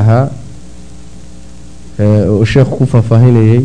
ahaa 0.00 0.28
uu 2.30 2.44
sheekhu 2.44 2.76
ku 2.76 2.86
faahfaahinayey 2.86 3.64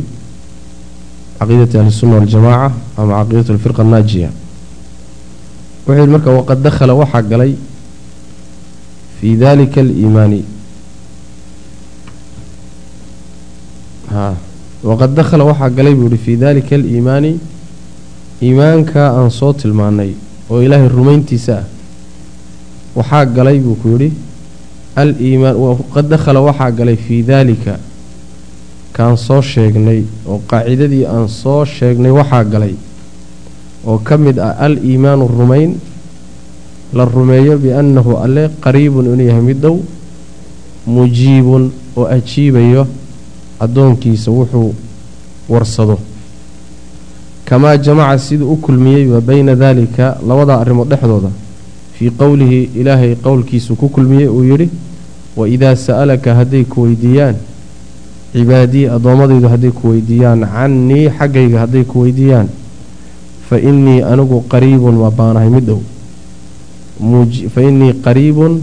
caqiidati 1.40 1.78
ahlisunna 1.78 2.16
waljamaaca 2.20 2.72
ama 2.98 3.24
caqiidat 3.24 3.50
alfirqa 3.50 3.82
annaajiya. 3.82 4.30
Wuxuu 5.88 5.98
yihi 6.00 6.12
marka 6.12 6.30
waqad 6.32 6.62
dakhala 6.62 6.94
waxaa 6.94 7.22
galay 7.22 7.56
fii 9.20 9.36
dalika 9.36 9.82
aliimaani. 9.82 10.44
Waqad 14.84 15.14
dakhala 15.16 15.44
waxaa 15.46 15.70
galay 15.70 15.94
buu 15.96 16.10
yihi 16.10 16.18
fii 16.18 16.38
dalika 16.38 16.76
aliimaani 16.76 17.40
iimaanka 18.42 19.10
aan 19.18 19.30
soo 19.30 19.54
tilmaanay 19.54 20.14
oo 20.50 20.62
ilaahay 20.62 20.88
rumayntiisa 20.90 21.58
ah. 21.58 21.66
Waxaa 22.96 23.26
galay 23.26 23.60
buu 23.60 23.76
ku 23.76 23.88
yidhi 23.94 24.12
aliimaan 24.96 25.56
waqad 25.56 26.08
dakhala 26.10 26.42
waxaa 26.42 26.72
galay 26.72 26.96
fii 26.96 27.24
daalika 27.24 27.80
kaan 28.94 29.18
soo 29.18 29.42
sheegnay 29.42 30.04
oo 30.28 30.42
qaacidadii 30.48 31.06
aan 31.06 31.28
soo 31.30 31.66
sheegnay 31.66 32.12
waxaa 32.12 32.44
galay 32.44 32.76
oo 33.88 33.98
ka 34.04 34.18
mid 34.18 34.40
ah 34.40 34.56
al-iimaanu 34.68 35.28
rumayn 35.28 35.76
la 36.94 37.06
rumeeyo 37.06 37.58
biannahu 37.58 38.18
alle 38.20 38.50
qariibun 38.64 39.06
inuu 39.14 39.28
yahay 39.28 39.42
mid 39.42 39.58
dhow 39.64 39.78
mujiibun 40.88 41.72
oo 41.98 42.06
ajiibayo 42.06 42.88
addoonkiisa 43.60 44.32
wuxuu 44.32 44.74
warsado. 45.50 46.00
Kamaa 47.46 47.78
jamaca 47.78 48.18
siduu 48.20 48.52
u 48.54 48.58
kulmiyey 48.58 49.08
wa 49.08 49.22
bayna 49.22 49.56
daalika 49.56 50.18
labada 50.28 50.60
arrimood 50.60 50.88
dhexdooda 50.90 51.30
fii 52.02 52.10
qowlihi 52.18 52.70
ilaahay 52.82 53.14
qowlkiisuu 53.16 53.76
ku 53.78 53.90
kulmiyey 53.94 54.26
uu 54.28 54.42
yidhi 54.44 54.70
waidaa 55.38 55.76
sa'alaka 55.78 56.34
hadday 56.34 56.64
ku 56.66 56.82
weydiiyaan 56.90 57.36
cibaadii 58.34 58.88
addoommadaydu 58.96 59.48
hadday 59.54 59.70
ku 59.72 59.90
weydiiyaan 59.94 60.42
cannii 60.54 61.06
xaggayga 61.20 61.60
hadday 61.64 61.84
ku 61.86 62.02
weydiiyaan 62.04 62.50
fa 63.50 63.60
innii 63.70 64.02
anigu 64.02 64.42
qariibun 64.50 64.98
waa 64.98 65.12
baanahay 65.12 65.50
mid 65.54 65.66
dhow. 65.70 65.80
Fa 67.54 67.62
innii 67.62 67.94
qariibun 68.06 68.62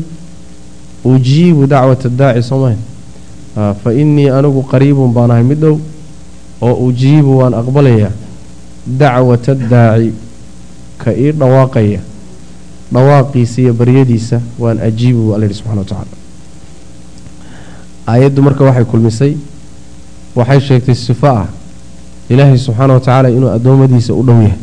ujiibu 1.05 1.67
dacwata 1.67 2.09
daaci 2.09 2.43
soomaha 2.43 3.75
fa 3.85 3.91
innii 3.95 4.29
anigu 4.31 4.63
qariibun 4.73 5.13
baanahay 5.13 5.43
mid 5.47 5.61
dhow 5.61 5.79
oo 6.63 6.75
ujiibu 6.91 7.39
waan 7.39 7.55
aqbalayaa 7.55 8.11
dacwata 8.87 9.55
daaci 9.55 10.13
ka 10.99 11.15
ii 11.15 11.33
dhawaaqaya 11.33 12.01
dhawaaqiisa 12.93 13.61
iyo 13.63 13.73
baryadiisa 13.75 14.41
waan 14.59 14.81
ajiibu 14.81 15.21
bu 15.27 15.35
alla 15.35 15.45
yidhi 15.47 15.59
subxana 15.59 15.81
wa 15.81 15.85
tacaala. 15.85 16.15
Aayaddu 18.09 18.43
marka 18.43 18.65
waxay 18.65 18.85
kulmisay 18.85 19.33
waxay 20.37 20.61
sheegtay 20.61 20.95
sifo 20.95 21.27
ah 21.27 21.47
ilaahay 22.31 22.59
subxaana 22.59 22.95
wa 22.95 23.01
tacaala 23.01 23.29
inuu 23.31 23.51
addoommadiisa 23.51 24.15
u 24.15 24.23
dhow 24.23 24.41
yahay 24.43 24.59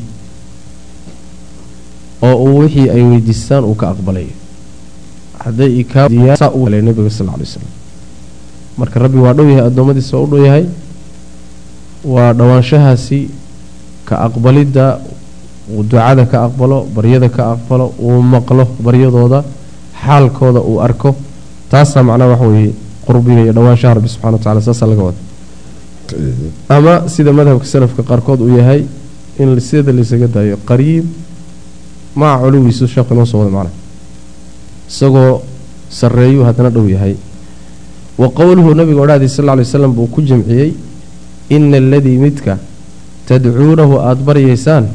oo 2.22 2.36
uu 2.46 2.58
wixii 2.66 2.90
ay 2.90 3.02
weydiistaan 3.04 3.64
uu 3.66 3.76
ka 3.76 3.90
aqbalayo 3.94 4.34
hadday 5.44 5.86
nebiga 6.82 7.10
sal 7.10 7.30
ly 7.40 7.46
slam 7.46 7.70
marka 8.78 9.00
rabbi 9.00 9.18
waa 9.18 9.34
dhow 9.34 9.50
yahay 9.50 9.66
addoommadiisa 9.68 10.18
waa 10.18 10.24
u 10.24 10.28
dhow 10.28 10.46
yahay 10.46 10.66
waa 12.06 12.34
dhowaanshahaasi 12.34 13.20
ka 14.06 14.16
aqbalidda 14.30 15.00
uu 15.70 15.84
ducada 15.84 16.26
ka 16.26 16.46
aqbalo 16.46 16.86
baryada 16.96 17.30
ka 17.30 17.54
aqbalo 17.54 17.94
uu 18.00 18.22
maqlo 18.22 18.68
baryadooda 18.80 19.44
xaalkooda 20.06 20.60
uu 20.62 20.80
arko. 20.82 21.16
Taasaa 21.70 22.04
macnaha 22.04 22.30
waxa 22.32 22.48
weeye 22.48 22.74
qurbiga 23.06 23.42
iyo 23.44 23.54
dhowaanshaha 23.54 23.94
rabbi 23.98 24.08
subxana 24.10 24.32
wa 24.38 24.38
tacala 24.40 24.62
saasaa 24.62 24.88
laga 24.88 25.04
wada 25.04 25.18
ama 26.70 27.10
sida 27.10 27.34
madhabka 27.34 27.66
salafka 27.66 28.04
qaarkood 28.04 28.42
uu 28.42 28.58
yahay 28.58 28.86
in 29.40 29.60
sideeda 29.60 29.92
laysaga 29.92 30.28
daayo 30.28 30.58
qariib 30.70 31.06
maca 32.16 32.42
culuwiisu 32.46 32.88
sheekhu 32.88 33.14
inoo 33.14 33.26
soo 33.26 33.40
wada 33.40 33.52
macna. 33.52 33.72
Isagoo 34.90 35.42
sarreeyuu 35.90 36.44
haddana 36.46 36.70
dhow 36.70 36.88
yahay. 36.88 37.16
Wa 38.18 38.30
qowluhu 38.30 38.74
nabiga 38.78 39.02
odhahdii 39.02 39.28
sal 39.30 39.46
lla 39.46 39.56
lay 39.56 39.66
slam 39.66 39.92
buu 39.94 40.08
ku 40.08 40.22
jamciyey 40.22 40.74
ina 41.50 41.78
aladii 41.78 42.18
midka 42.18 42.58
tadcuunahu 43.28 44.00
aada 44.00 44.22
baryaysaan 44.24 44.88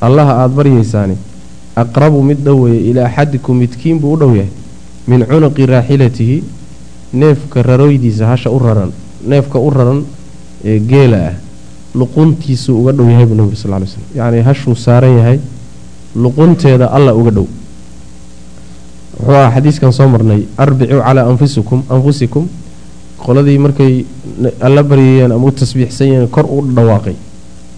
allaha 0.00 0.32
aada 0.42 0.54
baryaysaani 0.54 1.16
aqrabu 1.76 2.22
mid 2.22 2.38
dhoweeye 2.44 2.90
ilaa 2.90 3.06
axadikum 3.06 3.56
midkiin 3.56 3.98
buu 4.00 4.12
u 4.12 4.16
dhow 4.16 4.34
yahay 4.36 4.50
min 5.08 5.24
cunuqi 5.26 5.66
raaxilatihi 5.66 6.42
neefka 7.12 7.62
rarooydiisa 7.62 8.26
hasha 8.26 8.50
u 8.50 8.58
raran 8.58 8.92
neefka 9.26 9.58
u 9.58 9.70
raran 9.70 10.04
ee 10.64 10.78
geela 10.80 11.18
ah 11.28 11.34
luquntiisuu 11.94 12.80
uga 12.80 12.92
dhow 12.92 13.08
yahay 13.10 13.26
buu 13.26 13.34
nabigu 13.40 13.56
sal 13.56 13.72
ly 13.80 13.86
slm 13.86 14.02
yacnii 14.16 14.42
hashuu 14.48 14.74
saaran 14.74 15.16
yahay 15.18 15.38
luqunteeda 16.16 16.86
alla 16.96 17.14
uga 17.14 17.30
dhow. 17.30 17.46
Wuxuu 19.20 19.34
aha 19.36 19.50
xadiiskan 19.54 19.92
soo 19.92 20.08
marnay 20.08 20.46
arbicuu 20.56 21.00
calaa 21.00 21.26
anfusikum 21.30 21.82
anfusikum 21.90 22.48
qoladii 23.24 23.58
markay 23.58 24.04
alla 24.60 24.82
baryayeen 24.82 25.32
ama 25.32 25.46
u 25.46 25.52
tasbiixsanyeen 25.52 26.28
kor 26.28 26.44
u 26.44 26.62
dhawaaqay. 26.76 27.14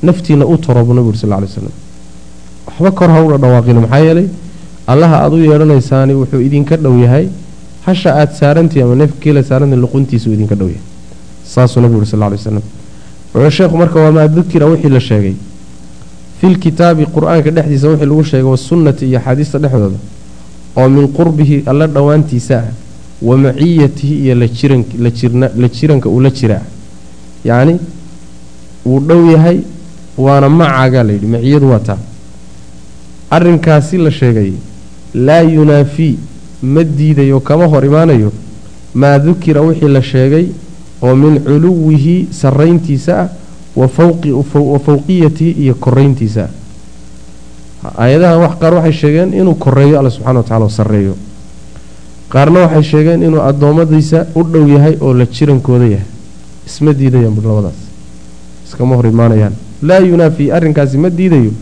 Naftiina 0.03 0.47
u 0.47 0.57
toro 0.59 0.85
buu 0.85 0.95
nabigu 0.95 1.17
sal 1.17 1.31
ly 1.41 1.47
slam 1.47 1.73
waxba 2.69 2.91
kor 2.93 3.09
ha 3.09 3.39
dhawaaqina 3.39 3.81
maxaa 3.81 4.05
yeelay 4.05 4.29
allaha 4.87 5.17
aada 5.25 5.37
u 5.37 5.39
yeedhanaysaani 5.39 6.13
wuxuu 6.15 6.41
idinka 6.41 6.77
dhow 6.77 6.99
yahay. 7.01 7.29
Hasha 7.87 8.15
aada 8.15 8.33
saarantii 8.33 8.83
ama 8.83 8.95
neefka 8.95 9.21
geela 9.21 9.43
saarantii 9.43 9.77
luquntiisuu 9.77 10.33
idinka 10.33 10.55
dhow 10.55 10.69
yahay. 10.69 10.83
Saasuu 11.45 11.81
nabigu 11.81 12.01
uri 12.01 12.07
sal 12.07 12.21
ly 12.31 12.39
slam 12.39 12.63
wuxuu 13.35 13.51
sheekhu 13.51 13.77
marka 13.77 14.01
wamaa 14.01 14.29
dukira 14.29 14.67
wixii 14.67 14.89
la 14.89 15.01
sheegay. 15.01 15.35
Filkitaabi 16.41 17.07
qur'aanka 17.07 17.51
dhexdiisa 17.51 17.89
wixii 17.89 18.07
lagu 18.07 18.25
sheegay 18.25 18.51
wasunnati 18.51 19.07
iyo 19.07 19.19
axaadiista 19.19 19.59
dhexdooda. 19.59 19.99
Oo 20.77 20.89
min 20.89 21.09
qurbihi 21.09 21.63
alla 21.67 21.87
dhowaantiisa 21.87 22.57
ah. 22.59 22.71
Wa 23.23 23.37
maciyatihi 23.37 24.15
iyo 24.25 24.35
la 24.35 25.69
jiranka 25.69 26.09
uu 26.09 26.21
la 26.21 26.31
jiraa. 26.31 26.63
Yacni 27.45 27.79
wuu 28.87 29.01
dhow 29.01 29.31
yahay 29.31 29.59
waana 30.19 30.49
macagaa 30.49 31.03
layidhi 31.03 31.27
maciyadu 31.27 31.71
waa 31.71 31.79
taa 31.79 31.99
arrinkaasi 33.31 33.99
la 33.99 34.11
sheegay 34.11 34.53
laa 35.15 35.41
yunaafii 35.43 36.19
ma 36.63 36.85
diidayo 36.85 37.41
kama 37.41 37.67
hor 37.67 37.85
imaanayo 37.85 38.33
maa 38.95 39.19
dukira 39.19 39.61
wixii 39.61 39.89
la 39.89 40.03
sheegay 40.03 40.47
oo 41.03 41.17
min 41.17 41.41
culuwihi 41.41 42.29
sarrayntiisa 42.31 43.21
ah 43.21 43.29
wa 43.77 43.89
fawqiyatihi 44.87 45.51
iyo 45.51 45.75
korayntiisa 45.75 46.45
ah. 46.45 46.51
Aayadahan 47.99 48.41
wax 48.43 48.59
qaar 48.59 48.75
waxay 48.75 48.93
sheegeen 48.93 49.33
inuu 49.35 49.55
koreeyo 49.55 49.99
alla 50.01 50.11
subxana 50.11 50.39
wa 50.39 50.43
tacala 50.43 50.65
oo 50.65 50.69
sarreeyo. 50.69 51.15
Qaarna 52.29 52.61
waxay 52.61 52.83
sheegeen 52.83 53.23
inuu 53.23 53.41
addoommadiisa 53.41 54.27
u 54.35 54.43
dhow 54.43 54.67
yahay 54.69 54.97
oo 55.01 55.15
la 55.15 55.27
jirankooda 55.27 55.85
yahay. 55.85 56.07
Isma 56.67 56.93
diidayaan 56.93 57.35
bur 57.35 57.45
labadaas 57.47 57.79
iskama 58.67 58.97
hor 58.97 59.07
imaanayaan. 59.07 59.53
Laa 59.83 59.99
yunaafii 59.99 60.51
arrinkaasi 60.51 60.99
ma 60.99 61.11
diidayo 61.11 61.53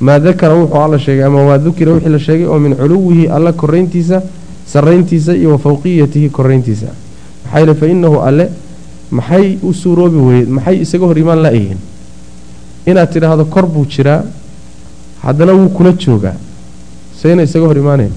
maa 0.00 0.18
dakara 0.18 0.54
wuxuu 0.54 0.82
alla 0.82 0.98
sheegay 0.98 1.24
ama 1.24 1.44
waa 1.46 1.58
dukira 1.58 1.92
wixii 1.92 2.10
la 2.10 2.18
sheegay 2.18 2.46
oo 2.46 2.58
min 2.58 2.74
culuwihi 2.76 3.28
alla 3.28 3.52
korayntiisa 3.52 4.22
sarrayntiisa 4.66 5.36
iyo 5.36 5.50
wa 5.50 5.58
fawqiyatihi 5.58 6.28
korayntiisa 6.30 6.86
maxaa 7.44 7.58
yeele 7.58 7.74
fa 7.74 8.26
alle 8.26 8.50
maxay 9.10 9.58
u 9.62 9.72
suuroobi 9.72 10.16
weyed 10.16 10.48
maxay 10.48 10.80
isaga 10.80 11.06
hor 11.06 11.18
imaan 11.18 11.42
la-yihiin 11.42 11.78
inaad 12.86 13.12
tidhaahdo 13.12 13.44
kor 13.44 13.66
buu 13.66 13.86
jiraa 13.86 14.22
haddana 15.22 15.52
wuu 15.52 15.68
kula 15.68 15.92
joogaa. 15.92 16.34
Sayna 17.22 17.42
isaga 17.42 17.66
hor 17.66 17.78
imaanayn 17.78 18.12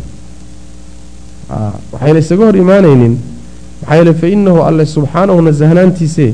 waxayna 1.93 2.19
isaga 2.19 2.45
hor 2.45 2.57
imaanaynin. 2.57 3.17
Maxaa 3.81 3.95
yeele 3.95 4.13
fa 4.13 4.67
alle 4.67 4.85
subxaanahu 4.85 5.41
nasahnaantiisee 5.41 6.33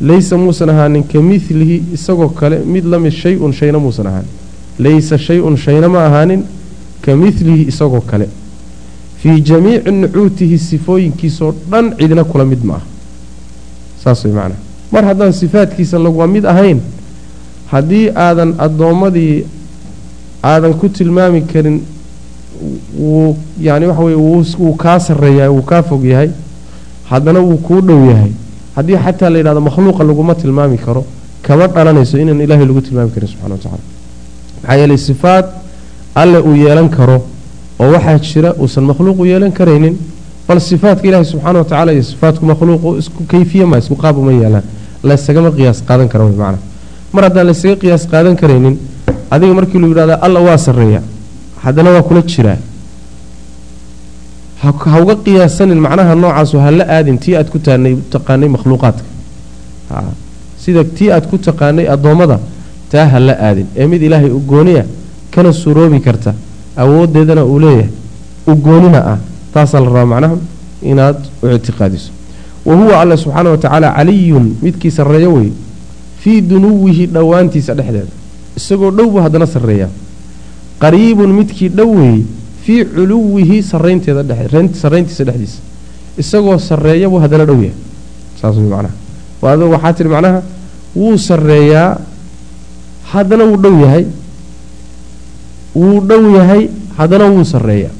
laysa 0.00 0.36
muusan 0.36 0.70
ahaanin 0.70 1.04
ka 1.04 1.20
midlihi 1.20 1.82
isagoo 1.94 2.28
kale 2.28 2.58
mid 2.64 2.84
la 2.84 2.98
mid 2.98 3.12
shay-un 3.12 3.52
shayna 3.52 3.78
muusan 3.78 4.06
ahaanin 4.06 4.43
laysa 4.78 5.18
shay-un 5.18 5.56
shayna 5.56 5.88
ma 5.88 6.06
ahaanin 6.06 6.42
ka 7.04 7.16
midlihi 7.16 7.62
isagoo 7.68 8.00
kale 8.00 8.28
fii 9.22 9.40
jamiici 9.40 9.90
nucuutihi 9.90 10.58
sifooyinkiisoo 10.58 11.54
dhan 11.70 11.94
cidna 11.98 12.24
kula 12.24 12.44
mid 12.44 12.64
ma 12.64 12.74
ah 12.74 12.82
saas 14.04 14.24
way 14.24 14.32
macnaa 14.34 14.58
mar 14.92 15.04
haddaan 15.04 15.32
sifaadkiisa 15.32 15.98
lagua 15.98 16.26
mid 16.26 16.44
ahayn 16.44 16.80
haddii 17.72 18.06
aadan 18.26 18.54
addoommadii 18.58 19.44
aadan 20.52 20.74
ku 20.80 20.88
tilmaami 20.88 21.40
karin 21.52 21.80
wuu 22.98 23.36
yacni 23.60 23.86
waxa 23.86 24.02
weye 24.02 24.16
wuu 24.58 24.74
kaa 24.84 24.98
sarreeyahay 25.00 25.48
wuu 25.56 25.62
kaa 25.62 25.82
fog 25.82 26.04
yahay 26.04 26.30
haddana 27.10 27.40
wuu 27.40 27.56
kuu 27.56 27.80
dhow 27.80 28.10
yahay 28.10 28.30
haddii 28.76 28.96
xataa 29.04 29.30
la 29.30 29.38
yidhahdo 29.38 29.60
makhluuqa 29.60 30.04
laguma 30.04 30.34
tilmaami 30.34 30.78
karo 30.78 31.04
kama 31.42 31.66
dhalanayso 31.66 32.18
inaan 32.18 32.40
ilaahay 32.40 32.66
lagu 32.66 32.80
tilmaami 32.80 33.10
karin 33.14 33.28
subxana 33.28 33.54
wa 33.54 33.60
tacala 33.64 33.82
maxaa 34.64 34.76
yeelay 34.80 34.98
sifaad 34.98 35.44
alle 36.14 36.38
uu 36.48 36.56
yeelan 36.64 36.88
karo 36.96 37.16
oo 37.80 37.88
waxaa 37.94 38.18
jira 38.18 38.50
uusan 38.62 38.84
makhluuqu 38.90 39.24
yeelan 39.30 39.52
karaynin 39.52 39.94
bal 40.48 40.60
sifaatka 40.60 41.08
ilaahi 41.08 41.24
subxaana 41.32 41.58
wa 41.58 41.64
tacala 41.64 41.92
iyo 41.92 42.02
sifaatku 42.02 42.44
makhluuqu 42.52 42.88
isku 43.00 43.24
kayfiye 43.32 43.64
ma 43.64 43.78
isku 43.78 43.96
qaab 44.02 44.16
uma 44.18 44.32
yaalaan 44.32 44.64
laysagama 45.02 45.50
qiyaas 45.56 45.78
qaadan 45.88 46.08
kara 46.08 46.24
wey 46.24 46.36
macnaha. 46.36 46.62
Mar 47.12 47.22
haddaan 47.24 47.46
laysaga 47.46 47.76
qiyaas 47.82 48.04
qaadan 48.12 48.36
karaynin 48.36 48.74
adiga 49.30 49.54
markii 49.58 49.78
lu 49.82 49.88
yidhahda 49.92 50.14
alla 50.26 50.40
waa 50.40 50.58
sarreeya 50.66 51.00
haddana 51.64 51.90
waa 51.96 52.02
kula 52.08 52.22
jiraa 52.22 52.58
ha 54.62 55.00
uga 55.02 55.14
qiyaasanin 55.24 55.78
macnaha 55.86 56.14
noocaasu 56.14 56.58
ha 56.64 56.70
la 56.70 56.84
aadin 56.96 57.18
tii 57.18 57.36
aad 57.36 57.48
ku 57.52 57.58
taqaanay 58.14 58.48
makhluuqaadka. 58.56 59.04
Sida 60.58 60.84
tii 60.84 61.10
aad 61.12 61.26
ku 61.30 61.38
taqaanay 61.38 61.86
addoommada 61.94 62.38
taa 62.94 63.06
ha 63.12 63.18
la 63.18 63.34
aadin. 63.48 63.66
Ee 63.76 63.86
mid 63.90 64.02
ilaahay 64.02 64.30
u 64.30 64.38
gooniya 64.50 64.84
kana 65.34 65.50
suroobi 65.52 65.98
karta 66.00 66.34
awooddeedana 66.82 67.42
uu 67.44 67.58
leeyahay 67.58 67.90
u 68.46 68.54
goonina 68.66 69.00
ah 69.12 69.18
taasaa 69.54 69.80
la 69.80 69.86
rabaa 69.90 70.06
macnaha 70.12 70.36
inaad 70.90 71.16
u 71.42 71.46
ictiqaadiso. 71.56 72.10
Wa 72.64 72.74
huwa 72.76 73.00
alla 73.00 73.16
subxaana 73.16 73.50
wa 73.50 73.58
tacaala 73.58 73.88
caliyun 73.96 74.46
midkii 74.62 74.90
sarreeyo 74.90 75.32
wey 75.34 75.50
fii 76.22 76.40
dunuwihi 76.40 77.06
dhowaantiisa 77.06 77.74
dhexdeeda. 77.74 78.12
Isagoo 78.56 78.90
dhow 78.90 79.20
haddana 79.24 79.46
sarreeyaa. 79.46 79.90
Qariibun 80.80 81.32
midkii 81.38 81.68
dhow 81.68 81.90
weeye 81.98 82.22
fii 82.64 82.84
culuwihi 82.94 83.62
sarrayntiisa 83.62 84.22
dhexdiisa. 85.24 85.58
Isagoo 86.18 86.58
sarreeya 86.58 87.08
buu 87.10 87.18
haddana 87.18 87.44
dhow 87.46 87.56
yahay. 87.62 87.76
Saas 88.40 88.56
wey 88.56 88.68
macnaha. 88.68 88.94
Waad 89.42 89.60
waxaa 89.74 89.92
tihi 89.92 90.08
macnaha 90.08 90.42
wuu 90.96 91.16
sarreeyaa 91.18 91.98
haddana 93.14 93.44
wuu 93.44 93.56
dhow 93.64 93.74
yahay. 93.84 94.04
Wuu 95.74 96.00
dhow 96.00 96.22
yahay 96.36 96.68
haddana 96.98 97.26
wuu 97.30 97.44
sarreeyaa 97.44 97.94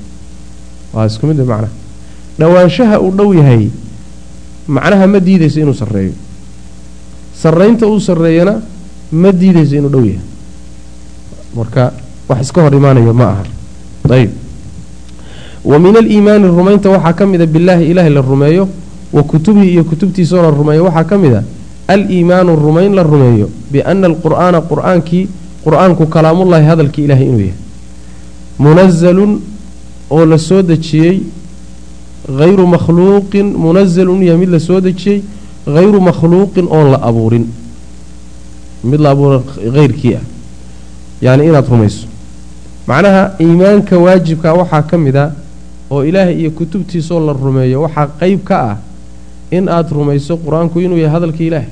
waa 0.94 1.06
isku 1.06 1.26
mid 1.26 1.38
macnaha 1.38 1.68
dhowaanshaha 2.38 3.00
uu 3.00 3.10
dhow 3.18 3.30
yahay 3.34 3.68
macnaha 4.68 5.06
ma 5.06 5.18
diidayso 5.20 5.60
inuu 5.60 5.74
sarreeyo. 5.74 6.12
Sarraynta 7.42 7.86
uu 7.86 8.00
sarreeyana 8.00 8.54
ma 9.12 9.32
diidayso 9.32 9.76
inuu 9.76 9.88
dhow 9.90 10.04
yahay. 10.04 10.22
Marka 11.56 11.92
wax 12.28 12.40
iska 12.46 12.62
hor 12.62 12.74
imaanayo 12.74 13.12
ma 13.14 13.24
aha. 13.32 13.44
Ayb 14.10 14.30
wa 15.64 15.78
min 15.78 15.96
aliimaani 15.96 16.46
rumaynta 16.46 16.90
waxaa 16.90 17.12
ka 17.18 17.26
mida 17.26 17.46
billaahi 17.46 17.90
ilaahay 17.90 18.10
la 18.12 18.20
rumeeyo 18.20 18.68
wa 19.12 19.22
kutubihi 19.22 19.70
iyo 19.72 19.84
kutubtiisoo 19.84 20.42
la 20.42 20.50
rumeeyo 20.50 20.84
waxaa 20.84 21.04
ka 21.04 21.18
mid 21.18 21.32
a 21.34 21.42
aliimaanu 21.88 22.56
rumayn 22.56 22.94
la 22.94 23.02
rumeeyo 23.02 23.48
biana 23.72 24.06
alqur'aana 24.06 24.60
qur'aankii 24.70 25.28
qur'aanku 25.64 26.06
kalaamullaahi 26.06 26.64
hadalkii 26.66 27.04
ilaahay 27.04 27.26
inuu 27.28 27.40
yahay. 27.40 27.54
Munazalun 28.58 29.40
oo 30.10 30.24
la 30.26 30.38
soo 30.38 30.62
dejiyey 30.62 31.22
hayru 32.38 32.66
makhluuqin 32.66 33.46
munazalun 33.56 34.22
yahay 34.22 34.38
mid 34.38 34.48
la 34.50 34.58
soo 34.60 34.80
dejiyey 34.80 35.22
hayru 35.66 36.00
makhluuqin 36.00 36.66
oon 36.70 36.90
la 36.92 36.98
abuurin. 37.02 37.46
Mid 38.84 39.00
la 39.00 39.10
abuura 39.10 39.42
hayrkii 39.74 40.14
ah. 40.14 40.20
Yacni 41.22 41.46
inaad 41.48 41.68
rumayso. 41.68 42.06
Macnaha 42.86 43.32
iimaanka 43.40 43.98
waajibka 43.98 44.52
waxaa 44.54 44.82
ka 44.82 44.98
mid 44.98 45.16
a 45.16 45.32
oo 45.90 46.04
ilaahay 46.04 46.40
iyo 46.40 46.50
kutubtiisoo 46.50 47.20
la 47.26 47.32
rumeeyo 47.32 47.82
waxaa 47.82 48.06
qeyb 48.20 48.44
ka 48.44 48.56
ah 48.70 48.76
in 49.56 49.68
aad 49.68 49.88
rumayso 49.96 50.34
qur'aanku 50.44 50.76
inuu 50.84 50.98
yahay 51.04 51.14
hadalkii 51.16 51.46
ilaahay 51.50 51.70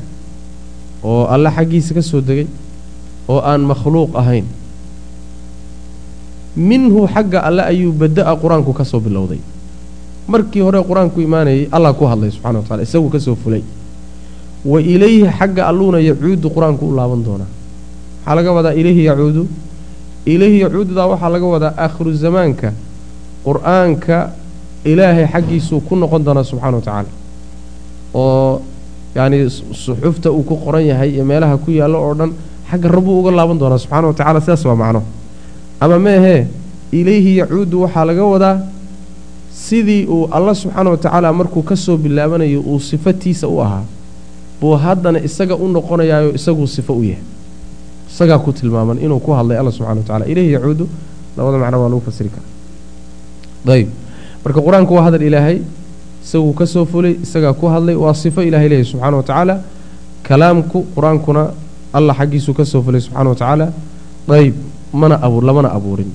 oo 1.05 1.26
alle 1.34 1.50
xaggiisa 1.56 1.90
ka 1.96 2.02
soo 2.11 2.20
degay 2.29 2.46
oo 3.29 3.40
aan 3.50 3.61
makhluuq 3.70 4.12
ahayn. 4.20 4.46
Minhu 6.56 7.06
xagga 7.08 7.40
alle 7.49 7.62
ayuu 7.64 7.93
bada-a 7.93 8.37
qur'aanku 8.37 8.73
ka 8.76 8.84
soo 8.84 9.00
bilowday. 9.00 9.40
Markii 10.29 10.61
hore 10.61 10.82
qur'aanku 10.84 11.20
imaanayay 11.20 11.69
allah 11.73 11.93
ku 11.96 12.05
hadlay 12.05 12.31
subxana 12.31 12.58
wa 12.61 12.64
tacala 12.64 12.82
isagu 12.82 13.08
ka 13.11 13.19
soo 13.19 13.34
fulay. 13.34 13.62
Wa 14.64 14.79
ilayhi 14.81 15.26
xagga 15.38 15.67
alluuna 15.67 15.99
yacuudu 16.00 16.50
qur'aanku 16.52 16.84
u 16.87 16.94
laaban 16.94 17.25
doonaa. 17.25 17.49
Waxaa 18.23 18.34
laga 18.37 18.50
wadaa 18.52 18.75
ilayhi 18.76 19.05
yacuudu. 19.08 19.49
Ilayhi 20.26 20.61
yacuududaa 20.61 21.06
waxaa 21.08 21.31
laga 21.34 21.46
wadaa 21.46 21.75
aakhiru 21.79 22.12
zamaanka 22.14 22.73
qur'aanka 23.44 24.31
ilaahay 24.84 25.26
xaggiisuu 25.32 25.81
ku 25.88 25.96
noqon 25.96 26.23
doonaa 26.25 26.44
subxana 26.44 26.76
wa 26.76 26.82
tacaala 26.84 27.11
oo 28.14 28.61
yacni 29.17 29.38
suxufta 29.50 30.31
uu 30.32 30.43
ku 30.43 30.56
qoran 30.64 30.85
yahay 30.87 31.11
iyo 31.14 31.25
meelaha 31.25 31.56
ku 31.56 31.70
yaallo 31.70 31.99
oo 32.06 32.14
dhan 32.14 32.31
xagga 32.70 32.88
rabbuu 32.88 33.20
uga 33.20 33.31
laaban 33.31 33.59
doonaa 33.59 33.79
subxaana 33.79 34.06
wa 34.09 34.14
tacala 34.14 34.41
sidaas 34.41 34.64
waa 34.64 34.76
macno. 34.82 35.03
Ama 35.81 35.99
meehee 35.99 36.47
ilayhi 36.93 37.37
yacuudu 37.41 37.76
waxaa 37.85 38.05
laga 38.09 38.25
wadaa 38.25 38.56
sidii 39.53 40.06
uu 40.06 40.29
alla 40.31 40.55
subxaana 40.55 40.91
wa 40.91 40.97
tacaala 40.97 41.32
markuu 41.32 41.62
ka 41.62 41.76
soo 41.76 41.97
bilaabanayo 41.97 42.61
uu 42.61 42.81
sifatiisa 42.81 43.49
u 43.49 43.61
ahaa 43.64 43.85
buu 44.61 44.76
haddana 44.76 45.19
isaga 45.20 45.55
u 45.56 45.69
noqonayaayo 45.69 46.31
isaguu 46.38 46.67
sifo 46.67 46.93
u 46.94 47.03
yahay. 47.05 47.25
Isagaa 48.12 48.38
ku 48.38 48.53
tilmaaman 48.53 48.99
inuu 49.05 49.20
ku 49.20 49.31
hadlay 49.32 49.58
alla 49.58 49.70
subxana 49.73 50.00
wa 50.00 50.06
tacala 50.06 50.25
ilayhi 50.26 50.53
yacuudu 50.56 50.88
labada 51.37 51.58
macno 51.58 51.76
waa 51.82 51.88
lagu 51.93 52.00
fasiri 52.08 52.31
karaa. 52.35 52.50
Ayb 53.76 53.88
marka 54.44 54.61
qur'aanku 54.67 54.93
waa 54.97 55.05
hadal 55.06 55.23
ilaahay 55.29 55.56
isaguu 56.24 56.52
ka 56.54 56.66
soo 56.66 56.84
fulay 56.84 57.16
isagaa 57.22 57.52
ku 57.52 57.66
hadlay 57.66 57.94
waa 57.94 58.14
sifo 58.14 58.42
ilahay 58.42 58.69
leeyahy 58.69 58.84
subxana 58.90 59.16
wa 59.16 59.22
tacaala. 59.22 59.54
Kalaamku 60.22 60.78
qur'aankuna 60.94 61.42
allah 61.92 62.14
xaggiisuu 62.20 62.54
ka 62.54 62.64
soo 62.64 62.82
fulay 62.82 63.00
subxana 63.00 63.28
wa 63.30 63.34
tacaala. 63.36 63.66
Ayb 64.28 64.54
mana 64.92 65.16
abuur 65.22 65.42
lamana 65.44 65.69
abuurin. 65.74 66.10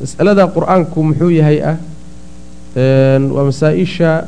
Mas'alada 0.00 0.46
qur'aanku 0.48 0.98
muxuu 1.02 1.30
yahay 1.30 1.58
ah 1.62 1.76
waa 3.34 3.44
masaa-isha 3.50 4.26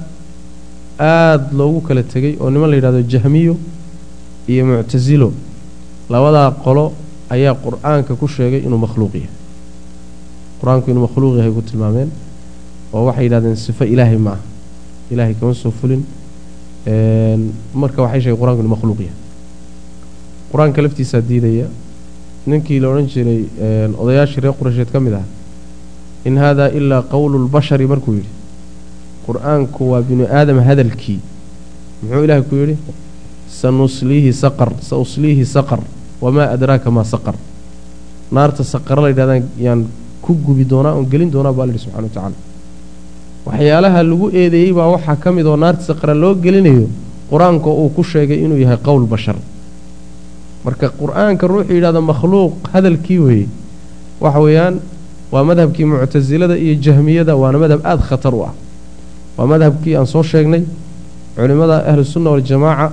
aada 0.99 1.49
loogu 1.53 1.81
kala 1.81 2.03
tegey 2.03 2.37
oo 2.41 2.51
niman 2.51 2.71
la 2.71 2.77
yidhahdo 2.77 3.03
jahmiyo 3.03 3.57
iyo 4.49 4.63
muctasilo 4.67 5.33
labadaa 6.11 6.51
qolo 6.65 6.93
ayaa 7.31 7.55
qur'aanka 7.65 8.15
ku 8.21 8.29
sheegay 8.29 8.61
inuu 8.67 8.79
makhluuq 8.79 9.15
yahay. 9.15 9.33
Qur'aanku 10.61 10.87
inuu 10.91 11.03
makhluuq 11.09 11.35
yahay 11.41 11.53
ku 11.57 11.63
tilmaameen 11.63 12.11
oo 12.93 13.05
waxay 13.09 13.25
yidhahdeen 13.27 13.57
sifo 13.57 13.85
ilaahay 13.85 14.17
ma 14.19 14.31
aha 14.37 14.43
ilaahay 15.11 15.35
kama 15.35 15.55
soo 15.55 15.71
fulin. 15.71 16.03
Marka 17.75 18.03
waxay 18.03 18.21
sheegay 18.21 18.39
qur'aanku 18.41 18.61
inuu 18.63 18.75
makhluuq 18.77 19.01
yahay. 19.01 19.17
Qur'aanka 20.53 20.83
laftiisaa 20.83 21.21
diidaya 21.21 21.67
ninkii 22.47 22.81
la 22.81 22.89
odhan 22.89 23.07
jiray 23.07 23.41
odayaashii 23.99 24.41
reer 24.41 24.55
quraysheed 24.55 24.91
ka 24.93 25.01
mid 25.01 25.15
ah 25.15 25.25
in 26.25 26.37
haadaa 26.39 26.69
ilaa 26.79 27.03
qowlu 27.03 27.39
lbashari 27.47 27.87
markuu 27.87 28.15
yidhi 28.15 28.31
qur'aanku 29.27 29.91
waa 29.91 30.03
binu 30.03 30.25
aadam 30.31 30.59
hadalkii. 30.69 31.21
Muxuu 32.03 32.25
ilaahay 32.25 32.43
ku 32.43 32.55
yidhi 32.55 32.77
sanusliihi 33.51 34.33
saqar 34.33 34.71
sa 34.81 34.97
usliihi 34.97 35.45
saqar 35.45 35.81
wamaa 36.21 36.51
adraaka 36.55 36.91
maa 36.91 37.05
saqar. 37.05 37.35
Naarta 38.31 38.65
saqara 38.65 39.03
la 39.03 39.09
yidhahdaan 39.09 39.43
yaan 39.59 39.87
ku 40.23 40.35
gubi 40.35 40.65
doonaa 40.65 40.95
oon 40.95 41.07
gelin 41.11 41.31
doonaa 41.31 41.53
baa 41.53 41.67
la 41.67 41.73
yidhi 41.73 41.83
subxana 41.85 42.07
wa 42.07 42.09
tacaala 42.09 42.37
waxyaalaha 43.47 44.03
lagu 44.03 44.27
eedeeyey 44.31 44.73
baa 44.73 44.89
waxaa 44.95 45.17
ka 45.17 45.33
mid 45.33 45.47
oo 45.47 45.57
naarta 45.57 45.83
saqara 45.83 46.15
loo 46.15 46.35
gelinayo 46.35 46.89
qur'aanka 47.31 47.69
uu 47.71 47.89
ku 47.95 48.03
sheegay 48.03 48.39
inuu 48.45 48.59
yahay 48.59 48.77
qowl 48.83 49.07
bashar. 49.07 49.37
Marka 50.65 50.91
qur'aanka 50.91 51.47
ruuxuu 51.47 51.75
yidhahdo 51.75 52.01
makhluuq 52.03 52.53
hadalkii 52.73 53.19
weeye. 53.19 53.47
Waxa 54.21 54.41
weeyaan 54.41 54.81
waa 55.33 55.45
madhabkii 55.45 55.85
muctasilada 55.85 56.57
iyo 56.59 56.75
jahmiyada 56.81 57.37
waana 57.37 57.59
madhab 57.59 57.81
aada 57.85 58.03
khatar 58.03 58.35
u 58.35 58.43
ah. 58.43 58.53
Waa 59.39 59.47
madhabkii 59.47 59.95
aan 59.97 60.07
soo 60.07 60.23
sheegnay 60.23 60.63
culimmada 61.37 61.85
ahlusunna 61.91 62.31
waljamaaca 62.31 62.93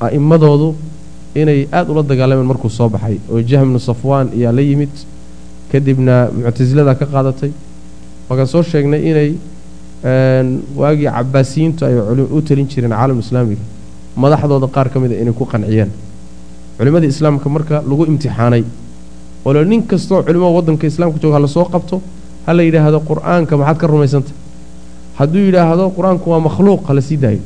a'immadoodu 0.00 0.74
inay 1.34 1.68
aada 1.72 1.90
ula 1.92 2.02
dagaalameen 2.02 2.46
markuu 2.46 2.70
soo 2.70 2.88
baxay 2.88 3.18
oo 3.30 3.40
jahm 3.42 3.68
bnu 3.70 3.78
safwaan 3.78 4.28
ayaa 4.34 4.52
la 4.52 4.62
yimid. 4.62 4.90
Kadibna 5.70 6.30
muctasilada 6.34 6.94
ka 6.94 7.06
qaadatay 7.06 7.50
waakaan 8.34 8.48
soo 8.50 8.62
sheegnay 8.62 9.00
inay 9.10 9.30
waagii 10.76 11.08
cabaasiyiintu 11.16 11.84
ay 11.86 11.94
u 12.36 12.40
talin 12.42 12.66
jireen 12.68 12.90
caalam 12.90 13.18
islaamiga 13.24 13.62
madaxdooda 14.16 14.66
qaar 14.74 14.88
ka 14.90 15.00
mida 15.00 15.14
inay 15.14 15.32
ku 15.32 15.44
qanciyeen. 15.46 15.90
Culimmadii 16.78 17.08
islaamka 17.14 17.48
marka 17.48 17.82
lagu 17.90 18.04
imtixaanay. 18.06 18.64
Oo 19.44 19.52
le 19.52 19.64
nin 19.64 19.82
kastoo 19.86 20.22
culimada 20.22 20.52
waddanka 20.58 20.86
islaamka 20.86 21.18
jooga 21.22 21.34
hala 21.36 21.48
soo 21.48 21.64
qabto 21.64 22.00
ha 22.46 22.52
la 22.52 22.62
yidhaahdo 22.62 23.00
qur'aanka 23.00 23.56
maxaad 23.56 23.76
ka 23.78 23.86
rumaysantah 23.86 24.34
hadduu 25.18 25.42
yidhaahdo 25.48 25.90
qur'aanku 25.96 26.26
waa 26.30 26.40
makhluuq 26.40 26.80
hala 26.88 27.00
sii 27.00 27.16
daayo. 27.16 27.42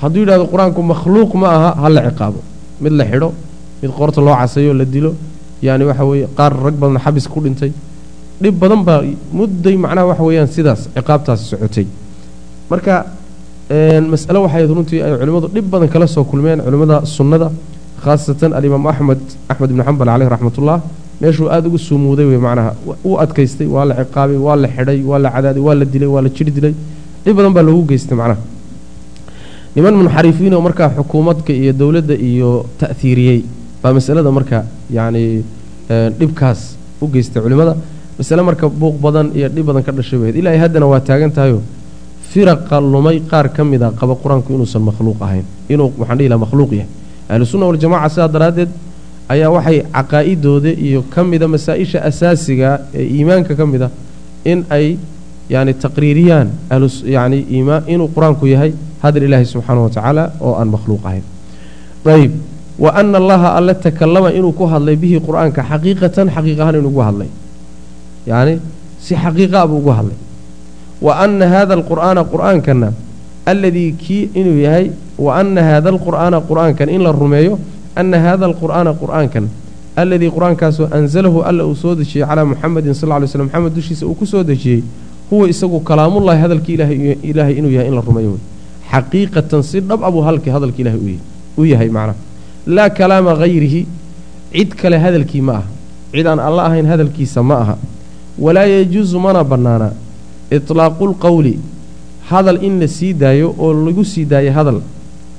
Hadduu 0.00 0.20
yidhahdo 0.24 0.44
qur'aanku 0.52 0.80
makhluuq 0.82 1.34
ma 1.34 1.48
aha 1.56 1.70
ha 1.82 1.88
la 1.88 2.00
ciqaabo. 2.10 2.40
Mid 2.80 2.92
la 2.92 3.04
xidho 3.04 3.32
mid 3.82 3.90
qoorta 3.90 4.20
loo 4.20 4.34
casayo 4.34 4.72
la 4.74 4.84
dilo. 4.84 5.14
Yani 5.62 5.84
waxa 5.84 6.04
weeye 6.04 6.26
qaar 6.36 6.52
rag 6.64 6.74
badan 6.74 6.98
xabis 7.04 7.26
ku 7.28 7.40
dhintay 7.40 7.72
dhib 8.42 8.54
badan 8.62 8.84
baa 8.88 9.00
mudday 9.38 9.76
macnaha 9.84 10.06
waxa 10.10 10.22
weeyaan 10.28 10.48
sidaas 10.56 10.80
ciqaabtaasi 10.96 11.44
socotay. 11.52 11.86
Marka 12.70 12.94
mas'ale 14.12 14.38
waxay 14.44 14.66
runtii 14.66 15.00
ay 15.02 15.10
culimmadu 15.20 15.48
dhib 15.54 15.66
badan 15.72 15.88
kala 15.88 16.06
soo 16.06 16.24
kulmeen 16.24 16.58
culimmada 16.66 16.96
sunnada 17.16 17.48
khaasatan 18.04 18.52
alimaam 18.58 18.86
axmed 18.92 19.20
axmed 19.50 19.70
ibnu 19.72 19.82
xambal 19.88 20.06
caleyh 20.12 20.28
raxmatullah 20.34 20.78
meeshuu 21.20 21.48
aada 21.54 21.66
ugu 21.68 21.78
sumuuday 21.88 22.26
wey 22.30 22.38
macnaha 22.46 22.70
u 23.04 23.18
adkaystay 23.24 23.66
waa 23.74 23.84
la 23.90 23.94
ciqaabay 24.00 24.38
waa 24.46 24.56
la 24.62 24.68
xidhay 24.76 25.00
waa 25.10 25.18
la 25.24 25.30
cadaaday 25.34 25.62
waa 25.66 25.74
la 25.80 25.84
dilay 25.84 26.08
waa 26.14 26.22
la 26.26 26.30
jir 26.36 26.46
dilay. 26.56 26.74
Dhib 27.24 27.34
badan 27.38 27.52
baa 27.56 27.64
loogu 27.68 27.84
geystay 27.90 28.16
macnaha. 28.20 28.40
Niman 29.74 29.94
munxarifiin 30.00 30.54
oo 30.54 30.62
markaa 30.68 30.88
xukuumadka 30.96 31.52
iyo 31.52 31.72
dowladda 31.80 32.14
iyo 32.14 32.50
ta'hiiriyey 32.80 33.40
baa 33.82 33.92
masalada 33.98 34.30
marka 34.38 34.64
yacni 34.96 35.42
dhibkaas 36.18 36.60
u 37.02 37.06
geystay 37.14 37.42
culimmada 37.42 37.76
masale 38.18 38.42
marka 38.42 38.66
buuq 38.68 38.96
badan 39.04 39.26
iyo 39.34 39.48
dhib 39.48 39.64
badan 39.68 39.82
ka 39.86 39.92
dhashay 39.92 40.18
wayd 40.22 40.36
ilaa 40.40 40.56
haddana 40.62 40.86
waa 40.92 41.00
taagan 41.00 41.30
tahayo 41.36 41.62
firaqa 42.32 42.76
lumay 42.80 43.20
qaar 43.30 43.46
ka 43.56 43.62
mid 43.64 43.82
a 43.82 43.90
qaba 44.00 44.14
qur'aanku 44.22 44.48
inuusan 44.56 44.82
makhluuq 44.88 45.20
ahayn 45.26 45.44
inuu 45.72 45.92
waxaan 46.00 46.18
dhihi 46.18 46.28
laha 46.32 46.40
makhluuq 46.44 46.70
yahay. 46.78 46.88
Ahlusunna 47.32 47.64
waljamaca 47.70 48.08
sidaa 48.14 48.28
daraaddeed 48.34 48.70
ayaa 49.32 49.50
waxay 49.56 49.78
caqaa'idooda 49.96 50.70
iyo 50.86 51.00
ka 51.12 51.20
mida 51.30 51.46
masaa-isha 51.54 51.98
asaasiga 52.10 52.70
ee 52.94 53.04
iimaanka 53.16 53.52
ka 53.60 53.64
mid 53.72 53.82
a 53.86 53.90
in 54.44 54.64
ay 54.76 54.86
yani 55.48 55.72
taqriiriyaan 55.84 56.48
yani 57.16 57.38
inuu 57.94 58.08
qur'aanku 58.16 58.44
yahay 58.54 58.72
hadal 59.02 59.22
ilaahi 59.28 59.46
subxaana 59.52 59.80
wa 59.86 59.90
tacaala 59.96 60.24
oo 60.40 60.52
aan 60.60 60.68
makhluuq 60.74 61.02
ahayn. 61.08 61.24
Ayb 62.04 62.32
wa 62.78 62.90
ana 63.00 63.16
allaha 63.22 63.48
alle 63.58 63.74
takallama 63.74 64.28
inuu 64.38 64.52
ku 64.52 64.64
hadlay 64.72 64.96
bihi 64.96 65.16
qur'aanka 65.28 65.60
xaqiiqatan 65.70 66.26
xaqiiq 66.36 66.58
ahaan 66.60 66.76
inuu 66.80 66.92
gu 66.96 67.00
hadlay 67.08 67.28
yacni 68.30 68.54
si 69.04 69.14
xaqiiqa 69.22 69.60
buu 69.70 69.78
ugu 69.80 69.90
hadlay 69.98 70.18
wa 71.06 71.12
ana 71.24 71.46
hada 71.54 71.72
alqur'aana 71.78 72.22
qur'aankana 72.32 72.88
alladii 73.46 73.92
kii 74.02 74.22
inuu 74.40 74.58
yahay 74.66 74.86
wa 75.18 75.30
ana 75.40 75.62
haada 75.68 75.88
alqur'aana 75.94 76.38
qur'aankan 76.48 76.88
in 76.96 77.02
la 77.06 77.12
rumeeyo 77.12 77.58
ana 77.96 78.18
hada 78.26 78.44
alqur'aana 78.50 78.90
qur'aankan 79.02 79.44
alladii 80.02 80.30
qur'aankaasoo 80.36 80.86
anzalahu 80.98 81.38
alla 81.48 81.62
uu 81.70 81.74
soo 81.82 81.94
dejiyey 82.00 82.26
calaa 82.28 82.44
muxamedin 82.52 82.94
sal 82.94 83.10
ly 83.22 83.26
slm 83.32 83.46
maxamed 83.48 83.72
dushiisa 83.78 84.04
uu 84.06 84.14
ku 84.20 84.26
soo 84.26 84.42
dejiyey 84.50 84.82
huwa 85.30 85.48
isagu 85.52 85.80
kalaamullahi 85.88 86.40
hadalkii 86.44 86.74
ilaahay 87.30 87.54
inuu 87.60 87.72
yahay 87.76 87.88
in 87.90 87.94
la 87.98 88.02
rumeeyo 88.08 88.30
wey 88.36 88.42
xaqiiqatan 88.92 89.62
si 89.70 89.80
dhab 89.80 90.00
abuu 90.08 90.22
halkii 90.28 90.50
hadalka 90.56 90.78
ilahay 90.82 91.18
u 91.58 91.64
yahay 91.72 91.88
macnaha 91.96 92.16
laa 92.76 92.88
kalaama 92.98 93.32
hayrihi 93.42 93.80
cid 94.52 94.70
kale 94.80 94.96
hadalkii 95.04 95.42
ma 95.48 95.52
aha 95.60 95.66
cid 96.12 96.26
aan 96.26 96.40
alla 96.48 96.62
ahayn 96.68 96.86
hadalkiisa 96.92 97.42
ma 97.50 97.56
aha 97.64 97.74
walaa 98.38 98.66
yajuusu 98.66 99.18
mana 99.20 99.44
bannaana. 99.44 99.92
Itlaaqulqowli 100.50 101.58
hadal 102.30 102.62
in 102.62 102.80
la 102.80 102.88
sii 102.88 103.12
daayo 103.14 103.54
oo 103.58 103.72
lagu 103.86 104.04
sii 104.04 104.24
daayo 104.24 104.52
hadal. 104.52 104.80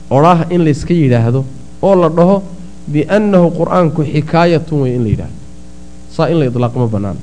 Odhaah 0.10 0.48
in 0.52 0.62
layska 0.66 0.94
yidhaahdo 0.94 1.46
oo 1.82 1.96
la 1.96 2.10
dhaho 2.10 2.44
biannahu 2.88 3.52
qur'aanku 3.60 4.02
xikaayatun 4.14 4.82
wey 4.82 4.96
in 4.96 5.04
la 5.04 5.10
yidhaahdo. 5.10 5.38
Saa 6.16 6.30
in 6.30 6.38
la 6.40 6.46
idlaaq 6.46 6.74
ma 6.76 6.88
bannaano 6.88 7.22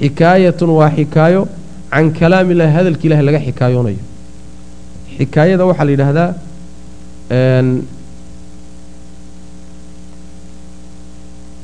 xikaayatun 0.00 0.70
waa 0.78 0.90
xikaayo 0.90 1.42
can 1.90 2.10
kalaamillahi 2.18 2.72
hadalki 2.76 3.06
ilahi 3.06 3.22
laga 3.28 3.40
xikaayoonayo 3.46 4.02
xikaayada 5.16 5.64
waxaa 5.68 5.84
la 5.88 5.92
yidhaahdaa 5.94 6.30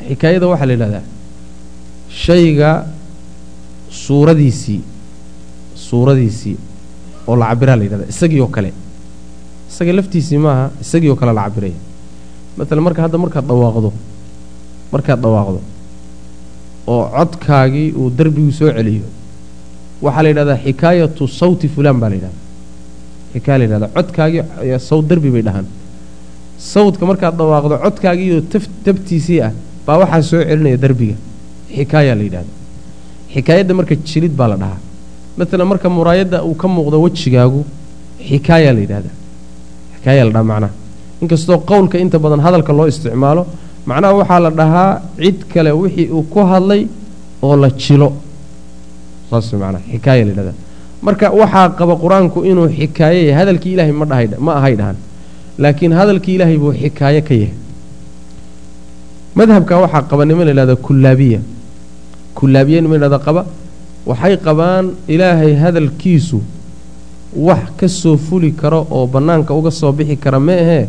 xikaayada 0.09 0.47
waxaa 0.53 0.67
la 0.67 0.73
yidhahdaa 0.77 1.03
shayga 2.25 2.71
suuradiisii 3.91 4.81
suuradiisii 5.75 6.57
oo 7.29 7.37
la 7.37 7.47
cabiraa 7.51 7.77
la 7.77 7.85
yidhahdaa 7.85 8.09
isagii 8.15 8.41
oo 8.41 8.47
kale. 8.57 8.73
Isaga 9.71 9.93
laftiisii 9.97 10.39
maaha 10.39 10.71
isagii 10.81 11.11
oo 11.13 11.17
kale 11.17 11.33
la 11.33 11.43
cabiraya 11.49 11.79
maalan 12.57 12.83
marka 12.87 13.03
hadda 13.03 13.19
markaad 13.25 13.47
dhawaaqdo 13.51 13.91
markaad 14.93 15.21
dhawaaqdo 15.25 15.61
oo 16.87 17.03
codkaagii 17.17 17.89
uu 18.01 18.11
derbigu 18.19 18.53
soo 18.53 18.71
celiyo 18.77 19.07
waxaa 20.03 20.23
la 20.23 20.29
yidhahdaa 20.29 20.59
xikaayatu 20.65 21.29
sawti 21.41 21.69
fulaan 21.75 21.99
baa 22.01 22.09
la 22.13 22.17
yidhahdaa. 22.17 22.39
Xikaaya 23.35 23.59
la 23.59 23.65
yidhahdaa 23.65 23.91
codkaagii 23.97 24.79
sawt 24.89 25.05
derbi 25.11 25.31
bay 25.35 25.43
dhahaan. 25.49 25.67
Sawdka 26.73 27.05
markaad 27.11 27.35
dhawaaqdo 27.41 27.75
codkaagiioo 27.85 28.41
tabtiisii 28.85 29.41
ah 29.47 29.53
baa 29.87 29.99
waxaa 30.03 30.23
soo 30.31 30.41
celinaya 30.49 30.77
derbiga 30.85 31.17
xikaaya 31.77 32.15
la 32.19 32.23
yidhahda 32.29 32.53
xikaayadda 33.35 33.73
marka 33.79 33.95
jilid 34.09 34.35
baa 34.41 34.49
la 34.53 34.57
dhahaa. 34.63 34.79
Maalan 35.39 35.67
marka 35.73 35.89
muraayadda 35.97 36.39
uu 36.49 36.55
ka 36.63 36.67
muuqdo 36.75 36.97
wejigaagu 37.05 37.61
xikaaya 38.29 38.71
la 38.77 38.81
yidhahdaa 38.85 39.15
xikaaya 39.95 40.23
la 40.27 40.33
dhaha 40.37 40.45
macnaha 40.51 40.73
inkastoo 41.23 41.59
qowlka 41.71 41.97
inta 42.05 42.19
badan 42.25 42.41
hadalka 42.47 42.73
loo 42.79 42.87
isticmaalo 42.93 43.43
macnaha 43.91 44.13
waxaa 44.21 44.41
la 44.47 44.51
dhahaa 44.61 44.91
cid 45.23 45.39
kale 45.53 45.71
wixii 45.83 46.09
uu 46.17 46.23
ku 46.33 46.41
hadlay 46.53 46.83
oo 47.47 47.55
la 47.63 47.69
jilo. 47.83 48.09
Saas 49.31 49.53
macnaha 49.63 49.83
xikaaya 49.93 50.23
la 50.27 50.31
yidhahdaa 50.33 50.57
marka 51.07 51.27
waxaa 51.41 51.67
qaba 51.79 51.95
qur'aanku 52.05 52.39
inuu 52.51 52.69
xikaayo 52.79 53.21
yahay 53.29 53.37
hadalkii 53.41 53.73
ilaahay 53.75 53.95
ma 54.47 54.53
ahay 54.61 54.75
dhahan 54.81 54.97
laakiin 55.63 55.93
hadalkii 56.01 56.35
ilaahay 56.37 56.59
buu 56.63 56.73
xikaayo 56.83 57.23
ka 57.29 57.35
yahay. 57.43 57.55
Madhabka 59.39 59.75
waxaa 59.83 60.03
qaba 60.11 60.23
niman 60.29 60.45
la 60.49 60.53
yidhahda 60.53 60.77
kullaabiya 60.87 61.41
kullaabiya 62.35 62.81
niman 62.83 62.97
yidhahda 63.01 63.19
qaba? 63.19 63.43
Waxay 64.07 64.37
qabaan 64.37 64.87
ilaahay 65.09 65.55
hadalkiisu 65.63 66.41
wax 67.37 67.63
ka 67.79 67.89
soo 67.89 68.17
fuli 68.17 68.53
karo 68.53 68.87
oo 68.91 69.07
bannaanka 69.07 69.55
uga 69.55 69.71
soo 69.71 69.93
bixi 69.93 70.17
kara 70.17 70.41
ma 70.41 70.53
ahee 70.53 70.87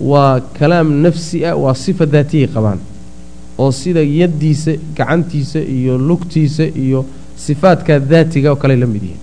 waa 0.00 0.40
kalaam 0.58 0.88
nafsi 1.02 1.44
ah 1.46 1.54
waa 1.56 1.74
sifa 1.74 2.04
daatiyay 2.06 2.48
qabaan 2.54 2.78
oo 3.58 3.70
sida 3.70 4.00
yaddiisa 4.02 4.72
gacantiisa 4.96 5.60
iyo 5.60 5.98
lugtiisa 5.98 6.64
iyo 6.84 7.04
sifaadka 7.36 8.00
daatiga 8.00 8.50
oo 8.52 8.56
kale 8.56 8.76
la 8.76 8.86
mid 8.86 9.02
yihiin. 9.02 9.20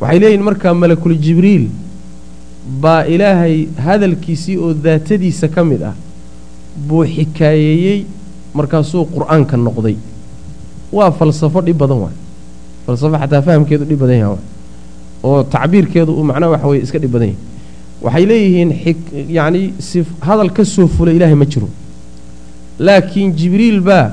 Waxay 0.00 0.18
leeyihiin 0.18 0.42
markaa 0.48 0.74
malakul 0.74 1.16
jibriil 1.18 1.68
baa 2.80 3.04
ilaahay 3.04 3.66
hadalkiisii 3.84 4.56
oo 4.56 4.72
daatadiisa 4.74 5.48
ka 5.48 5.64
mid 5.64 5.82
ah 5.82 5.94
buu 6.88 7.04
xikaayeeyey 7.04 8.04
markaasuu 8.54 9.04
qur'aanka 9.14 9.56
noqday 9.56 9.96
waa 10.96 11.10
falsafo 11.18 11.60
dhib 11.66 11.78
badan 11.82 11.98
waay. 12.04 12.16
Falsafo 12.86 13.16
xataa 13.22 13.42
fahamkeedu 13.46 13.84
dhib 13.90 13.98
badan 14.04 14.18
yaha 14.22 14.36
oo 15.28 15.42
tacbiirkeedu 15.54 16.12
uu 16.18 16.24
macnaha 16.30 16.50
waxa 16.54 16.66
weye 16.70 16.82
iska 16.86 16.98
dhib 17.02 17.12
badan 17.16 17.28
yahay. 17.28 17.40
Waxay 18.04 18.24
leeyihiin 18.30 18.70
yacni 19.38 19.62
si 19.78 19.98
hadal 20.26 20.50
ka 20.56 20.64
soo 20.64 20.86
fulay 20.96 21.16
ilaahay 21.16 21.34
ma 21.42 21.46
jiro. 21.52 21.68
Laakiin 22.86 23.30
jibriil 23.38 23.80
baa 23.80 24.06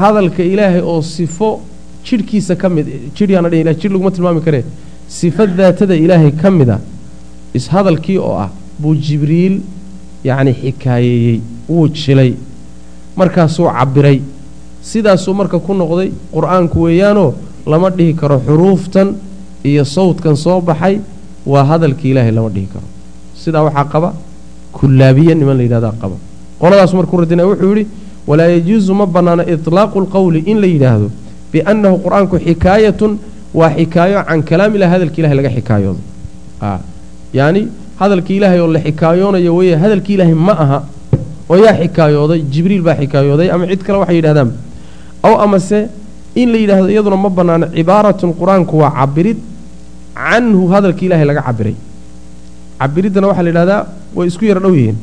hadalka 0.00 0.42
ilaahay 0.42 0.80
oo 0.80 1.02
sifo 1.02 1.60
jidhkiisa 2.06 2.56
ka 2.56 2.68
mid 2.68 2.86
jidh 3.16 3.30
yaana 3.34 3.48
dhihin 3.52 3.68
jidh 3.80 3.92
laguma 3.92 4.10
tilmaami 4.10 4.40
karee. 4.46 4.64
Sifo 5.08 5.46
daatada 5.46 5.94
ilaahay 6.04 6.32
ka 6.42 6.50
mid 6.50 6.70
a 6.70 6.78
ishadalkii 7.54 8.18
oo 8.18 8.34
ah 8.44 8.50
buu 8.80 8.94
jibriil 9.06 9.60
yacni 10.24 10.52
xikaayeeyey 10.60 11.40
wuu 11.68 11.88
jilay 11.88 12.32
markaasuu 13.16 13.66
cabbiray 13.78 14.18
sidaasuu 14.90 15.34
marka 15.40 15.58
ku 15.66 15.72
noqday 15.74 16.08
qur'aanku 16.34 16.76
weeyaanoo 16.86 17.30
lama 17.72 17.88
dhihi 17.98 18.14
karo 18.20 18.36
xuruuftan 18.46 19.08
iyo 19.70 19.84
sawdkan 19.84 20.36
soo 20.44 20.60
baxay 20.60 20.94
waa 21.52 21.64
hadalkii 21.70 22.10
ilaahay 22.12 22.32
lama 22.38 22.48
dhihi 22.54 22.66
karo. 22.74 22.86
Sidaa 23.42 23.62
waxaa 23.66 23.84
qaba 23.92 24.08
kullaabiye 24.78 25.34
niman 25.34 25.56
la 25.56 25.62
yidhahdaa 25.66 25.94
qaba. 26.02 26.16
Qoladaas 26.60 26.92
markuu 26.98 27.20
radina 27.22 27.44
wuxuu 27.50 27.70
yidhi 27.74 27.86
walaa 28.26 28.48
yajuusu 28.54 28.94
ma 29.00 29.06
bannaano 29.06 29.42
itlaaqu 29.54 30.00
lqowli 30.04 30.40
in 30.50 30.58
la 30.62 30.66
yidhaahdo 30.74 31.08
biannahu 31.52 31.96
qur'aanku 32.04 32.36
xikaayatun 32.46 33.12
waa 33.54 33.70
xikaayo 33.78 34.18
can 34.28 34.42
kalaamilah 34.50 34.88
hadalki 34.94 35.18
ilahay 35.20 35.36
laga 35.40 35.50
xikaayoodo. 35.56 36.00
Yacni 37.38 37.62
hadalkii 38.00 38.36
ilaahay 38.36 38.60
oo 38.60 38.66
la 38.76 38.80
xikaayoonayo 38.86 39.52
weeye 39.56 39.76
hadalkii 39.84 40.14
ilaahay 40.16 40.34
ma 40.48 40.52
aha 40.64 40.78
oo 41.50 41.56
yaa 41.64 41.74
xikaayooday 41.82 42.40
jibriil 42.52 42.82
baa 42.82 42.96
xikaayooday 43.00 43.48
ama 43.54 43.66
cid 43.70 43.82
kale 43.86 43.98
waxay 44.02 44.16
yidhahdaan 44.20 44.50
aw 45.22 45.34
amase 45.44 45.88
in 46.34 46.48
la 46.52 46.58
yidhaahdo 46.62 46.88
iyaduna 46.94 47.16
ma 47.24 47.28
bannaano 47.38 47.66
cibaaratun 47.76 48.30
qur'aanku 48.40 48.74
waa 48.82 48.90
cabirid. 49.00 49.38
Canhu 50.16 50.62
hadalkii 50.72 51.06
ilaahay 51.08 51.26
laga 51.30 51.42
cabiray. 51.48 51.76
Cabiriddana 52.80 53.26
waxaa 53.30 53.42
la 53.46 53.50
yidhahdaa 53.50 53.80
way 54.16 54.26
isku 54.30 54.44
yaro 54.50 54.60
dhow 54.64 54.74
yihiin. 54.78 54.96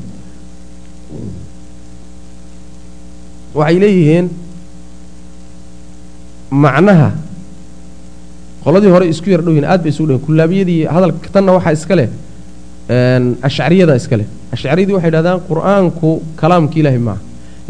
Waxay 3.55 3.77
leeyihiin 3.83 4.25
macnaha 6.63 7.09
qoladii 8.63 8.91
hore 8.95 9.05
isku 9.13 9.29
yar 9.33 9.41
dhow 9.45 9.53
yihiin 9.53 9.69
aad 9.71 9.81
bay 9.83 9.91
isugu 9.93 10.07
dhow 10.11 10.19
kullaabiyadii 10.25 10.79
hadalka 10.95 11.29
tanna 11.33 11.51
waxaa 11.57 11.73
iska 11.77 11.95
leh 11.99 12.09
ashcariyada 13.47 13.95
iska 14.01 14.15
leh. 14.19 14.27
Ashcariyadii 14.53 14.93
waxay 14.97 15.09
yidhahdaan 15.11 15.39
qur'aanku 15.49 16.09
kalaamka 16.41 16.75
ilaahay 16.81 17.01
maaha 17.07 17.21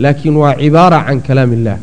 laakiin 0.03 0.35
waa 0.41 0.53
cibaara 0.61 0.99
can 1.07 1.19
kalaam 1.27 1.51
illaah 1.57 1.79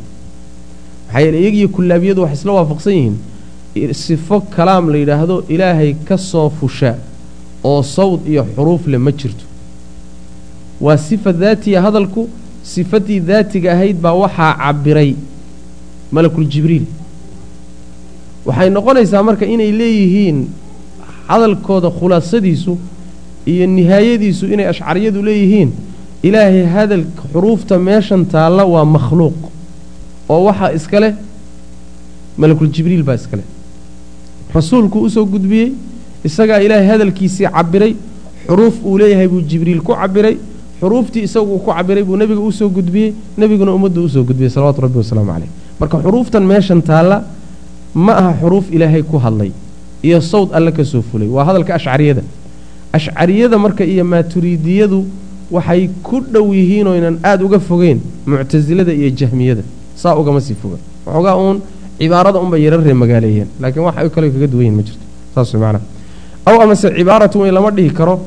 maxaa 1.17 1.21
yeele 1.25 1.41
iyagiyo 1.41 1.69
kullaabiyadu 1.69 2.23
waxay 2.23 2.35
isla 2.39 2.53
waafaqsan 2.53 2.93
yihiin. 2.93 3.95
Sifo 3.95 4.41
kalaam 4.41 4.91
la 4.91 4.97
yidhaahdo 4.99 5.45
ilaahay 5.49 5.95
ka 6.05 6.17
soo 6.19 6.51
fusha 6.51 6.95
oo 7.65 7.83
sawd 7.83 8.27
iyo 8.29 8.45
xuruuf 8.57 8.87
leh 8.87 8.99
ma 8.99 9.11
jirto. 9.13 9.45
Waa 10.81 10.97
sifa 10.97 11.33
daatiya 11.33 11.83
hadalku 11.83 12.29
sifatii 12.63 13.21
daatiga 13.21 13.73
ahayd 13.73 13.97
baa 14.01 14.13
waxaa 14.13 14.57
cabiray 14.57 15.15
malakul 16.13 16.47
jibriil. 16.49 16.85
Waxay 18.47 18.71
noqonaysaa 18.71 19.23
marka 19.23 19.47
inay 19.47 19.73
leeyihiin 19.73 20.49
hadalkooda 21.29 21.91
khulaasadiisu 21.91 22.79
iyo 23.47 23.67
nihaayadiisu 23.67 24.47
inay 24.47 24.69
ashcariyadu 24.69 25.23
leeyihiin 25.23 25.73
ilaahay 26.23 26.65
hadalka 26.67 27.23
xuruufta 27.33 27.79
meeshan 27.79 28.25
taalla 28.27 28.65
waa 28.65 28.85
makhluuq 28.85 29.56
oo 30.29 30.45
waxaa 30.49 30.73
iska 30.79 31.01
leh 31.01 31.13
malakul 32.39 32.69
jibriil 32.75 33.03
baa 33.03 33.15
iska 33.15 33.37
leh. 33.37 33.45
Rasuulku 34.55 34.99
u 35.07 35.11
soo 35.11 35.25
gudbiyey 35.27 35.73
isagaa 36.25 36.61
ilaahay 36.61 36.87
hadalkiisii 36.89 37.49
cabiray 37.57 37.95
xuruuf 38.47 38.75
uu 38.85 38.99
leeyahay 38.99 39.29
buu 39.29 39.41
jibriil 39.51 39.81
ku 39.83 39.93
cabiray 39.95 40.37
xuruuftii 40.81 41.23
isaguu 41.29 41.59
ku 41.59 41.71
cabiray 41.73 42.03
buu 42.05 42.17
nebiga 42.17 42.41
u 42.41 42.53
soo 42.53 42.69
gudbiyey 42.69 43.13
nebiguna 43.39 43.73
ummaddu 43.75 44.05
u 44.05 44.09
soo 44.09 44.25
gudbiyey 44.25 44.51
salawatu 44.51 44.81
rabbi 44.87 44.99
wasalaamu 44.99 45.33
caleyh 45.33 45.49
marka 45.81 45.97
xuruuftan 46.05 46.45
meeshan 46.53 46.83
taalla 46.83 47.25
ma 47.95 48.13
aha 48.21 48.33
xuruuf 48.41 48.67
ilaahay 48.73 49.03
ku 49.03 49.19
hadlay 49.19 49.51
iyo 50.03 50.21
sawd 50.21 50.49
alle 50.53 50.73
ka 50.73 50.85
soo 50.85 51.03
fulay. 51.03 51.29
Waa 51.29 51.45
hadalka 51.45 51.75
ashcariyada. 51.75 52.23
Ashcariyada 52.93 53.59
marka 53.59 53.85
iyo 53.85 54.05
maaturiidiyadu 54.05 55.05
waxay 55.51 55.89
ku 56.03 56.21
dhow 56.21 56.53
yihiin 56.55 56.87
oynan 56.87 57.19
aada 57.25 57.45
uga 57.45 57.59
fogeen 57.59 58.01
muctasilada 58.27 58.93
iyo 58.93 59.11
jahmiyada 59.11 59.63
saa 59.97 60.15
ugama 60.21 60.41
sii 60.41 60.55
foga. 60.55 60.77
Waxoogaa 61.07 61.37
uun 61.37 61.61
cibaarada 61.99 62.39
unbay 62.39 62.63
yara 62.63 62.77
ree 62.77 62.95
magaaleeyeen 62.95 63.49
laakiin 63.61 63.85
wax 63.85 63.97
ay 63.99 64.09
kale 64.11 64.31
kaga 64.31 64.47
duwan 64.47 64.63
yihiin 64.65 64.77
ma 64.77 64.83
jirto. 64.83 65.05
Saas 65.35 65.53
way 65.55 65.61
macnaha. 65.63 65.85
Aw 66.47 66.61
amase 66.63 66.87
cibaaratun 66.97 67.41
wey 67.43 67.51
lama 67.51 67.71
dhihi 67.71 67.91
karo. 67.91 68.21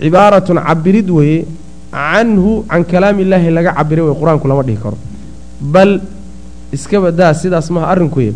Cibaaratun 0.00 0.58
cabirid 0.66 1.10
weeye 1.10 1.44
canhu 1.90 2.64
can 2.68 2.84
kalaami 2.84 3.22
illaahi 3.22 3.50
laga 3.50 3.72
cabiray 3.74 4.04
wey 4.04 4.14
qur'aanku 4.20 4.46
lama 4.48 4.62
dhihi 4.62 4.78
karo. 4.82 4.96
Bal 5.60 6.00
iska 6.72 7.00
badaa 7.00 7.32
sidaas 7.34 7.70
maha 7.70 7.86
arrinkuye 7.92 8.32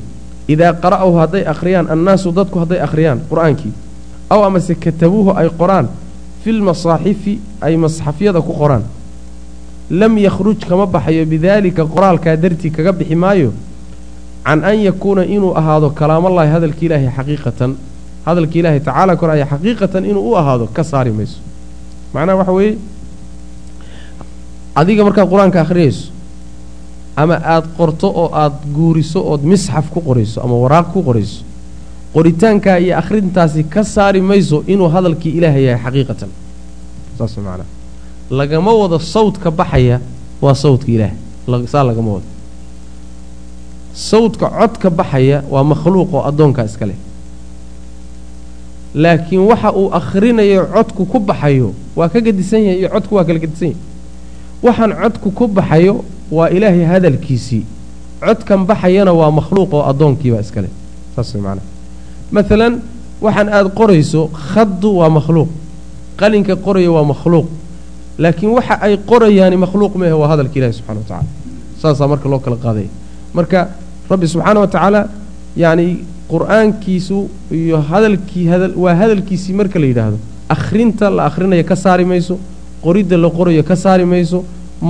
idaa 0.48 0.72
qara'ahu 0.72 1.12
hadday 1.20 1.44
akhriyaan 1.52 1.86
annaasu 1.94 2.32
dadku 2.32 2.58
hadday 2.58 2.80
akhriyaan 2.80 3.20
qur'aankii. 3.30 3.72
Aw 4.30 4.40
amase 4.48 4.74
katabuuhu 4.74 5.30
ay 5.36 5.48
qoraan 5.58 5.86
filmasaaxifi 6.44 7.38
ay 7.60 7.76
masxafyada 7.76 8.40
ku 8.40 8.52
qoraan 8.56 8.82
lam 9.90 10.18
yakhruj 10.18 10.58
kama 10.68 10.86
baxayo 10.86 11.26
bidaalika 11.26 11.84
qoraalkaa 11.84 12.36
dartii 12.36 12.70
kaga 12.70 12.92
bixi 12.92 13.14
maayo 13.14 13.52
can 14.44 14.64
an 14.64 14.78
yakuuna 14.78 15.24
inuu 15.24 15.52
ahaado 15.60 15.90
kalaamallaahi 15.90 16.50
hadalki 16.50 16.86
ilaahi 16.86 17.08
xaqiiqatan. 17.16 17.70
Hadalki 18.26 18.58
ilaahi 18.60 18.80
tacaala 18.80 19.16
koraya 19.16 19.46
xaqiiqatan 19.46 20.04
inuu 20.10 20.30
u 20.30 20.36
ahaado 20.36 20.66
ka 20.66 20.82
saari 20.84 21.12
mayso. 21.12 21.38
Macnaha 22.14 22.38
waxa 22.38 22.52
weeye 22.52 22.78
adiga 24.74 25.04
markaad 25.04 25.28
qur'aanka 25.32 25.60
akhriyayso 25.64 26.10
ama 27.16 27.34
aada 27.34 27.68
qorto 27.78 28.06
oo 28.22 28.30
aada 28.32 28.56
guuriso 28.76 29.20
ood 29.32 29.42
misxaf 29.52 29.90
ku 29.90 30.00
qorayso 30.00 30.40
ama 30.44 30.54
waraaq 30.64 30.92
ku 30.92 31.02
qorayso 31.08 31.42
qoritaankaa 32.14 32.78
iyo 32.78 32.98
akhrintaasi 32.98 33.64
ka 33.64 33.84
saari 33.84 34.20
mayso 34.20 34.64
inuu 34.66 34.88
hadalkii 34.88 35.32
ilaahay 35.38 35.64
yahay 35.64 35.82
xaqiiqatan. 35.84 36.30
Saas 37.18 37.36
macnaa 37.36 37.79
lagama 38.30 38.72
wado 38.72 38.98
sawdka 38.98 39.50
baxaya 39.50 40.00
waa 40.42 40.54
sawdka 40.54 40.88
ilaahay 40.92 41.66
saa 41.66 41.82
lagama 41.84 42.12
wado 42.18 42.28
sawdka 43.94 44.46
codka 44.58 44.90
baxaya 44.90 45.42
waa 45.50 45.64
makhluuq 45.64 46.14
oo 46.14 46.22
addoonkaa 46.28 46.64
iska 46.64 46.86
leh. 46.86 46.98
Laakiin 48.94 49.40
waxa 49.50 49.72
uu 49.72 49.90
akhrinayo 49.94 50.66
codku 50.74 51.06
ku 51.06 51.18
baxayo 51.18 51.74
waa 51.96 52.08
ka 52.08 52.20
gedisan 52.20 52.62
yahay 52.62 52.78
iyo 52.80 52.88
codku 52.90 53.14
waa 53.14 53.24
kala 53.24 53.38
gedisan 53.38 53.68
yahay. 53.68 53.82
Waxaan 54.62 54.92
codku 55.02 55.30
ku 55.30 55.44
baxayo 55.48 56.04
waa 56.30 56.48
ilaahay 56.50 56.84
hadalkiisii 56.86 57.64
codkan 58.20 58.66
baxayana 58.66 59.12
waa 59.12 59.30
makhluuq 59.30 59.72
oo 59.74 59.82
addoonkiibaa 59.90 60.40
iska 60.40 60.60
leh. 60.62 60.70
Saas 61.16 61.34
way 61.34 61.42
macnaha 61.42 61.66
maalan 62.30 62.74
waxaan 63.20 63.48
aada 63.48 63.68
qorayso 63.70 64.30
khaddu 64.54 64.98
waa 65.02 65.10
makhluuq. 65.10 65.48
Qalinka 66.16 66.56
qoraya 66.56 66.90
waa 66.90 67.04
makhluuq 67.04 67.46
laakiin 68.22 68.50
waxa 68.58 68.74
ay 68.86 68.94
qorayaani 69.10 69.56
makhluuq 69.64 69.94
mehe 70.02 70.14
waa 70.20 70.28
hadalka 70.32 70.54
ilahi 70.60 70.72
subxana 70.78 70.98
wa 71.02 71.06
tacala 71.10 71.28
saasaa 71.82 72.08
marka 72.12 72.26
loo 72.32 72.40
kala 72.44 72.56
qaadaya 72.64 72.90
marka 73.38 73.58
rabbi 74.12 74.26
subxaana 74.32 74.58
wa 74.64 74.68
tacaala 74.74 75.00
yacni 75.62 75.86
qur'aankiisu 76.32 77.18
iyo 77.60 77.78
hadalkii 77.90 78.46
hadal 78.52 78.72
waa 78.84 78.94
hadalkiisii 79.02 79.54
marka 79.60 79.78
la 79.82 79.86
yidhaahdo 79.90 80.18
akhrinta 80.54 81.06
la 81.16 81.22
akhrinayo 81.30 81.64
ka 81.70 81.76
saari 81.84 82.04
mayso 82.12 82.34
qoridda 82.84 83.16
la 83.24 83.28
qorayo 83.38 83.62
ka 83.70 83.76
saari 83.84 84.04
mayso 84.12 84.38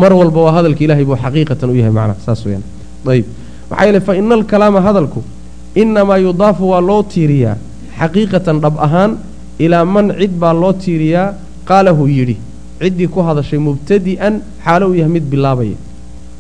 mar 0.00 0.12
walba 0.20 0.40
waa 0.46 0.54
hadalka 0.58 0.80
ilahay 0.86 1.04
buu 1.08 1.16
xaqiiqatan 1.24 1.68
u 1.70 1.74
yahay 1.80 1.92
macnaha 1.98 2.20
saas 2.26 2.40
weyaan 2.46 2.64
ayib. 3.12 3.26
Maxaa 3.70 3.84
yeele 3.86 4.00
fa 4.06 4.12
ina 4.20 4.34
alkalaama 4.38 4.80
hadalku 4.86 5.20
innamaa 5.82 6.18
yudaafu 6.26 6.62
waa 6.72 6.80
loo 6.88 7.02
tiiriyaa 7.12 7.56
xaqiiqatan 8.00 8.56
dhab 8.64 8.74
ahaan 8.86 9.10
ilaa 9.64 9.84
man 9.94 10.06
cid 10.20 10.32
baa 10.42 10.52
loo 10.62 10.72
tiiriyaa 10.84 11.26
qaalahu 11.68 12.04
yidhi 12.16 12.36
ciddii 12.82 13.08
ku 13.14 13.20
hadashay 13.28 13.58
mubtadi'an 13.68 14.34
xaalo 14.64 14.84
uu 14.90 14.94
yahay 15.00 15.12
mid 15.16 15.24
bilaabaya 15.32 15.76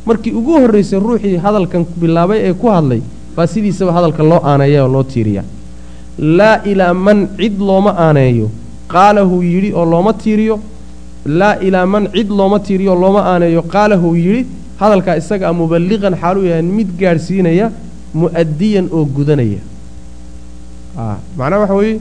markii 0.06 0.32
ugu 0.40 0.52
horraysay 0.62 0.98
ruuxii 1.06 1.36
hadalkan 1.46 1.82
bilaabay 2.02 2.38
ee 2.48 2.52
ku 2.62 2.66
hadlay 2.76 3.00
baa 3.36 3.46
sidiisaba 3.52 3.92
hadalka 3.96 4.22
loo 4.30 4.40
aaneeya 4.50 4.80
oo 4.84 4.88
loo 4.94 5.02
tiiriyaa. 5.12 5.44
Laa 6.38 6.56
ilaa 6.70 6.94
man 7.06 7.18
cid 7.38 7.56
looma 7.68 7.92
aaneeyo 8.06 8.46
qaalahu 8.94 9.36
yidhi 9.52 9.70
oo 9.78 9.84
looma 9.92 10.12
tiiriyo. 10.22 10.56
Laa 11.40 11.54
ilaa 11.66 11.86
man 11.92 12.04
cid 12.14 12.28
looma 12.38 12.58
tiiriyo 12.66 12.90
oo 12.94 13.00
looma 13.04 13.20
aaneeyo 13.32 13.62
qaalahu 13.74 14.08
yidhi. 14.24 14.42
Hadalkaa 14.80 15.16
isaga 15.20 15.44
a 15.48 15.52
muballiqan 15.60 16.14
xaaluu 16.22 16.44
yahay 16.50 16.62
mid 16.78 16.88
gaadhsiinaya 17.00 17.66
mu'adiyan 18.22 18.86
oo 18.96 19.04
gudanaya. 19.16 19.60
Macnaha 21.38 21.60
waxa 21.62 21.74
weeye 21.80 22.00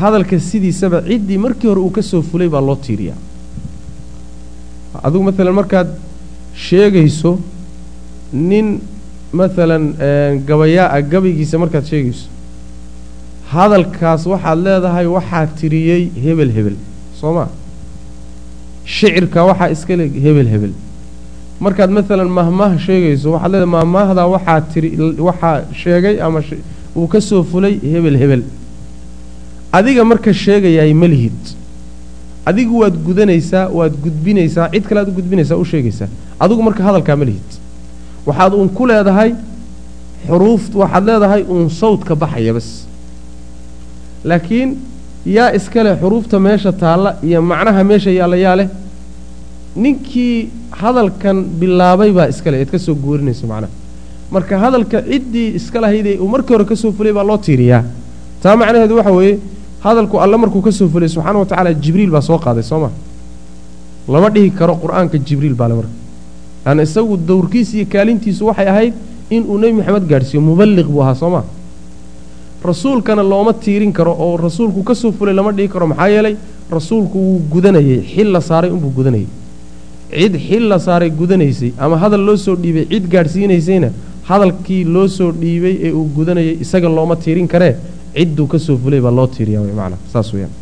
hadalka 0.00 0.36
sidiisaba 0.40 0.98
ciddii 1.08 1.38
markii 1.44 1.68
hore 1.68 1.80
uu 1.80 1.90
ka 1.90 2.02
soo 2.02 2.22
fulay 2.22 2.48
baa 2.48 2.60
loo 2.68 2.76
tiiriyaa 2.86 3.16
adigu 5.04 5.22
maalan 5.28 5.54
markaad 5.60 5.88
sheegayso 6.66 7.38
nin 8.32 8.80
maalan 9.32 9.84
gabayaa 10.48 10.88
ah 10.96 11.00
gabaygiisa 11.12 11.58
markaad 11.62 11.84
sheegayso 11.90 12.26
hadalkaas 13.52 14.22
waxaad 14.32 14.58
leedahay 14.66 15.06
waxaa 15.16 15.46
tiriyey 15.58 16.02
hebel 16.24 16.50
hebel. 16.56 16.76
Soo 17.20 17.32
maa 17.36 17.48
shicirka 18.84 19.44
waxaa 19.48 19.70
iska 19.74 19.96
le 19.96 20.04
hebel 20.24 20.48
hebel. 20.54 20.72
Markaad 21.60 21.90
maalan 21.96 22.30
mahmaah 22.38 22.72
sheegayso 22.86 23.32
waxaad 23.34 23.50
leedahay 23.52 23.72
mahmaahdaa 23.76 24.26
waxaa 24.34 24.60
tiri 24.72 24.88
waxaa 25.28 25.64
sheegay 25.82 26.16
ama 26.20 26.40
uu 26.96 27.06
ka 27.12 27.20
soo 27.20 27.42
fulay 27.42 27.74
hebel 27.92 28.16
hebel. 28.22 28.42
Adiga 29.72 30.04
marka 30.04 30.32
sheegayaay 30.32 30.92
ma 30.94 31.06
lihid 31.12 31.38
adigu 32.50 32.74
waad 32.82 32.96
gudanaysaa 33.06 33.64
waad 33.78 33.94
gudbinaysaa 34.04 34.66
cid 34.74 34.84
kale 34.88 35.00
aad 35.00 35.08
u 35.12 35.14
gudbinaysaa 35.18 35.56
u 35.62 35.64
sheegaysaa. 35.64 36.08
Adigu 36.40 36.62
marka 36.62 36.82
hadalkaa 36.88 37.16
ma 37.20 37.24
lihid. 37.28 37.50
Waxaad 38.26 38.52
uun 38.58 38.68
ku 38.78 38.86
leedahay 38.90 39.30
xuruuf 40.28 40.62
waxaad 40.82 41.04
leedahay 41.10 41.42
uun 41.52 41.70
sawdka 41.80 42.14
baxaya 42.22 42.52
bas. 42.56 42.68
Laakiin 44.24 44.70
yaa 45.36 45.50
iska 45.58 45.82
leh 45.84 45.94
xuruufta 46.02 46.38
meesha 46.46 46.72
taalla 46.72 47.10
iyo 47.22 47.42
macnaha 47.42 47.82
meesha 47.90 48.10
yaalla 48.18 48.36
yaa 48.36 48.56
leh 48.60 48.68
ninkii 49.76 50.48
hadalkan 50.80 51.36
bilaabay 51.60 52.10
baa 52.12 52.28
iska 52.32 52.50
leh 52.50 52.58
eed 52.62 52.70
ka 52.74 52.78
soo 52.78 52.94
guurinayso 52.94 53.46
macnaha. 53.46 53.72
Marka 54.30 54.54
hadalka 54.58 54.98
ciddii 55.10 55.48
iska 55.58 55.80
lahaydee 55.80 56.16
uu 56.22 56.28
markii 56.34 56.54
hore 56.54 56.64
ka 56.64 56.76
soo 56.76 56.92
fulay 56.92 57.12
baa 57.12 57.24
loo 57.30 57.38
tiiriyaa. 57.38 57.82
Taa 58.42 58.56
macnaheedu 58.56 58.96
waxa 58.98 59.12
weeye 59.18 59.38
hadalku 59.84 60.16
alle 60.24 60.36
markuu 60.36 60.62
ka 60.62 60.70
soo 60.72 60.88
fulay 60.88 61.08
subxaana 61.08 61.38
wa 61.38 61.46
tacaala 61.46 61.74
jibriil 61.74 62.10
baa 62.10 62.20
soo 62.28 62.38
qaaday 62.38 62.62
soo 62.62 62.80
ma? 62.80 62.90
Lama 64.08 64.28
dhihi 64.30 64.50
karo 64.58 64.74
qur'aanka 64.82 65.18
jibriil 65.18 65.54
baa 65.54 65.68
le 65.68 65.74
marka 65.74 65.92
laanna 66.64 66.82
isagu 66.82 67.16
dowrkiisa 67.28 67.76
iyo 67.76 67.86
kaalintiisu 67.92 68.46
waxay 68.48 68.68
ahayd 68.72 68.94
inuu 69.30 69.58
nebi 69.62 69.72
maxamed 69.78 70.04
gaadhsiiyo 70.10 70.40
muballiq 70.48 70.86
buu 70.94 71.02
ahaa 71.02 71.14
soo 71.14 71.30
ma? 71.30 71.42
Rasuulkana 72.64 73.22
looma 73.22 73.52
tiirin 73.52 73.92
karo 73.92 74.12
oo 74.18 74.36
rasuulku 74.36 74.82
ka 74.82 74.94
soo 74.94 75.12
fulay 75.12 75.34
lama 75.34 75.52
dhihi 75.52 75.68
karo 75.68 75.86
maxaa 75.86 76.08
yeelay 76.08 76.36
rasuulku 76.70 77.18
wuu 77.18 77.40
gudanayay 77.52 78.00
xil 78.12 78.28
la 78.32 78.40
saaray 78.40 78.70
unbuu 78.70 78.90
gudanayay. 78.98 79.26
Cid 80.10 80.34
xil 80.48 80.64
la 80.68 80.78
saaray 80.78 81.10
gudanaysay 81.10 81.72
ama 81.78 81.96
hadal 82.02 82.20
loo 82.28 82.36
soo 82.36 82.56
dhiibay 82.56 82.86
cid 82.90 83.04
gaadhsiinaysayna 83.12 83.90
hadalkii 84.28 84.84
loo 84.84 85.06
soo 85.08 85.30
dhiibay 85.42 85.74
ee 85.86 85.92
uu 85.92 86.06
gudanayay 86.16 86.56
isaga 86.64 86.88
looma 86.88 87.16
tiirin 87.16 87.46
karee 87.54 87.74
cidduu 88.16 88.46
ka 88.52 88.58
soo 88.66 88.76
fulay 88.82 89.00
baa 89.06 89.14
loo 89.18 89.26
tiiriya 89.34 89.60
macnaa 89.80 89.98
saas 90.12 90.28
weyaan 90.34 90.52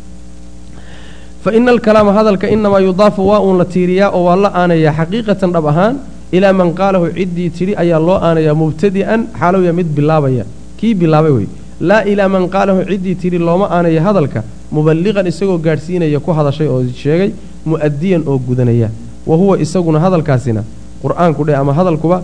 fa 1.43 1.49
ina 1.57 1.71
alkalaama 1.75 2.11
hadalka 2.17 2.45
inamaa 2.55 2.79
yudaafu 2.87 3.21
waa 3.29 3.39
uun 3.47 3.57
la 3.61 3.65
tiiriyaa 3.75 4.09
oo 4.17 4.23
waa 4.27 4.35
la 4.43 4.49
aanayaa 4.61 4.93
xaqiiqatan 4.99 5.49
dhab 5.55 5.65
ahaan 5.71 5.95
ilaa 6.37 6.53
man 6.59 6.69
qaalahu 6.79 7.05
ciddii 7.17 7.49
tidhi 7.57 7.73
ayaa 7.83 7.99
loo 8.07 8.17
aanayaa 8.27 8.55
mubtadi'an 8.63 9.21
xaalowya 9.39 9.71
mid 9.79 9.87
bilaabaya 9.97 10.43
kii 10.79 10.93
bilaabay 11.01 11.33
wey 11.37 11.47
laa 11.89 12.01
ilaa 12.11 12.29
man 12.35 12.43
qaalahu 12.55 12.79
ciddii 12.91 13.15
tidhi 13.23 13.37
looma 13.47 13.65
aanaya 13.77 14.01
hadalka 14.07 14.39
muballiqan 14.75 15.25
isagoo 15.31 15.57
gaadhsiinaya 15.65 16.19
ku 16.25 16.31
hadashay 16.37 16.67
oo 16.73 16.81
sheegay 17.03 17.29
mu'adiyan 17.71 18.21
oo 18.29 18.37
gudanaya. 18.47 18.89
Wa 19.29 19.35
huwa 19.41 19.53
isaguna 19.63 19.99
hadalkaasina 20.05 20.61
qur'aanku 21.03 21.41
dhe 21.47 21.53
ama 21.61 21.71
hadalkuba 21.77 22.17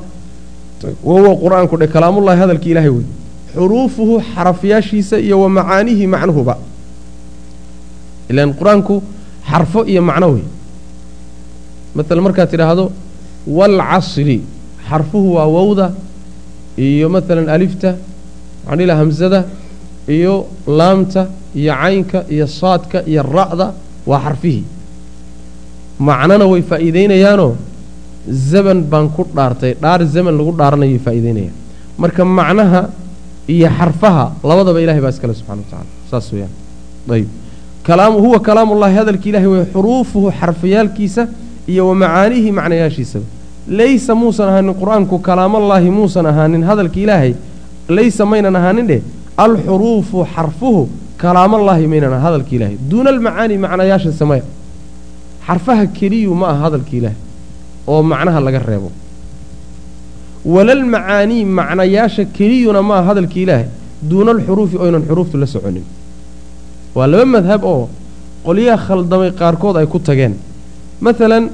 wa 1.08 1.14
huwa 1.20 1.32
qur'aanku 1.44 1.76
dhe 1.82 1.88
kalaamullahi 1.94 2.40
hadalkii 2.44 2.72
ilaahay 2.74 2.90
wey 2.98 3.06
xuruufuhu 3.56 4.22
xarafyaashiisa 4.34 5.20
iyo 5.20 5.42
wa 5.44 5.50
macaanihi 5.50 6.08
macnuhuba. 6.08 6.56
Ilaan 8.30 8.54
qur'aanku 8.60 8.96
xarfo 9.50 9.84
iyo 9.92 10.02
macno 10.02 10.28
wey 10.36 10.46
maalan 11.96 12.24
markaad 12.24 12.50
tidhaahdo 12.54 12.86
waalcasri 13.48 14.38
xarfuhu 14.90 15.36
waa 15.36 15.48
wowda 15.56 15.88
iyo 16.78 17.10
maalan 17.10 17.50
alifta 17.50 17.96
laha 18.68 19.00
hamsada 19.02 19.40
iyo 20.08 20.48
laamta 20.68 21.28
iyo 21.56 21.74
caynka 21.82 22.20
iyo 22.30 22.48
saadka 22.48 23.04
iyo 23.12 23.24
ra'da 23.24 23.74
waa 24.06 24.22
xarfihii 24.26 24.64
macnona 26.00 26.46
way 26.52 26.62
faa'iideynayaanoo 26.62 27.56
zaman 28.52 28.84
baan 28.92 29.10
ku 29.10 29.28
dhaartay 29.36 29.74
dhaar 29.84 30.06
zaman 30.06 30.38
lagu 30.38 30.52
dhaaranayay 30.60 31.00
faa'iideynayaan 31.06 31.56
marka 31.98 32.24
macnaha 32.26 32.82
iyo 33.48 33.70
xarfaha 33.78 34.32
labadaba 34.44 34.82
ilahay 34.82 35.02
baa 35.02 35.10
iskale 35.10 35.34
subxana 35.34 35.62
wa 35.62 35.68
tacala 35.72 35.90
saas 36.12 36.32
weeyaan. 36.34 36.52
Ayb 37.12 37.28
kalaam 37.84 38.14
huwa 38.14 38.40
kalaamullahi 38.40 38.96
hadalki 38.96 39.30
ilahay 39.30 39.48
wey 39.48 39.66
xuruufuhu 39.74 40.32
xarfayaalkiisa 40.40 41.28
iyo 41.68 41.88
wa 41.88 41.96
macaanihi 41.96 42.52
macnayaashiisaba 42.52 43.26
laysa 43.68 44.16
muusan 44.16 44.50
ahaanin 44.50 44.74
qur'aanku 44.82 45.16
kalaamallaahi 45.28 45.90
muusan 45.98 46.26
ahaanin 46.26 46.64
hadalki 46.70 47.00
ilaahay 47.06 47.34
laysa 47.90 48.26
maynan 48.26 48.56
ahaanin 48.56 48.88
dheh 48.92 49.02
alxuruufu 49.38 50.26
xarfuhu 50.36 50.82
kalaamallaahi 51.18 51.86
maynan 51.88 52.14
aha 52.14 52.24
hadalki 52.28 52.54
ilaahay. 52.58 52.78
Duuna 52.90 53.10
almacaani 53.10 53.58
macnayaasha 53.58 54.12
samaya 54.22 54.44
xarfaha 55.48 55.86
keliyu 55.98 56.34
ma 56.36 56.48
aha 56.54 56.62
hadalki 56.70 56.98
ilaahay 56.98 57.18
oo 57.88 58.02
macnaha 58.12 58.40
laga 58.48 58.60
reebo 58.70 58.90
walalmacaanii 60.46 61.46
macnayaasha 61.46 62.26
keliyuna 62.26 62.82
ma 62.82 62.98
aha 63.00 63.08
hadalki 63.14 63.42
ilaahay. 63.44 63.68
Duuna 64.10 64.32
alxuruufi 64.32 64.78
oynan 64.78 65.04
xuruuftu 65.08 65.38
la 65.38 65.46
soconin. 65.46 65.84
Waa 66.96 67.08
laba 67.08 67.26
madhab 67.26 67.64
oo 67.64 67.90
qolyaha 68.46 68.78
khaldamay 68.88 69.32
qaarkood 69.32 69.78
ay 69.78 69.86
ku 69.86 70.00
tageen. 70.00 70.34
Maalan 71.02 71.50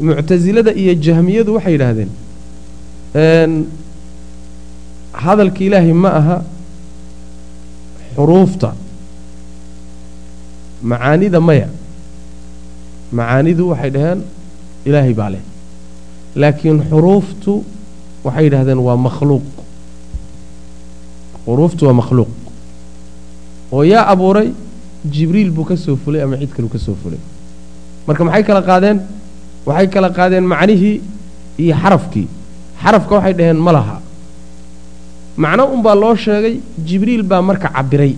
muctasilada 0.00 0.72
iyo 0.74 0.94
jahmiyadu 0.94 1.54
waxay 1.54 1.72
yidhaahdeen 1.72 2.10
hadalka 5.12 5.60
ilaahay 5.64 5.92
ma 5.92 6.10
aha 6.20 6.36
xuruufta. 8.16 8.74
Macaanida 10.82 11.40
maya. 11.40 11.68
Macaanidu 13.12 13.68
waxay 13.70 13.90
dhaheen 13.90 14.20
ilaahay 14.84 15.14
baa 15.14 15.30
leh. 15.30 15.42
Laakiin 16.34 16.82
xuruuftu 16.90 17.64
waxay 18.26 18.44
yidhahdeen 18.46 18.78
waa 18.86 18.96
makhluuq. 19.06 19.46
Xuruuftu 21.46 21.82
waa 21.86 21.92
makhluuq. 22.00 22.28
Oo 23.72 23.82
yaa 23.84 24.06
abuuray 24.12 24.48
jibriil 25.04 25.50
buu 25.50 25.64
ka 25.64 25.76
soo 25.76 25.96
fulay 25.96 26.22
ama 26.22 26.36
cid 26.40 26.50
kaleu 26.54 26.68
ka 26.68 26.78
soo 26.78 26.94
fulay? 27.02 27.18
Marka 28.06 28.24
maxay 28.24 28.42
kala 28.48 28.62
qaadeen? 28.62 28.98
Waxay 29.66 29.88
kala 29.94 30.10
qaadeen 30.10 30.44
macnihii 30.52 31.00
iyo 31.58 31.74
xarafkii. 31.82 32.28
Xarafka 32.82 33.14
waxay 33.14 33.34
dhaheen 33.34 33.58
ma 33.66 33.72
laha. 33.72 33.96
Macno 35.36 35.64
unbaa 35.74 35.94
loo 35.94 36.14
sheegay 36.16 36.54
jibriil 36.86 37.22
baa 37.22 37.42
marka 37.42 37.68
cabbiray 37.68 38.12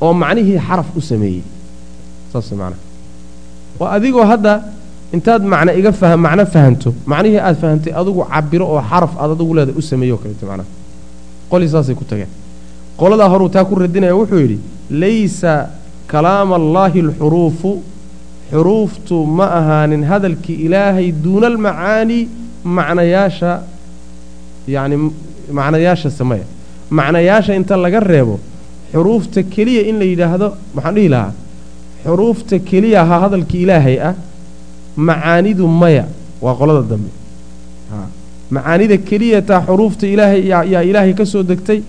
oo 0.00 0.12
macnihii 0.12 0.58
xaraf 0.66 0.88
u 0.96 1.00
sameeyey. 1.00 1.42
Saas 2.32 2.50
macnaha 2.52 2.80
waa 3.80 3.90
adigoo 3.96 4.24
hadda 4.24 4.52
intaad 5.16 5.42
macno 5.52 5.72
iga 5.80 5.90
macno 6.26 6.44
fahanto 6.54 6.88
macnihii 7.12 7.40
aad 7.48 7.56
fahantay 7.62 7.92
adigu 8.00 8.22
cabbiro 8.32 8.64
oo 8.74 8.80
xaraf 8.90 9.12
aad 9.22 9.30
adigu 9.36 9.52
leedahay 9.56 9.78
u 9.78 9.82
sameeyo 9.90 10.16
kaleeto 10.22 10.44
macnaha 10.50 10.68
qolii 11.50 11.68
saasay 11.74 11.94
ku 12.00 12.04
tageen. 12.10 12.30
Qoladaa 13.00 13.28
horuu 13.32 13.48
taa 13.54 13.64
ku 13.68 13.74
radinaya 13.82 14.14
wuxuu 14.20 14.40
yidhi 14.44 14.58
laysa 15.02 15.52
kalaama 16.12 16.54
allaahi 16.60 17.00
alxuruufu 17.06 17.70
xuruuftu 18.52 19.16
ma 19.38 19.46
ahaanin 19.60 20.02
hadalkii 20.10 20.56
ilaahay 20.66 21.06
duuna 21.24 21.46
almacaani 21.52 22.18
macnayaasha 22.76 23.52
yacni 24.74 24.96
macnayaasha 25.58 26.10
sameya 26.18 26.46
macnayaasha 26.98 27.52
inta 27.60 27.74
laga 27.84 28.00
reebo 28.12 28.34
xuruufta 28.92 29.40
keliya 29.54 29.82
in 29.90 29.96
la 30.00 30.06
yidhaahdo 30.12 30.48
maxaan 30.76 30.94
dhihi 30.96 31.08
lahaa 31.14 31.32
xuruufta 32.04 32.56
keliya 32.70 32.98
ahaa 33.04 33.20
hadalkii 33.24 33.62
ilaahay 33.66 33.96
ah 34.08 34.14
macaanidu 34.96 35.66
maya. 35.66 36.04
Waa 36.40 36.54
qolada 36.54 36.82
dambe. 36.82 37.10
Macaanida 38.50 38.96
keliya 38.98 39.42
taa 39.42 39.60
xuruufta 39.66 40.06
ilaahay 40.06 40.42
yaa 40.48 40.82
ilaahay 40.82 41.14
ka 41.14 41.24
soo 41.24 41.42
degtay 41.42 41.82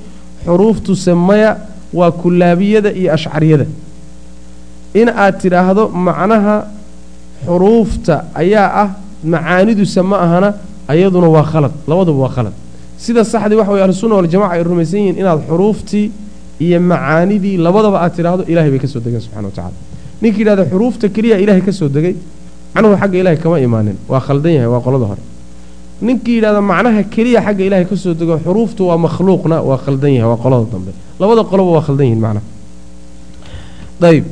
xuruuftuse 0.45 1.13
maya 1.13 1.57
waa 1.93 2.11
kullaabiyada 2.11 2.91
iyo 2.91 3.13
ashcariyada. 3.13 3.65
In 4.93 5.09
aad 5.09 5.39
tidhaahdo 5.41 5.89
macnaha 5.89 6.67
xuruufta 7.45 8.25
ayaa 8.35 8.69
ah 8.83 8.89
macaaniduse 9.23 10.01
ma 10.01 10.17
ahana 10.25 10.53
ayaduna 10.87 11.27
waa 11.35 11.43
khalad 11.43 11.71
labaduba 11.87 12.19
waa 12.23 12.29
khalad. 12.35 12.53
Sida 12.97 13.23
saxdii 13.25 13.55
waxa 13.59 13.71
weye 13.71 13.83
ahlusunna 13.83 14.15
waljamaca 14.15 14.53
ay 14.55 14.63
rumaysan 14.63 14.99
yihiin 14.99 15.17
inaad 15.19 15.39
xuruuftii 15.49 16.11
iyo 16.59 16.79
macaanidii 16.79 17.57
labadaba 17.57 17.97
aad 18.03 18.13
tidhaahdo 18.15 18.43
ilahay 18.47 18.69
bay 18.69 18.79
ka 18.79 18.87
soo 18.87 18.99
degeen 18.99 19.21
subxana 19.21 19.47
wa 19.47 19.51
tacala 19.51 19.75
ninkii 20.21 20.39
yidhahda 20.41 20.65
xuruufta 20.71 21.09
keliya 21.09 21.37
ilaahay 21.43 21.61
ka 21.61 21.71
soo 21.71 21.89
degay 21.89 22.15
macnuhu 22.73 22.95
xagga 23.01 23.17
ilahay 23.19 23.37
kama 23.37 23.59
imaanin. 23.59 23.97
Waa 24.07 24.19
khaldan 24.19 24.51
yahay 24.53 24.67
waa 24.67 24.81
qolada 24.81 25.05
hore. 25.05 25.21
Ninkii 26.01 26.35
yidhahda 26.37 26.61
macnaha 26.61 27.03
keliya 27.03 27.41
xagga 27.41 27.63
ilaahay 27.65 27.85
ka 27.85 27.95
soo 27.95 28.13
dego 28.13 28.37
xuruuftu 28.45 28.87
waa 28.87 28.97
makhluuqna 28.97 29.61
waa 29.61 29.77
khaldan 29.77 30.11
yahay 30.13 30.29
waa 30.29 30.37
qolada 30.43 30.65
dambe. 30.71 30.91
Labada 31.19 31.43
qoloba 31.43 31.71
waa 31.77 31.81
khaldan 31.85 32.05
yihiin 32.07 32.21
macnaha. 32.21 32.45
Ayb 34.03 34.25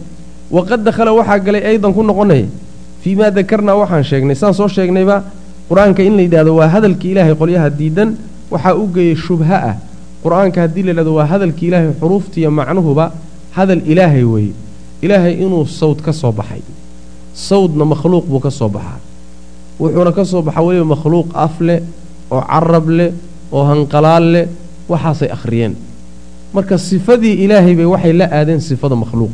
waqad 0.52 0.84
dakhala 0.84 1.14
waxaa 1.14 1.40
galay 1.40 1.64
aydan 1.64 1.94
ku 1.94 2.04
noqonaya 2.04 2.46
fii 3.02 3.16
maa 3.16 3.30
dakarnaa 3.32 3.76
waxaan 3.78 4.04
sheegnay. 4.04 4.36
Saan 4.36 4.54
soo 4.54 4.68
sheegnayba 4.68 5.24
qur'aanka 5.70 6.04
in 6.04 6.16
la 6.18 6.22
yidhahdo 6.24 6.56
waa 6.56 6.68
hadalkii 6.68 7.12
ilaahay 7.12 7.36
qolyaha 7.36 7.70
diidan 7.70 8.18
waxaa 8.52 8.76
u 8.76 8.88
geeyey 8.92 9.16
shubha 9.16 9.58
ah. 9.70 9.76
Qur'aanka 10.24 10.62
haddii 10.62 10.84
la 10.84 10.92
yidhahdo 10.92 11.14
waa 11.14 11.26
hadalkii 11.26 11.68
ilaahay 11.68 11.94
xuruuftiiyo 12.02 12.52
macnuhuba 12.52 13.12
hadal 13.56 13.82
ilaahay 13.86 14.24
weeye. 14.24 14.54
Ilaahay 15.02 15.34
inuu 15.40 15.66
sawd 15.66 16.02
ka 16.02 16.12
soo 16.12 16.32
baxay 16.32 16.62
sawdna 17.34 17.86
makhluuq 17.86 18.26
buu 18.26 18.40
ka 18.40 18.50
soo 18.52 18.70
baxaa. 18.70 19.00
Wuxuuna 19.80 20.12
ka 20.12 20.24
soo 20.26 20.42
baxaa 20.42 20.62
weliba 20.64 20.86
makhluuq 20.96 21.28
af 21.34 21.60
leh 21.62 21.82
oo 22.32 22.42
carab 22.42 22.90
leh 22.90 23.12
oo 23.52 23.64
hanqalaal 23.64 24.26
leh 24.34 24.46
waxaasay 24.90 25.30
akhriyeen. 25.32 25.76
Marka 26.54 26.78
sifadii 26.78 27.44
ilaahay 27.44 27.76
bay 27.76 27.86
waxay 27.86 28.14
la 28.14 28.26
aadeen 28.32 28.60
sifada 28.60 28.96
makhluuq. 28.96 29.32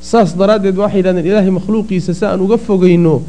Saas 0.00 0.34
daraaddeed 0.36 0.76
waxay 0.76 0.98
yidhahdeen 1.00 1.26
ilaahay 1.26 1.50
makhluuqiisa 1.50 2.14
si 2.14 2.24
aan 2.24 2.40
uga 2.40 2.56
fogayno 2.58 3.22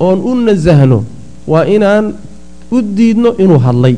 oon 0.00 0.18
u 0.20 0.34
nasahno 0.34 1.04
waa 1.46 1.64
inaan 1.64 2.14
u 2.70 2.82
diidno 2.82 3.34
inuu 3.38 3.58
hadlay. 3.58 3.96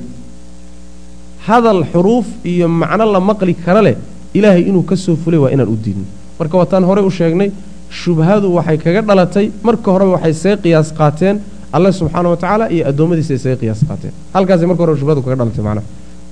Hadal 1.46 1.84
xuruuf 1.92 2.26
iyo 2.44 2.68
macno 2.68 3.04
la 3.12 3.20
maqli 3.20 3.54
kara 3.54 3.82
leh 3.82 3.96
ilaahay 4.34 4.62
inuu 4.68 4.82
ka 4.82 4.96
soo 4.96 5.16
fulay 5.16 5.38
waa 5.40 5.50
inaan 5.50 5.68
u 5.68 5.76
diidno. 5.76 6.04
Marka 6.38 6.56
waataan 6.58 6.84
horey 6.84 7.04
u 7.04 7.10
sheegnay 7.10 7.50
shubhadu 7.90 8.52
waxay 8.54 8.78
kaga 8.78 9.02
dhalatay. 9.02 9.50
Marka 9.62 9.90
horeba 9.92 10.12
waxay 10.18 10.32
see 10.34 10.56
qiyaas 10.56 10.92
qaateen. 10.92 11.40
Alle 11.72 11.90
subxaana 11.92 12.28
wa 12.30 12.36
tacaala 12.36 12.70
iyo 12.70 12.86
addoommadiisa 12.88 13.32
ay 13.34 13.38
see 13.38 13.56
qiyaas 13.56 13.80
qaateen. 13.88 14.12
Halkaasay 14.34 14.66
marka 14.66 14.82
hore 14.86 14.96
shubhadu 14.96 15.22
kaga 15.22 15.36
dhalatay 15.36 15.62
macnaha 15.64 15.86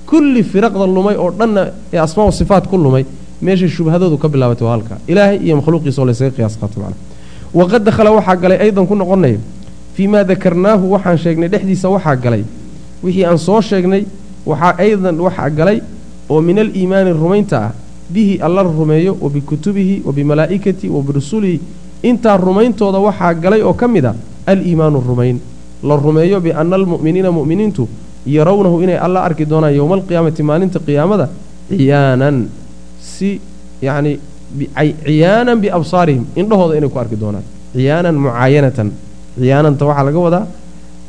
kulli 0.09 0.43
firaqda 0.43 0.85
lumay 0.95 1.15
oo 1.17 1.31
dhanna 1.31 1.71
ee 1.93 1.97
asmaa 1.97 2.31
sifaat 2.31 2.67
ku 2.67 2.77
lumay 2.77 3.05
meeshay 3.41 3.69
shubhadoodu 3.69 4.17
ka 4.21 4.27
bilaabatay 4.29 4.65
waa 4.67 4.73
halka. 4.77 4.95
Ilaahay 5.07 5.37
iyo 5.45 5.55
makhluuqiisa 5.59 6.01
oo 6.01 6.05
laysaga 6.05 6.31
qiyaas 6.37 6.55
qaato 6.61 6.77
macnaha 6.79 6.99
waqad 7.53 7.83
dakhala 7.87 8.11
waxaa 8.17 8.35
galay 8.35 8.57
aydan 8.65 8.85
ku 8.87 8.95
noqonaya 8.95 9.39
fii 9.95 10.07
maa 10.07 10.23
dakarnaahu 10.23 10.91
waxaan 10.93 11.17
sheegnay 11.17 11.49
dhexdiisa 11.49 11.87
waxaa 11.89 12.15
galay. 12.15 12.43
Wixii 13.03 13.25
aan 13.25 13.37
soo 13.37 13.61
sheegnay 13.61 14.05
waxaa 14.45 14.75
aydan 14.77 15.15
waxaa 15.25 15.49
galay 15.49 15.81
oo 16.29 16.41
min 16.41 16.57
aliimaani 16.59 17.11
rumaynta 17.13 17.57
ah 17.57 17.71
bihi 18.13 18.39
alla 18.41 18.63
rumeeyo 18.63 19.17
wa 19.21 19.29
bikutubihi 19.29 20.01
wa 20.05 20.11
bimalaa'ikatihi 20.13 20.89
wa 20.95 21.01
birusulihi 21.07 21.57
intaa 22.09 22.37
rumayntooda 22.37 22.99
waxaa 23.07 23.33
galay 23.43 23.61
oo 23.61 23.73
ka 23.73 23.87
mid 23.87 24.05
a 24.05 24.13
aliimaanu 24.45 24.99
rumayn. 25.09 25.37
La 25.83 25.95
rumeeyo 25.95 26.37
bianna 26.41 26.75
almu'miniina 26.79 27.31
mu'miniintu 27.31 27.83
yarawnahu 28.25 28.81
inay 28.85 28.97
alla 29.05 29.19
arki 29.27 29.45
doonaan 29.45 29.73
yowma 29.79 29.95
alqiyaamati 29.99 30.41
maalinta 30.49 30.79
qiyaamada 30.87 31.25
ciyaanan. 31.69 32.37
Si 33.01 33.29
yacni 33.81 34.13
ciyaanan 35.05 35.57
biabsaarihim 35.63 36.23
indhahooda 36.41 36.73
inay 36.79 36.89
ku 36.93 36.99
arki 37.03 37.15
doonaan. 37.23 37.43
Ciyaanan 37.73 38.15
mucaayanatan 38.25 38.87
ciyaananta 39.41 39.83
waxaa 39.89 40.05
laga 40.07 40.19
wadaa 40.25 40.43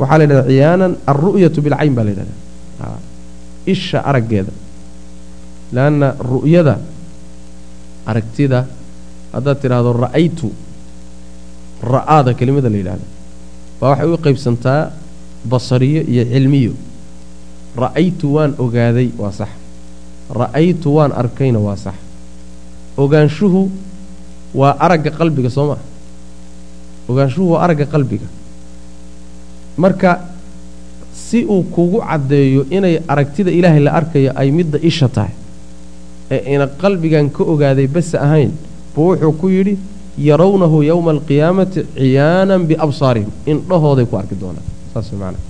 waxaa 0.01 0.19
la 0.19 0.25
yidhahdaa 0.25 0.49
ciyaanan 0.53 0.93
alru'yatu 1.11 1.59
bilcayn 1.65 1.93
baa 1.97 2.05
la 2.09 2.11
yidhahdaa. 2.13 2.99
Isha 3.75 3.99
araggeeda 4.11 4.53
leanna 5.73 6.15
ru'yada 6.31 6.79
aragtida 8.07 8.67
haddaad 9.35 9.59
tidhaahdo 9.63 9.93
ra'aytu 10.05 10.49
ra'aada 11.95 12.35
kelimada 12.39 12.69
la 12.71 12.77
yidhahda 12.83 13.07
baa 13.81 13.91
waxay 13.91 14.09
u 14.15 14.19
qaybsantaa 14.27 14.81
basariyo 15.53 16.03
iyo 16.13 16.25
cilmiyo 16.33 16.73
ra'aytu 17.83 18.27
waan 18.35 18.55
ogaaday 18.65 19.09
waa 19.19 19.33
sax 19.33 19.51
ra'aytu 20.41 20.89
waan 20.97 21.13
arkayna 21.13 21.59
waa 21.67 21.77
sax 21.77 21.95
ogaanshuhu 22.97 23.63
waa 24.61 24.73
aragga 24.85 25.11
qalbiga 25.19 25.51
soo 25.57 25.67
maa 25.71 25.83
ogaanshuhu 27.11 27.47
waa 27.53 27.63
aragga 27.67 27.87
qalbiga 27.95 28.27
marka 29.77 30.11
si 31.27 31.45
uu 31.45 31.63
kugu 31.75 32.01
caddeeyo 32.01 32.67
inay 32.71 32.95
aragtida 33.09 33.51
ilaahay 33.59 33.81
la 33.87 33.93
arkayo 33.93 34.31
ay 34.41 34.49
midda 34.51 34.79
isha 34.91 35.09
tahay 35.09 35.35
ee 36.31 36.55
ina 36.55 36.67
qalbigan 36.83 37.27
ka 37.37 37.43
ogaaday 37.53 37.87
base 37.87 38.15
ahayn 38.27 38.51
buu 38.95 39.09
wuxuu 39.11 39.33
ku 39.41 39.47
yidhi 39.57 39.75
yarawnahu 40.29 40.83
yowma 40.91 41.11
alqiyaamati 41.17 41.81
ciyaanan 41.99 42.63
biabsaarihim. 42.71 43.31
Indhahooday 43.53 44.07
ku 44.11 44.17
arki 44.17 44.35
doonaan. 44.43 44.65
Saas 44.95 45.13
macnaa 45.13 45.43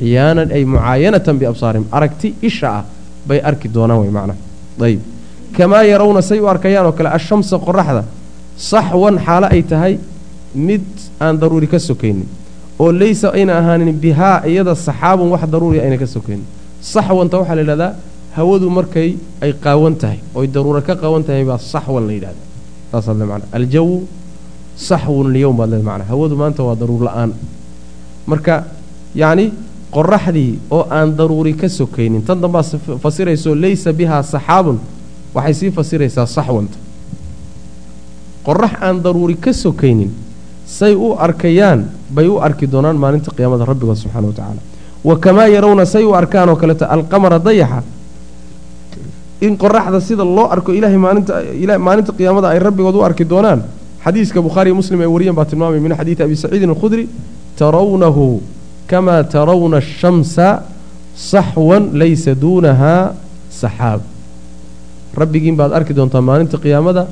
ciyaanan 0.00 0.48
ay 0.56 0.62
mucaayanatan 0.64 1.34
biabsaarihim. 1.40 1.86
Aragti 1.96 2.28
isha 2.48 2.68
ah 2.78 2.84
bay 3.28 3.40
arki 3.50 3.68
doonaan 3.76 4.00
way 4.02 4.10
macnaa 4.18 4.36
ayib. 4.86 5.00
Kamaa 5.56 5.82
yarawna 5.92 6.22
say 6.22 6.38
u 6.40 6.46
arkayaan 6.52 6.86
oo 6.86 6.92
kale 6.98 7.08
ashamsa 7.18 7.56
qoraxda 7.66 8.02
saxwan 8.70 9.16
xaalo 9.26 9.46
ay 9.54 9.62
tahay 9.62 9.94
mid 10.54 10.84
aan 11.20 11.34
daruuri 11.40 11.66
ka 11.72 11.78
sokaynin 11.78 12.28
oo 12.82 12.90
laysa 13.00 13.28
ayna 13.36 13.52
ahaanin 13.60 13.92
bihaa 14.04 14.36
iyada 14.50 14.74
saxaabun 14.74 15.28
wax 15.34 15.42
daruuriya 15.54 15.82
ayna 15.86 15.96
ka 16.02 16.06
sokaynin. 16.06 16.46
Saxwanta 16.92 17.34
waxaa 17.40 17.56
la 17.58 17.62
yidhahdaa 17.62 17.92
hawadu 18.36 18.70
markay 18.70 19.16
ay 19.42 19.52
qaawan 19.52 19.94
tahay 19.98 20.18
oy 20.34 20.46
daruura 20.46 20.80
ka 20.82 20.94
qaawan 20.94 21.24
tahay 21.24 21.44
baa 21.44 21.58
saxwan 21.58 22.06
la 22.06 22.12
yidhahda 22.12 22.42
saasaad 22.92 23.18
le 23.18 23.46
aljawu 23.52 24.06
saxwun 24.76 25.26
alyowm 25.30 25.56
baad 25.56 25.70
le 25.70 25.82
macnaa 25.82 26.08
hawadu 26.08 26.36
maanta 26.36 26.62
waa 26.62 26.74
daruur 26.74 27.02
la'aan. 27.04 27.32
Marka 28.26 28.64
yacni 29.14 29.52
qoraxdii 29.90 30.58
oo 30.70 30.86
aan 30.90 31.16
daruuri 31.16 31.54
ka 31.54 31.68
sokaynin 31.68 32.22
tan 32.22 32.40
dambaa 32.40 32.62
fasirayso 33.02 33.54
laysa 33.54 33.92
bihaa 33.92 34.22
saxaabun. 34.22 34.78
Waxay 35.34 35.54
sii 35.54 35.70
fasiraysaa 35.70 36.26
saxwanta 36.26 36.78
qorax 38.46 38.74
aan 38.80 39.02
daruuri 39.02 39.36
ka 39.36 39.52
sokaynin 39.52 40.10
say 40.66 40.94
u 40.94 41.14
arkayaan 41.18 41.86
bay 42.10 42.26
u 42.26 42.38
arki 42.38 42.66
doonaan 42.66 42.96
maalinta 42.96 43.30
qiyaamada 43.30 43.64
rabbigood 43.66 43.96
subxana 43.96 44.26
wa 44.26 44.32
tacaala. 44.34 44.62
Wa 45.04 45.16
kamaa 45.18 45.48
yarawna 45.48 45.84
say 45.86 46.04
u 46.04 46.14
arkaan 46.14 46.48
oo 46.48 46.56
kaleeto 46.56 46.86
alqamara 46.86 47.38
dayaxa 47.38 47.82
in 49.40 49.56
qoraxda 49.56 50.00
sida 50.00 50.24
loo 50.24 50.46
arko 50.54 50.72
ilaahay 50.72 50.98
maalinta 50.98 51.34
maalinta 51.78 52.12
qiyaamada 52.12 52.48
ay 52.52 52.58
rabbigood 52.58 52.94
u 52.94 53.02
arki 53.02 53.24
doonaan. 53.24 53.62
Xadiiska 54.04 54.40
bukhaariyo 54.42 54.74
muslim 54.74 55.00
ay 55.00 55.06
wariyeen 55.06 55.34
baa 55.36 55.44
tilmaamay 55.44 55.80
min 55.80 55.92
xadiidi 55.96 56.22
abi 56.22 56.36
saciidin 56.36 56.70
alkhudri 56.70 57.08
tarawnahu 57.56 58.40
kamaa 58.90 59.24
tarawna 59.24 59.76
ashamsa 59.76 60.62
saxwan 61.14 61.92
laysa 62.00 62.32
duunahaa 62.34 63.12
saxaab 63.60 64.00
rabbigiin 65.20 65.56
baad 65.56 65.72
arki 65.78 65.92
doontaa 65.98 66.20
maalinta 66.20 66.56
qiyaamada 66.64 67.06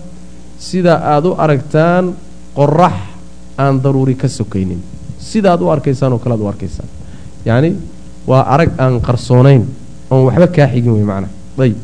sida 0.58 0.94
aad 1.12 1.24
u 1.26 1.32
aragtaan 1.44 2.14
qorax 2.58 2.96
aan 3.58 3.74
daruuri 3.82 4.14
ka 4.14 4.28
sokaynin. 4.28 4.80
Sidaad 5.18 5.60
u 5.60 5.68
arkaysaan 5.68 6.12
oo 6.12 6.18
kale 6.18 6.34
ad 6.34 6.40
u 6.40 6.48
arkaysaan. 6.48 6.88
Yacni 7.44 7.76
waa 8.26 8.42
arag 8.54 8.70
aan 8.78 9.00
qarsoonayn 9.00 9.62
oon 10.10 10.24
waxba 10.28 10.46
kaa 10.56 10.68
xigin 10.72 10.92
wey 10.92 11.04
macnaa 11.04 11.30
ayb 11.58 11.76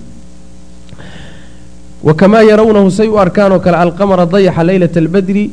wa 2.06 2.12
kamaa 2.20 2.42
yarawnahu 2.50 2.90
say 2.98 3.08
u 3.08 3.16
arkaan 3.24 3.52
oo 3.52 3.60
kale 3.66 3.76
alqamara 3.84 4.24
dayaxa 4.34 4.62
leylata 4.70 4.98
albadri 5.04 5.44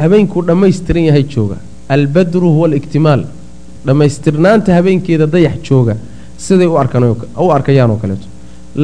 habeenkuu 0.00 0.42
dhammaystiran 0.48 1.04
yahay 1.08 1.24
jooga. 1.34 1.56
Albadru 1.96 2.48
huwa 2.54 2.66
aliktimaal. 2.68 3.22
Dhammaystirnaanta 3.86 4.70
habeenkeeda 4.78 5.26
dayax 5.34 5.56
jooga. 5.68 5.94
Siday 6.46 6.66
u 6.66 6.76
arkanuu 6.82 7.16
arkayaan 7.56 7.90
oo 7.90 7.96
kaleeto. 8.02 8.26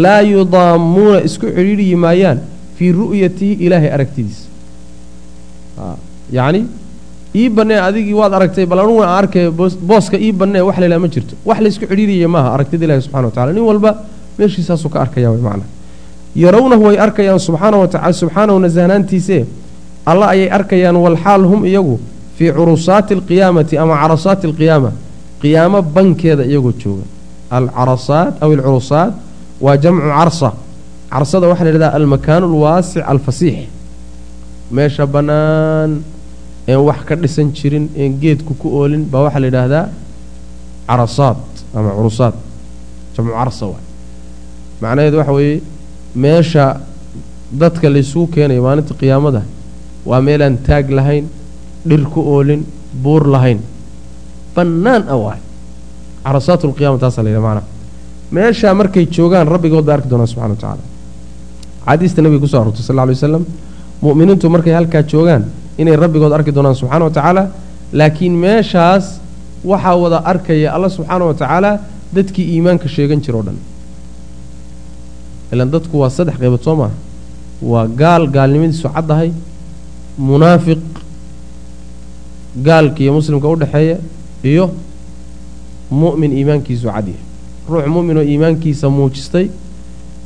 Laa 0.02 0.20
yudaamuuna 0.32 1.18
isku 1.28 1.46
cidhiidhiyi 1.56 1.96
maayaan 2.04 2.38
fii 2.76 2.92
ru'yatihi 3.00 3.52
ilaahay 3.66 3.90
aragtidiisa. 3.96 4.44
Yacni 6.38 6.60
ii 7.40 7.48
bannee 7.56 7.78
adigii 7.88 8.14
waad 8.20 8.32
aragtay 8.38 8.66
bal 8.66 8.78
anugu 8.84 9.02
aan 9.02 9.14
arkay 9.22 9.44
booska 9.90 10.16
ii 10.26 10.32
bannee 10.40 10.62
wax 10.68 10.76
laylaa 10.82 10.98
ma 11.04 11.08
jirto. 11.14 11.34
Wax 11.48 11.58
laysku 11.64 11.84
cidhiidhiyaya 11.90 12.28
maaha 12.34 12.48
aragtida 12.54 12.84
ilahi 12.86 13.02
subxana 13.06 13.26
wa 13.28 13.32
tacala 13.34 13.52
nin 13.52 13.64
walba 13.70 13.90
meeshiisaasuu 14.38 14.90
ka 14.94 14.98
arkaya 15.04 15.28
way 15.32 15.40
macnaa 15.48 15.68
yarawnahu 16.34 16.82
way 16.84 16.96
arkayaan 16.98 17.38
subxaana 17.38 17.76
wa 17.82 17.88
tacala 17.88 18.12
subxaanahu 18.12 18.58
nasahnaantiisee 18.58 19.44
alla 20.06 20.26
ayay 20.34 20.48
arkayaan 20.50 20.96
walxaal 20.96 21.42
hum 21.50 21.64
iyagu 21.66 22.00
fii 22.36 22.52
curusaati 22.52 23.14
alqiyaamati 23.14 23.78
ama 23.78 23.94
carasaati 24.02 24.46
alqiyaama 24.46 24.90
qiyaamo 25.42 25.82
bankeeda 25.82 26.44
iyagoo 26.44 26.72
jooga. 26.82 27.04
Alcarasaat 27.50 28.34
aw 28.42 28.50
alcurusaat 28.52 29.12
waa 29.60 29.76
jamcu 29.76 30.06
carsa. 30.18 30.52
Carsada 31.10 31.48
waxaa 31.50 31.64
la 31.64 31.70
yidhahdaa 31.70 31.96
almakaanu 31.98 32.46
alwaasic 32.46 33.02
alfasiix 33.12 33.58
meesha 34.70 35.06
bannaan 35.06 36.02
een 36.68 36.80
wax 36.88 37.00
ka 37.08 37.14
dhisan 37.16 37.50
jirin 37.52 37.88
een 37.96 38.12
geedku 38.22 38.54
ku 38.60 38.68
oolin 38.78 39.02
baa 39.12 39.22
waxaa 39.26 39.40
la 39.40 39.46
yidhaahdaa 39.46 39.84
carasaad 40.88 41.36
ama 41.74 41.90
curusaad 41.98 42.34
jamcu 43.16 43.32
carsa 43.32 43.64
waay. 43.66 43.84
Macnaheedu 44.82 45.16
waxa 45.20 45.32
weeye 45.32 45.60
meesha 46.14 46.80
dadka 47.52 47.88
laysugu 47.94 48.26
keenayo 48.34 48.62
maalinta 48.62 48.94
qiyaamada 48.94 49.42
waa 50.06 50.20
meelaan 50.20 50.56
taag 50.66 50.90
lahayn 50.90 51.24
dhir 51.88 52.02
ku 52.14 52.20
oolin 52.20 52.64
buur 53.02 53.26
lahayn. 53.34 53.60
Bannaan 54.54 55.04
ah 55.08 55.16
waay. 55.16 55.38
Carasaat 56.24 56.62
lqiyama 56.64 56.98
taasaa 56.98 57.22
la 57.24 57.30
yidhaha 57.30 57.46
macnaha 57.46 57.66
meeshaa 58.32 58.74
markay 58.74 59.06
joogaan 59.06 59.46
rabbigood 59.48 59.84
bay 59.84 59.94
arki 59.94 60.08
doonaan 60.08 60.28
subxana 60.28 60.48
wa 60.54 60.56
tacaala. 60.60 60.82
Xaadiista 61.86 62.22
nabiga 62.22 62.40
kuso 62.44 62.56
arortay 62.60 62.82
sal 62.82 62.98
alay 62.98 63.14
waslam 63.14 63.44
mu'miniintu 64.02 64.46
markay 64.54 64.72
halkaa 64.78 65.02
joogaan 65.12 65.42
inay 65.78 65.96
rabbigood 65.96 66.32
arki 66.32 66.52
doonaan 66.52 66.74
subxaana 66.80 67.04
wa 67.04 67.10
tacaala 67.16 67.42
laakiin 67.92 68.34
meeshaas 68.44 69.04
waxaa 69.64 69.96
wada 70.02 70.18
arkaya 70.32 70.68
alla 70.76 70.88
subxaana 70.96 71.24
wa 71.30 71.34
tacaala 71.34 71.70
dadkii 72.16 72.46
iimaanka 72.54 72.88
sheegan 72.88 73.20
jira 73.24 73.38
o 73.38 73.42
dhan 73.42 73.56
ilan 75.52 75.70
dadku 75.74 75.94
waa 76.02 76.10
saddex 76.16 76.36
qaybood 76.42 76.62
soo 76.66 76.76
maaha 76.80 76.94
waa 77.62 77.86
gaal 78.00 78.24
gaalnimadiisu 78.36 78.88
caddahay 78.94 79.30
munaafiq 80.18 80.82
gaalka 82.66 83.00
iyo 83.02 83.12
muslimka 83.18 83.48
u 83.48 83.56
dhexeeya 83.62 83.96
iyo 84.44 84.64
mu'min 85.90 86.32
iimaankiisu 86.38 86.86
cadyahay 86.94 87.22
ruux 87.70 87.86
mu'min 87.96 88.16
oo 88.20 88.24
iimaankiisa 88.32 88.86
muujistay 88.96 89.46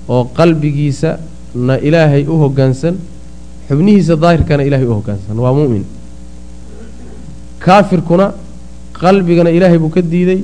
oo 0.09 0.25
qalbigiisa 0.37 1.11
na 1.55 1.75
ilaahay 1.89 2.23
u 2.33 2.35
hoggaansan 2.43 2.95
xubnihiisa 3.69 4.17
daahirkana 4.23 4.63
ilaahay 4.69 4.87
u 4.87 4.95
hoggaansan 4.99 5.37
waa 5.45 5.53
mu'min. 5.59 5.85
Kaafirkuna 7.65 8.27
qalbigana 8.93 9.51
ilaahay 9.51 9.79
buu 9.79 9.89
ka 9.97 10.03
diiday 10.03 10.41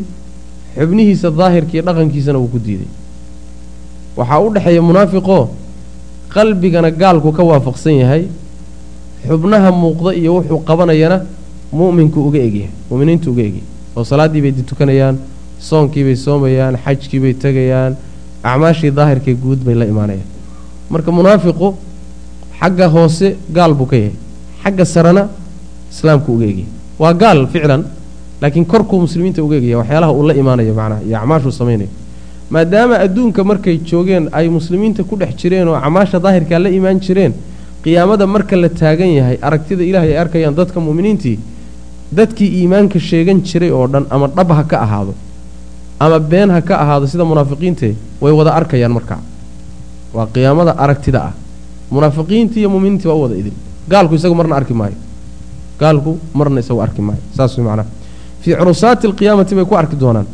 xubnihiisa 0.76 1.28
daahirkiiyo 1.40 1.82
dhaqankiisana 1.88 2.38
wuu 2.38 2.48
ku 2.54 2.58
diiday 2.66 2.88
waxaa 4.20 4.40
u 4.46 4.48
dhexeeya 4.54 4.82
munaafiqoo 4.88 5.42
qalbigana 6.34 6.90
gaalku 6.90 7.32
ka 7.32 7.42
waafaqsan 7.50 7.94
yahay. 8.02 8.22
Xubnaha 9.28 9.70
muuqda 9.82 10.10
iyo 10.20 10.30
wuxuu 10.36 10.60
qabanayana 10.68 11.16
mu'minku 11.72 12.18
uga 12.28 12.38
egyahay 12.46 12.70
mu'miniintu 12.90 13.26
uga 13.32 13.42
egyahay 13.48 13.64
oo 13.96 14.04
salaaddii 14.10 14.40
bay 14.44 14.52
tukanayaan 14.70 15.16
soonkii 15.68 16.04
bay 16.06 16.16
soomayaan 16.16 16.74
xajkii 16.84 17.20
bay 17.20 17.34
tegayaan 17.34 17.92
acmaashii 18.42 18.90
daahirkee 18.98 19.34
guud 19.42 19.60
bay 19.66 19.74
la 19.74 19.84
imaanayaan. 19.92 20.28
Marka 20.90 21.10
munaafiqu 21.12 21.68
xagga 22.60 22.86
hoose 22.88 23.36
gaal 23.56 23.74
buu 23.74 23.86
ka 23.86 23.96
yahay 23.96 24.14
xagga 24.64 24.84
sarena 24.84 25.22
islaamku 25.92 26.32
uga 26.36 26.44
egyahay 26.52 26.68
waa 26.98 27.12
gaal 27.22 27.46
ficlan 27.52 27.82
laakiin 28.40 28.64
korkuu 28.72 29.00
muslimiinta 29.04 29.42
uga 29.44 29.56
egaya 29.60 29.78
waxyaalaha 29.78 30.12
uu 30.12 30.24
la 30.28 30.34
imaanayo 30.34 30.74
macnaha 30.74 31.02
iyo 31.06 31.16
acmaashuu 31.20 31.52
samaynayo 31.60 31.90
maadaama 32.50 32.98
adduunka 33.04 33.44
markay 33.44 33.78
joogeen 33.90 34.28
ay 34.32 34.48
muslimiinta 34.48 35.04
ku 35.04 35.16
dhex 35.16 35.34
jireen 35.40 35.68
oo 35.68 35.74
acmaasha 35.74 36.18
daahirkaa 36.24 36.58
la 36.58 36.68
imaan 36.78 37.00
jireen 37.00 37.32
qiyaamada 37.84 38.26
marka 38.26 38.56
la 38.56 38.68
taagan 38.68 39.10
yahay 39.18 39.38
aragtida 39.42 39.82
ilaahay 39.84 40.12
ay 40.12 40.18
arkayaan 40.18 40.54
dadka 40.54 40.80
mu'miniintii 40.80 41.38
dadkii 42.12 42.50
iimaanka 42.60 42.98
sheegan 42.98 43.42
jiray 43.42 43.70
oo 43.70 43.86
dhan 43.86 44.06
ama 44.10 44.26
dhab 44.36 44.50
ha 44.58 44.64
ka 44.64 44.76
ahaado 44.86 45.14
ama 46.00 46.18
been 46.18 46.50
ha 46.50 46.60
ka 46.60 46.74
ahaado 46.82 47.06
sida 47.06 47.24
munaafiqiintee 47.24 47.94
way 48.20 48.32
wada 48.32 48.50
arkayaan 48.60 48.92
markaa 48.92 49.20
waa 50.14 50.26
qiyaamada 50.26 50.74
aragtida 50.78 51.20
ah. 51.28 51.32
Munaafiqiintii 51.90 52.60
iyo 52.60 52.70
muminiintii 52.70 53.08
waa 53.08 53.14
u 53.14 53.22
wada 53.22 53.34
idin. 53.34 53.52
Gaalku 53.88 54.14
isagu 54.14 54.34
marna 54.34 54.56
arki 54.56 54.74
maayo. 54.74 54.94
Gaalku 55.80 56.18
marna 56.34 56.60
isagu 56.60 56.80
arki 56.82 57.02
maayo. 57.02 57.18
Saas 57.36 57.58
way 57.58 57.66
macnaha 57.66 57.88
fii 58.42 58.54
curusaati 58.54 59.06
alqiyaamati 59.06 59.54
bay 59.54 59.64
ku 59.64 59.74
arki 59.74 59.96
doonaan 59.96 60.26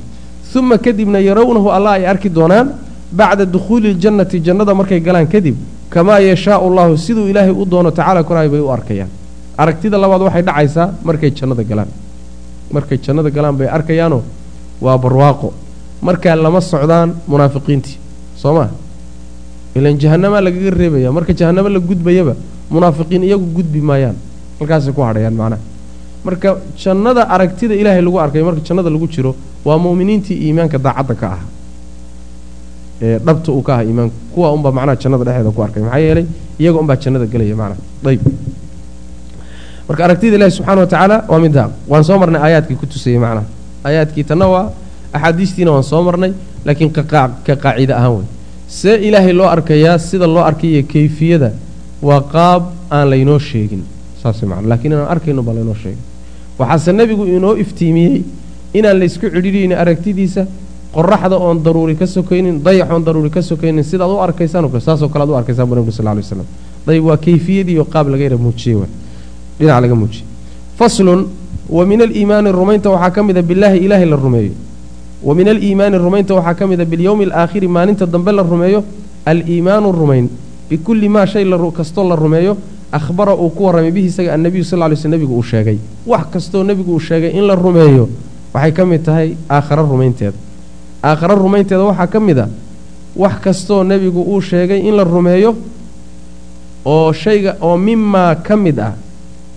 uma 0.57 0.79
kadibna 0.79 1.19
yarawnahu 1.21 1.69
allah 1.77 1.93
ay 1.99 2.07
arki 2.07 2.29
doonaan 2.29 2.69
bacda 3.13 3.45
dukhuuli 3.55 3.95
ljannati 3.95 4.41
jannada 4.47 4.75
markay 4.75 5.01
galaan 5.01 5.27
kadib 5.27 5.57
kamaa 5.91 6.19
yashaau 6.21 6.67
allahu 6.71 6.97
siduu 6.97 7.29
ilaahay 7.31 7.51
u 7.53 7.65
doono 7.65 7.91
tacaala 7.91 8.23
koraay 8.29 8.49
bay 8.49 8.61
u 8.61 8.71
arkayaan. 8.77 9.11
Aragtida 9.59 9.97
labaad 9.99 10.23
waxay 10.27 10.43
dhacaysaa 10.43 10.87
markay 11.05 11.31
jannada 11.39 11.63
galaan. 11.71 11.89
Markay 12.75 12.99
jannada 13.05 13.31
galaan 13.31 13.57
bay 13.57 13.69
arkayaanoo 13.77 14.23
waa 14.81 14.99
barwaaqo. 14.99 15.49
Markaa 16.03 16.37
lama 16.37 16.61
socdaan 16.61 17.15
munaafiqiintii 17.29 17.97
soo 18.37 18.53
maa 18.59 18.69
ilan 19.77 19.97
jahanamaa 20.03 20.41
lagaga 20.47 20.71
reebaya 20.71 21.13
marka 21.13 21.33
jahanamo 21.33 21.69
la 21.69 21.81
gudbayaba 21.89 22.35
munaafiqiin 22.71 23.23
iyagu 23.29 23.47
gudbi 23.57 23.81
maayaan. 23.81 24.17
Halkaasay 24.59 24.93
ku 24.93 25.01
hadhayaan 25.09 25.35
macnaha 25.41 25.61
marka 26.27 26.51
jannada 26.83 27.23
aragtida 27.35 27.75
ilaahay 27.81 28.03
lagu 28.07 28.19
arkay 28.25 28.43
marka 28.49 28.61
jannada 28.69 28.91
lagu 28.95 29.07
jiro 29.15 29.33
waa 29.67 29.79
mu'miniintii 29.85 30.37
iimaanka 30.47 30.79
daacadda 30.87 31.15
ka 31.21 31.27
ah 31.37 31.43
ee 33.07 33.19
dhabta 33.27 33.49
uu 33.57 33.63
ka 33.67 33.73
aha 33.75 33.83
iimaanku 33.89 34.17
kuwa 34.35 34.49
unbaa 34.57 34.73
macnaha 34.79 34.97
jannada 35.03 35.25
dhexdeeda 35.29 35.51
ku 35.57 35.61
arkay. 35.67 35.83
Maxaa 35.87 36.01
yeelay 36.07 36.27
iyaga 36.61 36.79
unbaa 36.83 36.97
jannada 37.03 37.27
gelaya 37.33 37.57
macnaha. 37.61 37.81
Ayb 38.11 38.23
marka 39.89 40.03
aragtida 40.07 40.35
ilaahi 40.39 40.53
subxana 40.59 40.81
wa 40.85 40.87
tacaala 40.93 41.17
waa 41.31 41.41
middaa 41.45 41.69
waan 41.91 42.05
soo 42.09 42.17
marnay 42.23 42.41
aayaadkii 42.47 42.77
ku 42.81 42.87
tusayey 42.93 43.19
macnaha. 43.25 43.45
Aayaadkii 43.87 44.25
tanna 44.31 44.47
waa 44.55 44.65
axaadiistiina 45.17 45.71
waan 45.75 45.85
soo 45.91 46.03
marnay 46.09 46.33
laakiin 46.67 46.91
ka 46.97 47.03
qaacide 47.65 47.93
ahaan 47.99 48.15
wey 48.19 48.27
see 48.79 48.95
ilaahay 49.09 49.33
loo 49.41 49.49
arkayaa 49.57 49.99
sida 50.09 50.27
loo 50.37 50.43
arkayo 50.51 50.83
kayfiyada 50.93 51.51
waa 52.09 52.21
qaab 52.35 52.63
aan 52.91 53.07
laynoo 53.13 53.39
sheegin. 53.51 53.83
Saas 54.23 54.43
man 54.51 54.65
lakiin 54.73 54.93
inaan 54.93 55.09
arkayno 55.15 55.43
baa 55.47 55.55
laynoo 55.59 55.77
sheegin 55.83 56.03
waxaase 56.59 56.93
nebigu 56.93 57.25
inoo 57.27 57.57
iftiimiyey 57.57 58.23
inaan 58.75 58.99
laysku 58.99 59.27
cidhiidhaynin 59.31 59.79
aragtidiisa 59.79 60.47
qoraxda 60.93 61.37
oon 61.37 61.63
daruuri 61.63 61.97
ka 61.97 62.07
sokaynin 62.07 62.63
dayax 62.65 62.91
oon 62.91 63.05
daruuri 63.05 63.31
ka 63.31 63.43
sokaynin 63.43 63.85
sidaad 63.85 64.11
u 64.11 64.19
arkaysaan 64.21 64.81
saasoo 64.81 65.09
kale 65.09 65.23
ad 65.25 65.31
u 65.31 65.35
arkaysaan 65.35 65.69
bu 65.69 65.75
nabig 65.75 65.93
sal 65.93 66.05
lay 66.05 66.23
slam 66.23 66.47
dayb 66.87 67.05
waa 67.05 67.17
kayfiyadii 67.17 67.79
oo 67.79 67.85
qaab 67.85 68.09
laga 68.09 68.25
yara 68.25 68.37
muujiyey 68.37 68.87
dhinac 69.59 69.81
laga 69.83 69.95
muujiyey. 69.95 70.25
Faslun 70.77 71.27
wa 71.69 71.85
min 71.87 72.03
aliimaani 72.03 72.53
rumaynta 72.53 72.91
waxaa 72.91 73.11
ka 73.11 73.23
mida 73.23 73.43
bilaahi 73.43 73.79
ilaahay 73.79 74.07
la 74.07 74.17
rumeeyo. 74.17 74.53
Wa 75.23 75.35
min 75.35 75.49
aliimaani 75.49 75.99
rumaynta 75.99 76.35
waxaa 76.35 76.55
ka 76.55 76.67
mida 76.67 76.85
bilyowmi 76.85 77.25
alaakhiri 77.25 77.69
maalinta 77.69 78.07
dambe 78.07 78.33
la 78.33 78.43
rumeeyo. 78.43 78.85
Aliimaanu 79.27 79.93
rumayn 79.93 80.29
bikulli 80.71 81.09
maa 81.09 81.27
shay 81.27 81.45
kastoo 81.77 82.09
la 82.09 82.17
rumeeyo 82.17 82.57
ahbara 82.93 83.35
uu 83.35 83.51
ku 83.51 83.65
warramay 83.65 83.91
bihi 83.91 84.07
isaga 84.07 84.35
annabiyu 84.35 84.65
sal 84.65 84.81
ly 84.91 84.97
sl 84.97 85.09
nebigu 85.09 85.35
uu 85.37 85.43
sheegay 85.43 85.79
wax 86.07 86.27
kastoo 86.33 86.63
nebigu 86.65 86.93
uu 86.95 87.01
sheegay 87.01 87.31
in 87.39 87.45
la 87.47 87.55
rumeeyo 87.55 88.09
waxay 88.55 88.73
ka 88.73 88.85
mid 88.87 89.03
tahay 89.05 89.37
aakharo 89.51 89.83
rumaynteeda 89.87 90.37
aakharo 91.03 91.35
rumaynteeda 91.37 91.83
waxaa 91.85 92.07
ka 92.07 92.21
mid 92.21 92.39
a 92.39 92.49
wax 93.17 93.35
kastoo 93.45 93.83
nebigu 93.85 94.23
uu 94.23 94.41
sheegay 94.41 94.81
in 94.89 94.95
la 94.97 95.05
rumeeyo 95.05 95.55
oo 96.85 97.13
shayga 97.13 97.57
oo 97.61 97.77
mimaa 97.77 98.35
ka 98.35 98.57
mid 98.57 98.79
ah 98.79 98.95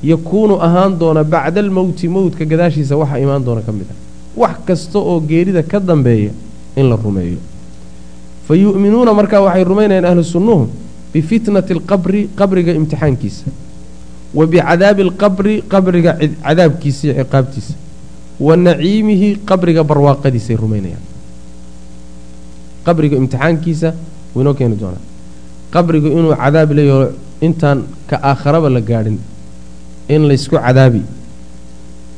yakuunu 0.03 0.55
ahaan 0.61 0.97
doona 0.99 1.23
bacda 1.23 1.59
almowti 1.61 2.07
mowdka 2.07 2.45
gadaashiisa 2.45 2.97
waxa 2.97 3.19
imaan 3.19 3.43
doona 3.45 3.61
ka 3.61 3.71
mid 3.71 3.87
ah 3.91 3.95
wax 4.37 4.55
kasta 4.65 4.99
oo 4.99 5.19
geerida 5.21 5.63
ka 5.63 5.79
dambeeya 5.79 6.31
in 6.75 6.89
la 6.89 6.95
rumeeyo 6.95 7.37
fa 8.47 8.55
yu'minuuna 8.55 9.13
markaa 9.13 9.41
waxay 9.45 9.63
rumaynayaan 9.63 10.05
ahlu 10.05 10.23
sunnuhu 10.23 10.67
bifitnati 11.13 11.71
alqabri 11.77 12.21
qabriga 12.39 12.71
imtixaankiisa 12.79 13.45
wa 14.37 14.43
bicadaabi 14.51 15.01
alqabri 15.07 15.53
qabriga 15.73 16.11
cadaabkiisa 16.45 17.01
iyo 17.07 17.13
ciqaabtiisa 17.23 17.73
wa 18.47 18.53
naciimihi 18.65 19.29
qabriga 19.49 19.81
barwaaqadiisay 19.89 20.55
rumaynayaan 20.63 21.03
qabriga 22.85 23.15
imtixaankiisa 23.21 23.89
wuu 24.33 24.41
inoo 24.41 24.53
keeni 24.59 24.75
doonaa 24.81 25.03
qabrigu 25.73 26.07
inuu 26.17 26.35
cadaab 26.43 26.71
leeyaho 26.77 27.05
intaan 27.47 27.79
ka 28.09 28.15
aakharaba 28.29 28.69
la 28.75 28.81
gaadhin 28.89 29.17
in 30.13 30.21
laysku 30.29 30.55
cadaabi 30.65 31.01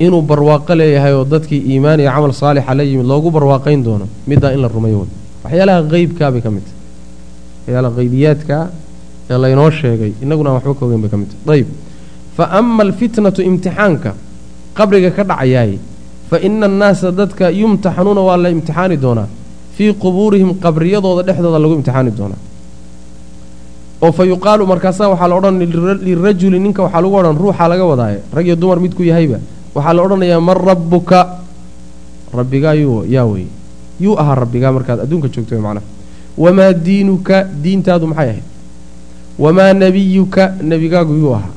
inuu 0.05 0.21
barwaaqo 0.29 0.73
leeyahay 0.81 1.13
oo 1.19 1.25
dadkii 1.33 1.61
iimaan 1.71 1.99
iyo 2.03 2.11
camal 2.15 2.33
saalixa 2.41 2.73
la 2.77 2.83
yimid 2.83 3.05
loogu 3.11 3.29
barwaaqayn 3.35 3.83
doono 3.83 4.05
middaa 4.27 4.51
in 4.55 4.61
la 4.61 4.67
rumayo 4.67 5.07
waxyaalaha 5.43 5.79
qeybkaa 5.91 6.31
bay 6.33 6.41
ka 6.45 6.49
mid 6.55 6.65
waxyaalaha 7.65 7.93
qaybiyaadkaa 7.99 8.63
ee 9.31 9.37
laynoo 9.43 9.69
sheegay. 9.71 10.11
Innaguna 10.23 10.49
aan 10.49 10.55
waxba 10.59 10.73
ka 10.79 10.85
ogeyn 10.85 11.01
bay 11.01 11.09
ka 11.09 11.17
mid 11.17 11.29
tahay. 11.45 11.59
Ayb 11.59 11.67
fa 12.37 12.43
ama 12.59 12.83
alfitnatu 12.83 13.41
imtixaanka 13.41 14.11
qabriga 14.77 15.11
ka 15.11 15.23
dhacayaay 15.23 15.77
fa 16.29 16.37
ina 16.47 16.65
annaasa 16.65 17.11
dadka 17.11 17.49
yumtaxanuuna 17.51 18.21
waa 18.21 18.37
la 18.37 18.49
imtixaani 18.49 18.97
doonaa. 18.97 19.27
Fii 19.75 19.93
qubuurihim 19.93 20.49
qabriyadooda 20.63 21.23
dhexdooda 21.27 21.59
lagu 21.59 21.73
imtixaani 21.79 22.11
doonaa. 22.11 22.39
Oo 24.01 24.11
fa 24.11 24.23
yuqaalu 24.25 24.63
markaasaa 24.67 25.07
waxaa 25.13 25.27
la 25.31 25.35
odhan 25.35 25.55
lirajuli 26.07 26.59
ninka 26.59 26.81
waxaa 26.83 27.01
lagu 27.01 27.15
odhan 27.19 27.37
ruuxaa 27.37 27.67
laga 27.71 27.85
wadaaye. 27.85 28.19
Rag 28.35 28.45
iyo 28.45 28.55
dumar 28.55 28.79
midku 28.79 29.03
yahayba 29.03 29.37
waxaa 29.75 29.93
la 29.93 30.01
odhanayaa 30.03 30.41
man 30.41 30.57
rabbuka? 30.57 31.19
Rabbigaa 32.33 32.73
yaa 33.15 33.25
wey 33.31 33.45
yuu 33.99 34.15
ahaa 34.21 34.35
rabbigaa 34.35 34.71
markaad 34.71 34.99
adduunka 35.05 35.27
joogto 35.33 35.55
macnaha 35.61 35.85
wamaa 36.43 36.71
diinuka 36.87 37.37
diintaadu 37.63 38.05
maxay 38.11 38.29
ahayd 38.29 38.43
wamaa 39.43 39.73
nebiyuka 39.83 40.43
nebigaagu 40.71 41.13
yuu 41.21 41.33
ahaa 41.39 41.53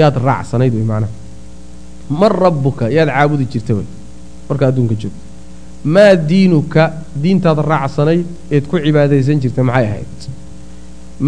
yaad 0.00 0.16
raacsanayd 0.28 0.74
wey 0.78 0.86
macnaha 0.92 1.12
man 2.20 2.32
rabbuka 2.44 2.84
yaad 2.96 3.08
caabudi 3.16 3.44
jirta 3.52 3.72
wey 3.78 3.86
markaa 4.48 4.68
adduunka 4.72 4.94
joogto 5.02 5.20
maa 5.94 6.12
diinuka 6.30 6.82
diintaad 7.22 7.58
raacsanayd 7.72 8.24
eed 8.54 8.64
ku 8.70 8.76
cibaadaysan 8.86 9.40
jirta 9.44 9.62
maxay 9.70 9.86
ahayd 9.90 10.18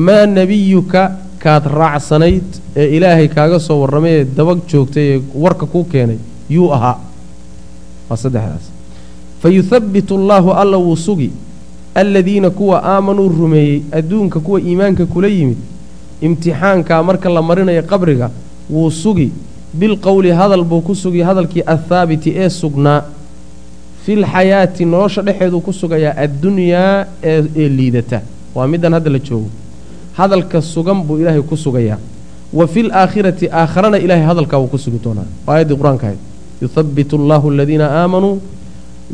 maa 0.06 0.24
nebiyuka 0.38 1.02
kaad 1.44 1.64
raacsanayd 1.80 2.48
ee 2.80 2.88
ilaahay 2.96 3.28
kaaga 3.36 3.58
soo 3.66 3.78
warramay 3.82 4.12
ee 4.20 4.24
dabag 4.38 4.58
joogtay 4.72 5.06
ee 5.14 5.20
warka 5.44 5.66
kuu 5.72 5.84
keenay 5.94 6.18
yuu 6.56 6.68
ahaa 6.76 6.96
waa 8.08 8.18
saddexdaas 8.24 8.66
fa 9.42 9.48
yuhabbitu 9.58 10.12
allaahu 10.20 10.50
alla 10.62 10.76
wuu 10.84 10.96
sugi 11.06 11.30
aladiina 11.94 12.50
kuwa 12.50 12.83
aamanuu 12.85 13.28
rumeeyey 13.28 13.83
adduunka 13.92 14.40
kuwa 14.40 14.61
iimaanka 14.61 15.07
kula 15.07 15.28
yimid 15.28 15.59
imtixaankaa 16.20 17.02
marka 17.02 17.28
la 17.28 17.42
marinayo 17.42 17.83
qabriga 17.83 18.31
wuu 18.70 18.90
sugi. 18.90 19.31
Bilqowli 19.74 20.31
hadal 20.31 20.64
buu 20.64 20.81
ku 20.81 20.94
sugi 20.94 21.20
hadalkii 21.20 21.62
athaabiti 21.66 22.31
ee 22.37 22.48
sugnaa. 22.48 23.02
Filxayaati 24.05 24.85
nolosha 24.85 25.22
dhexeeduu 25.22 25.61
ku 25.61 25.72
sugayaa 25.72 26.14
addunyaa 26.24 27.07
ee 27.22 27.68
liidata. 27.68 28.20
Waa 28.55 28.66
middan 28.66 28.92
hadda 28.92 29.11
la 29.11 29.18
joogo. 29.18 29.48
Hadalka 30.18 30.61
sugan 30.62 31.02
buu 31.07 31.18
ilaahay 31.18 31.42
ku 31.42 31.57
sugayaa. 31.57 31.98
Wa 32.52 32.66
fi 32.66 32.83
laakhirati 32.83 33.48
aakharana 33.48 33.98
ilaahay 33.98 34.26
hadalkaa 34.26 34.59
wuu 34.59 34.66
ku 34.74 34.78
sugi 34.78 34.98
doonaa. 35.05 35.24
Aayaddii 35.48 35.76
qur'aanka 35.81 36.07
ahayd. 36.07 36.18
Yuhabbitu 36.62 37.16
allahu 37.16 37.50
aladiina 37.50 37.87
aamanuu 38.02 38.40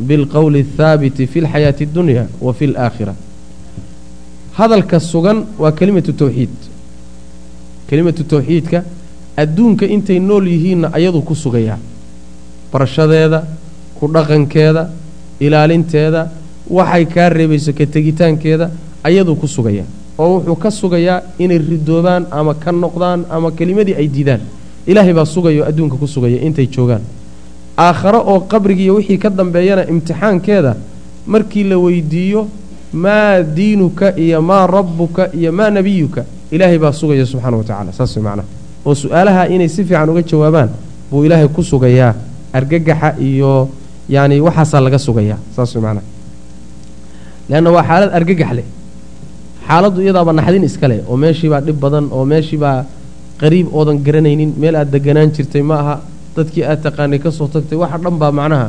bilqowli 0.07 0.59
athaabiti 0.65 1.27
fi 1.27 1.41
lxayaati 1.41 1.83
addunya 1.83 2.27
wa 2.41 2.53
fi 2.53 2.67
laakhira 2.67 3.13
hadalka 4.57 4.99
sugan 4.99 5.45
waa 5.59 5.71
kelimatu 5.71 6.13
tawxiid 6.13 6.49
kelimatu 7.89 8.23
tawxiidka 8.23 8.83
adduunka 9.37 9.85
intay 9.85 10.19
nool 10.19 10.47
yihiinna 10.47 10.91
ayaduu 10.93 11.21
ku 11.21 11.35
sugayaa 11.35 11.77
barashadeeda 12.71 13.43
ku 13.99 14.07
dhaqankeeda 14.07 14.89
ilaalinteeda 15.39 16.21
waxay 16.69 17.05
kaa 17.05 17.29
reebayso 17.29 17.73
ka 17.73 17.85
tegitaankeeda 17.85 18.69
ayaduu 19.03 19.35
ku 19.35 19.47
sugayaa 19.47 19.85
oo 20.17 20.39
wuxuu 20.39 20.55
ka 20.55 20.71
sugayaa 20.71 21.21
inay 21.39 21.57
ridoobaan 21.57 22.27
ama 22.31 22.53
ka 22.53 22.71
noqdaan 22.71 23.25
ama 23.29 23.51
kelimadii 23.51 23.95
ay 23.95 24.07
diidaan 24.07 24.41
ilaahay 24.87 25.13
baa 25.13 25.25
sugayo 25.25 25.63
adduunka 25.65 25.95
ku 25.97 26.07
sugaya 26.07 26.41
intay 26.47 26.67
joogaan 26.67 27.01
aakharo 27.85 28.19
oo 28.31 28.39
qabrigiiyo 28.51 28.93
wixii 28.99 29.17
ka 29.23 29.29
dambeeyana 29.39 29.83
imtixaankeeda 29.93 30.71
markii 31.33 31.63
la 31.71 31.77
weydiiyo 31.85 32.41
maa 33.03 33.41
diinuka 33.57 34.07
iyo 34.25 34.41
maa 34.49 34.65
rabbuka 34.75 35.23
iyo 35.39 35.51
maa 35.57 35.69
nebiyuka 35.77 36.21
ilaahay 36.51 36.77
baa 36.83 36.91
sugaya 36.99 37.25
subxaana 37.31 37.57
wa 37.57 37.63
tacala 37.69 37.91
saas 37.97 38.13
macnaha 38.17 38.47
oo 38.85 38.93
su'aalaha 39.01 39.41
inay 39.53 39.69
si 39.75 39.81
fiican 39.87 40.09
uga 40.09 40.21
jawaabaan 40.31 40.69
buu 41.11 41.23
ilaahay 41.25 41.47
ku 41.47 41.61
sugayaa 41.71 42.11
argagaxa 42.57 43.09
iyo 43.29 43.51
yacni 44.09 44.41
waxaasaa 44.41 44.81
laga 44.85 44.97
sugayaa. 45.07 45.37
Saas 45.55 45.69
way 45.75 45.81
macnaha 45.85 46.05
leanna 47.49 47.69
waa 47.75 47.83
xaalad 47.89 48.09
argagax 48.17 48.51
leh. 48.57 48.65
Xaaladdu 49.67 49.99
iyadaaba 50.01 50.31
naxdin 50.39 50.63
iska 50.69 50.87
leh. 50.91 50.99
Oo 51.09 51.17
meeshiibaa 51.23 51.61
dhib 51.67 51.77
badan 51.83 52.05
oo 52.11 52.25
meeshiibaa 52.31 52.77
qariib 53.41 53.67
oodan 53.77 53.97
garanaynin 54.05 54.51
meel 54.61 54.75
aad 54.81 54.89
deganaan 54.95 55.29
jirtay 55.35 55.61
ma 55.69 55.75
aha 55.81 55.95
dadkii 56.35 56.63
aad 56.71 56.79
taqaanay 56.85 57.19
ka 57.23 57.29
soo 57.37 57.47
tagtay 57.53 57.77
waxa 57.83 57.97
dhan 58.03 58.15
baa 58.21 58.31
macnaha 58.39 58.67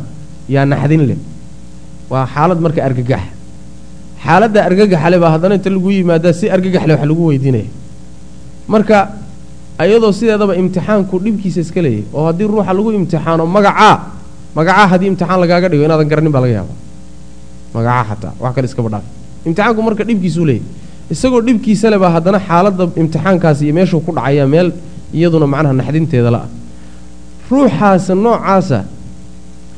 yaa 0.55 0.65
naxdin 0.73 1.03
leh. 1.11 1.19
Waa 2.11 2.27
xaalad 2.35 2.59
marka 2.65 2.81
argagax. 2.89 3.23
Xaaladda 4.25 4.61
argagaxle 4.69 5.17
baa 5.23 5.31
haddana 5.35 5.55
inta 5.59 5.71
lagu 5.75 5.89
yimaadaa 5.97 6.33
si 6.39 6.45
argagaxle 6.55 6.93
wax 6.97 7.03
lagu 7.11 7.23
weydiinaya. 7.31 7.69
Marka 8.73 8.97
ayadoo 9.83 10.13
sideedaba 10.19 10.53
imtixaanku 10.61 11.15
dhibkiisa 11.25 11.61
iska 11.65 11.81
leeyahy 11.85 12.05
oo 12.17 12.25
haddii 12.29 12.47
ruuxa 12.53 12.73
lagu 12.79 12.91
imtixaano 12.99 13.45
magacaa 13.57 13.95
magacaa 14.57 14.87
haddii 14.93 15.09
imtixaan 15.13 15.41
lagaaga 15.43 15.67
dhigo 15.73 15.85
inaadan 15.89 16.09
garanin 16.11 16.33
baa 16.35 16.43
laga 16.45 16.55
yaaba 16.59 16.75
magacaa 17.75 18.05
xataa 18.11 18.33
wax 18.43 18.53
kale 18.57 18.67
iskaba 18.71 18.89
dhaaf 18.95 19.05
imtixaanku 19.47 19.81
marka 19.87 20.03
dhibkiisuu 20.09 20.45
leeyahy 20.51 20.65
isagoo 21.15 21.41
dhibkiisa 21.49 21.87
le 21.93 21.99
baa 22.03 22.13
haddana 22.17 22.39
xaaladda 22.49 22.85
imtixaankaasi 23.03 23.63
iyo 23.67 23.75
meeshuu 23.79 24.01
ku 24.07 24.11
dhacaya 24.17 24.45
meel 24.53 24.69
iyaduna 25.17 25.47
macnaha 25.55 25.75
naxdinteeda 25.81 26.31
la-ah 26.35 26.49
ruuxaasa 27.51 28.15
noocaasa 28.15 28.85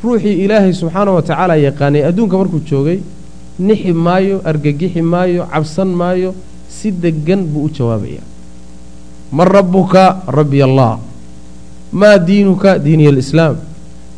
ruuxii 0.05 0.45
ilaahay 0.45 0.73
subxaana 0.81 1.11
wa 1.17 1.23
tacaala 1.23 1.57
yaqaanay 1.57 2.03
adduunka 2.11 2.37
markuu 2.41 2.61
joogay 2.71 2.99
nixi 3.59 3.93
maayo 3.93 4.37
argagixi 4.45 5.03
maayo 5.03 5.47
cabsan 5.53 5.89
maayo 6.01 6.35
si 6.69 6.91
deggan 6.91 7.43
buu 7.53 7.65
u 7.65 7.71
jawaabayaa. 7.71 8.25
Man 9.33 9.47
rabbuka 9.49 10.23
rabbi 10.39 10.63
allah 10.63 10.99
maa 11.93 12.19
diinuka 12.19 12.79
diiniy 12.79 13.09
alislaam. 13.09 13.57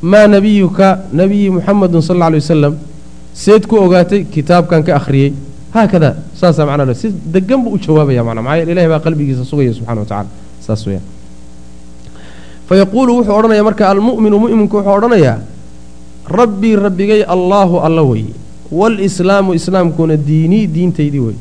Maa 0.02 0.26
nebiyuka 0.26 0.88
nebiyi 1.12 1.50
muxamedun 1.50 2.02
sal 2.02 2.16
alla 2.16 2.26
alay 2.26 2.40
wasalam 2.40 2.74
seed 3.32 3.66
ku 3.66 3.76
ogaatay 3.76 4.24
kitaabkan 4.34 4.82
ka 4.86 4.96
akhriyey. 4.96 5.32
Haakada 5.74 6.16
saasaa 6.34 6.66
macnaa 6.66 6.94
si 6.94 7.10
degan 7.10 7.62
buu 7.64 7.74
u 7.74 7.78
jawaabaya 7.78 8.24
mana 8.24 8.42
maxaa 8.42 8.56
yeele 8.58 8.72
ilahay 8.72 8.88
baa 8.88 9.00
qalbigiisa 9.06 9.44
sugaya 9.44 9.74
subxana 9.74 10.00
wa 10.00 10.06
tacala 10.06 10.28
saas 10.66 10.86
weyaan 10.86 11.13
fa 12.74 12.82
yaquulu 12.82 13.22
wuxuu 13.22 13.34
odhanayaa 13.38 13.66
marka 13.70 13.84
almu'minu 13.94 14.36
mu'minku 14.44 14.76
wuxuu 14.82 14.94
odhanayaa 14.98 15.38
rabbii 16.38 16.74
rabbigay 16.86 17.20
allaahu 17.34 17.78
alla 17.86 18.02
weye 18.02 18.34
waalislaamu 18.80 19.54
islaamkuna 19.58 20.16
diinii 20.30 20.66
diintaydii 20.76 21.22
wey 21.26 21.36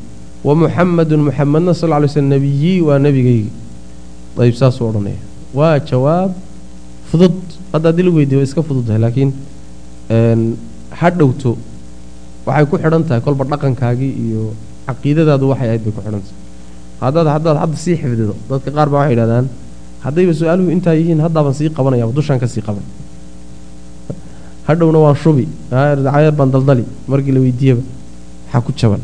wa 0.46 0.54
muxamedun 0.62 1.26
muxamedna 1.28 1.74
sal 1.80 1.90
lay 1.90 2.10
slm 2.14 2.28
nebiyii 2.34 2.76
waa 2.88 2.98
nebigaygi 3.06 3.50
ayb 4.46 4.54
saasuu 4.60 4.86
odhanaya 4.90 5.18
waa 5.58 5.74
jawaab 5.90 6.30
fudud 7.10 7.34
hadda 7.72 7.90
haddii 7.90 8.06
lagu 8.06 8.16
weydiye 8.22 8.38
way 8.42 8.46
iska 8.50 8.62
fududtahay 8.68 9.00
laakiin 9.06 9.34
ha 11.00 11.08
dhowto 11.18 11.56
waxay 12.46 12.66
ku 12.70 12.82
xidhan 12.84 13.02
tahay 13.10 13.22
kolba 13.26 13.50
dhaqankaagii 13.56 14.12
iyo 14.28 14.44
caqiidadaadu 14.86 15.50
waxay 15.50 15.68
ahayd 15.72 15.82
bay 15.88 15.94
ku 15.98 16.00
xidhan 16.06 16.22
tahay 16.22 16.38
haddaad 17.04 17.28
haddaad 17.34 17.56
hadda 17.64 17.76
sii 17.88 17.96
xifdido 18.02 18.34
dadka 18.50 18.70
qaar 18.78 18.88
baa 18.94 19.00
waxay 19.02 19.14
yidhahdaan 19.18 19.46
haddayba 20.04 20.32
su'aaluhu 20.34 20.70
intaa 20.70 20.94
yihiin 20.94 21.20
haddaaban 21.20 21.54
sii 21.54 21.70
qabanaya 21.70 22.06
dushaan 22.06 22.40
sii 22.46 22.60
qaban. 22.62 22.84
Hadhowna 24.66 24.98
waan 24.98 25.16
shubi. 25.16 25.48
Baan 25.70 26.50
daldali. 26.52 26.84
Markii 27.08 27.32
la 27.32 27.40
weydiiyaba 27.40 27.82
waxaa 28.46 28.60
ku 28.60 28.72
jaban. 28.76 29.00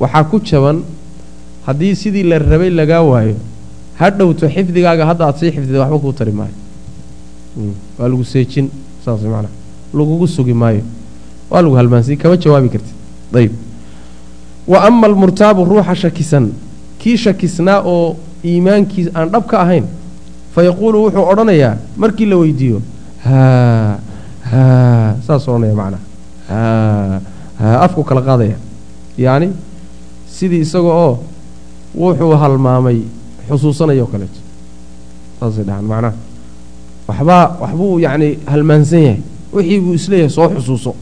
Waxaa 0.00 0.24
ku 0.24 0.40
jaban 0.40 0.82
haddii 1.66 1.94
sidii 1.96 2.22
la 2.22 2.38
rabay 2.38 2.70
lagaa 2.70 3.02
waayo 3.02 3.36
ha 3.98 4.10
dhowto 4.10 4.48
xifdigaaga 4.48 5.06
hadda 5.06 5.26
aad 5.26 5.36
sii 5.36 5.50
xifdida 5.50 5.80
waxba 5.80 5.98
kuu 5.98 6.12
tari 6.12 6.32
maayo. 6.32 6.54
Waa 7.98 8.08
lagu 8.08 8.24
seejin 8.24 8.68
saas 9.04 9.22
maanaa 9.22 9.52
lagugu 9.94 10.26
sugi 10.26 10.54
maayo. 10.54 10.82
Waa 11.50 11.62
lagu 11.62 11.74
halmaansiin 11.76 12.18
kama 12.18 12.36
jawaabi 12.36 12.68
kartid. 12.68 12.94
Ayb 13.34 13.52
wa 14.66 14.84
ama 14.84 15.06
almurtaabu 15.06 15.64
ruuxa 15.64 15.94
shakisan. 15.94 16.52
Kii 16.98 17.16
shakisnaa 17.16 17.80
oo 17.84 18.16
iimaankiis 18.44 19.08
aan 19.14 19.28
dhab 19.32 19.46
ka 19.50 19.56
ahayn 19.64 19.84
fa 20.54 20.62
yaquulu 20.68 20.98
wuxuu 21.06 21.24
odhanayaa 21.32 21.76
markii 21.96 22.26
la 22.32 22.36
weydiiyo 22.42 22.78
haa 23.24 23.98
haa 24.50 25.14
saas 25.26 25.48
odhanaya 25.48 25.74
macnaa 25.80 26.02
haa 26.48 27.20
haa 27.60 27.76
afku 27.86 28.04
kala 28.04 28.22
qaadaya. 28.28 28.56
Yacni 29.18 29.48
sidii 30.36 30.60
isaga 30.66 30.90
oo 31.04 31.12
wuxuu 32.02 32.32
halmaamay 32.42 32.98
xusuusanayoo 33.48 34.06
kaleeto 34.12 34.40
saasay 35.40 35.64
dhahaan 35.68 35.86
macnaha 35.92 36.14
waxbaa 37.08 37.44
waxbuu 37.62 37.98
yacni 38.04 38.28
halmaansan 38.52 39.02
yahay. 39.06 39.20
Wixii 39.54 39.80
buu 39.80 39.94
is 39.94 40.08
leeyahay 40.08 40.30
soo 40.36 40.48
xusuuso. 40.54 40.92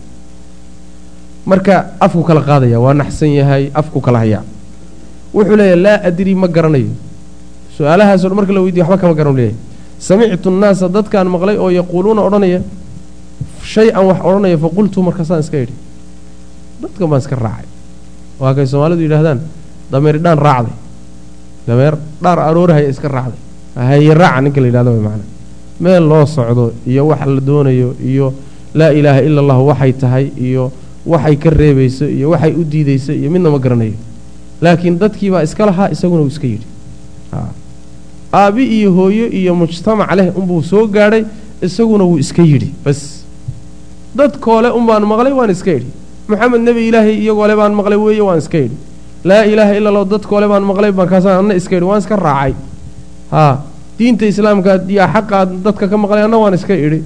Marka 1.47 1.74
afku 2.01 2.22
kala 2.22 2.40
qaadaya 2.49 2.78
waa 2.80 2.95
naxsan 2.95 3.30
yahay 3.38 3.70
afku 3.74 4.01
kala 4.01 4.18
hayaa. 4.22 4.43
Wuxuu 5.34 5.57
leeyahay 5.57 5.80
laa 5.84 5.99
adri 6.09 6.34
ma 6.34 6.49
garanayo 6.49 6.93
su'aalahaasoo 7.77 8.29
dhan 8.29 8.37
marka 8.39 8.53
la 8.57 8.61
weydiyo 8.64 8.85
waxba 8.85 8.99
kama 9.03 9.14
garan 9.18 9.35
leeyahay. 9.37 9.57
Samictu 9.99 10.51
nnaasa 10.51 10.89
dadkaan 10.89 11.29
maqlay 11.35 11.57
oo 11.57 11.68
yaquuluuna 11.70 12.23
odhanaya 12.27 12.61
shay-an 13.73 14.05
wax 14.09 14.18
odhanaya 14.29 14.57
faqultu 14.64 14.99
markaasaan 15.07 15.41
iska 15.45 15.59
idhi 15.64 15.75
dadkan 16.83 17.09
baan 17.11 17.20
iska 17.23 17.37
raacay. 17.37 17.66
Waa 18.41 18.55
kay 18.57 18.66
soomaalidu 18.66 19.03
yidhahdaan 19.07 19.39
dameer 19.93 20.16
dhaan 20.25 20.39
raacday. 20.39 20.75
Dameer 21.66 21.95
dhaar 22.23 22.39
aroorahaya 22.49 22.89
iska 22.91 23.09
raacday. 23.09 23.39
Haye 23.77 24.14
raaca 24.14 24.41
ninka 24.45 24.61
la 24.61 24.66
yidhahdo 24.66 24.91
way 24.95 25.01
macnaa. 25.07 25.29
Meel 25.81 26.05
loo 26.11 26.27
socdo 26.27 26.73
iyo 26.87 27.07
wax 27.07 27.20
la 27.27 27.41
doonayo 27.41 27.95
iyo 28.11 28.35
laa 28.75 28.91
ilaaha 28.99 29.20
ila 29.23 29.41
allahu 29.41 29.66
waxay 29.70 29.93
tahay 29.93 30.27
iyo 30.47 30.73
waxay 31.07 31.37
ka 31.37 31.51
reebayso 31.51 32.05
iyo 32.16 32.31
waxay 32.31 32.53
u 32.53 32.64
diidayso 32.64 33.12
iyo 33.12 33.31
midna 33.31 33.51
ma 33.51 33.59
garanayo. 33.59 33.95
Laakiin 34.61 34.99
dadkiibaa 34.99 35.43
iska 35.43 35.66
lahaa 35.66 35.89
isaguna 35.95 36.23
uu 36.23 36.27
iska 36.35 36.47
yidhi 36.47 36.66
aabbi 38.41 38.64
iyo 38.78 38.91
hooyo 38.99 39.26
iyo 39.39 39.53
mujtamac 39.55 40.11
leh 40.18 40.28
unbuu 40.39 40.62
soo 40.62 40.87
gaadhay 40.87 41.24
isaguna 41.66 42.05
wuu 42.05 42.18
iska 42.18 42.43
yidhi 42.43 42.70
bas. 42.85 43.01
Dadkoole 44.16 44.68
unbaan 44.78 45.05
maqlay 45.12 45.33
waan 45.39 45.51
iska 45.51 45.72
idhi 45.78 45.91
moxamed 46.28 46.61
nebi 46.68 46.89
ilaahay 46.89 47.16
iyagoole 47.24 47.55
baan 47.61 47.72
maqlay 47.80 47.99
weeye 48.05 48.22
waan 48.28 48.39
iska 48.43 48.59
idhi 48.66 48.76
laa 49.24 49.45
ilaaha 49.53 49.72
illa 49.78 49.89
allahu 49.93 50.09
dadkoole 50.14 50.47
baan 50.53 50.64
maqlay 50.70 50.93
markaasaan 51.01 51.39
anna 51.45 51.55
iska 51.61 51.74
idhi 51.76 51.87
waan 51.91 52.01
iska 52.05 52.16
raacay. 52.16 52.55
Haa 53.35 53.55
diinta 53.99 54.24
islaamka 54.33 54.72
yaa 54.99 55.09
xaqaa 55.14 55.45
dadka 55.66 55.85
ka 55.91 55.97
maqlay 56.05 56.22
anna 56.28 56.39
waan 56.43 56.55
iska 56.61 56.74
idhi 56.87 57.01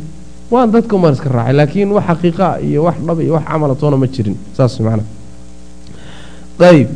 waan 0.50 0.68
dadka 0.74 0.92
umaan 0.98 1.14
iska 1.18 1.28
raacay 1.36 1.54
laakiin 1.60 1.90
wax 1.96 2.04
xaqiiqaa 2.10 2.52
iyo 2.68 2.80
wax 2.86 2.96
dhab 3.06 3.18
iyo 3.20 3.32
wax 3.36 3.44
camala 3.50 3.74
toona 3.80 3.96
ma 4.02 4.06
jirin 4.14 4.36
saas 4.56 4.74
macnaa 4.80 5.06
ayb 6.70 6.88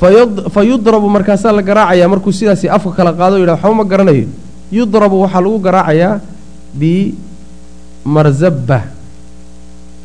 fa 0.00 0.62
yudrabu 0.64 1.08
markaasaa 1.08 1.52
la 1.52 1.62
garaacayaa 1.62 2.08
markuu 2.08 2.32
sidaasi 2.32 2.68
afka 2.68 2.90
kala 2.96 3.12
qaado 3.12 3.36
o 3.36 3.38
yidhah 3.38 3.60
waxba 3.60 3.74
ma 3.74 3.84
garanayo. 3.84 4.26
Yudrabu 4.72 5.20
waxaa 5.22 5.40
lagu 5.44 5.58
garaacayaa 5.60 6.20
bimarzabba 8.04 8.78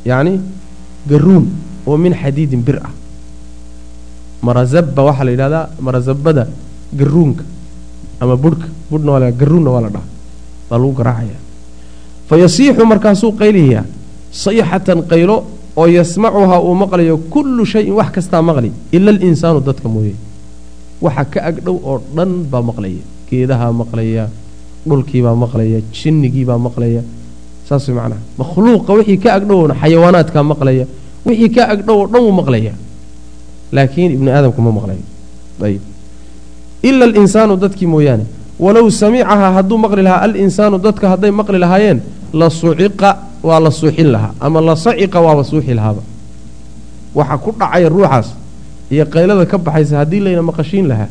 yacni 0.06 0.41
garuun 1.08 1.46
oo 1.88 1.98
min 1.98 2.14
xadiidin 2.14 2.62
bir 2.62 2.78
ah. 2.84 2.91
Marazabba 4.43 5.02
waxaa 5.10 5.24
la 5.26 5.32
yidhahdaa 5.32 5.70
marazabada 5.80 6.43
garuunka 6.93 7.43
ama 8.20 8.36
burhka 8.36 8.68
burhna 8.91 9.12
waa 9.16 9.32
garuunna 9.32 9.70
waa 9.72 9.82
la 9.82 9.89
dhaha 9.96 10.08
baa 10.70 10.78
lagu 10.78 10.93
garaacayaa 10.93 11.41
fa 12.30 12.36
yasiixu 12.38 12.86
markaasuu 12.86 13.32
qayliyaa 13.39 13.86
sayxatan 14.32 15.08
qaylo 15.08 15.55
oo 15.78 15.88
yasmacuhaa 15.97 16.59
uu 16.67 16.76
maqlayo 16.84 17.17
kullu 17.34 17.65
shayin 17.65 17.93
wax 17.99 18.09
kastaa 18.15 18.41
maqli 18.49 18.71
ila 18.95 19.09
alinsaanu 19.11 19.59
dadka 19.67 19.88
mooye. 19.89 20.15
Waxa 21.01 21.23
ka 21.34 21.39
agdhow 21.49 21.76
oo 21.89 21.97
dhan 22.15 22.32
baa 22.51 22.61
maqlaya. 22.69 23.03
Geedahaa 23.30 23.71
maqlaya 23.82 24.23
dhulkiibaa 24.88 25.36
maqlaya 25.43 25.80
jinnigiibaa 25.97 26.57
maqlaya. 26.67 27.01
Saas 27.67 27.88
macnaha 27.89 28.21
makhluuqa 28.39 28.91
wixii 28.97 29.17
ka 29.23 29.30
agdhowna 29.38 29.73
xayawaanaadkaa 29.82 30.43
maqlaya 30.51 30.86
wixii 31.26 31.49
ka 31.55 31.63
agdhow 31.73 31.97
oo 32.01 32.07
dhan 32.07 32.21
wuu 32.23 32.36
maqlaya. 32.41 32.73
Laakiin 33.76 34.11
ibni 34.15 34.30
aadamku 34.32 34.61
ma 34.61 34.71
maqlayo 34.78 35.03
ayb 35.67 35.82
ila 36.84 37.03
alinsaanu 37.09 37.57
dadkii 37.63 37.88
mooyaane. 37.93 38.26
Walow 38.59 38.88
samicahaa 38.89 39.51
hadduu 39.57 39.78
maqli 39.78 40.01
lahaa 40.07 40.21
alinsaanu 40.28 40.78
dadka 40.80 41.09
hadday 41.11 41.32
maqli 41.32 41.59
lahaayeen 41.59 41.99
la 42.34 42.47
suciqa 42.49 43.09
waa 43.43 43.59
la 43.59 43.71
suuxin 43.71 44.07
lahaa 44.11 44.33
ama 44.39 44.61
la 44.61 44.75
saciqa 44.75 45.19
waaba 45.21 45.43
suuxi 45.43 45.73
lahaaba. 45.73 46.01
Waxa 47.15 47.38
ku 47.38 47.51
dhacaya 47.51 47.89
ruuxaas 47.89 48.27
iyo 48.91 49.05
qaylada 49.05 49.45
ka 49.45 49.57
baxaysa 49.57 49.97
haddii 50.03 50.19
layna 50.19 50.41
maqashiin 50.41 50.88
lahaa 50.88 51.09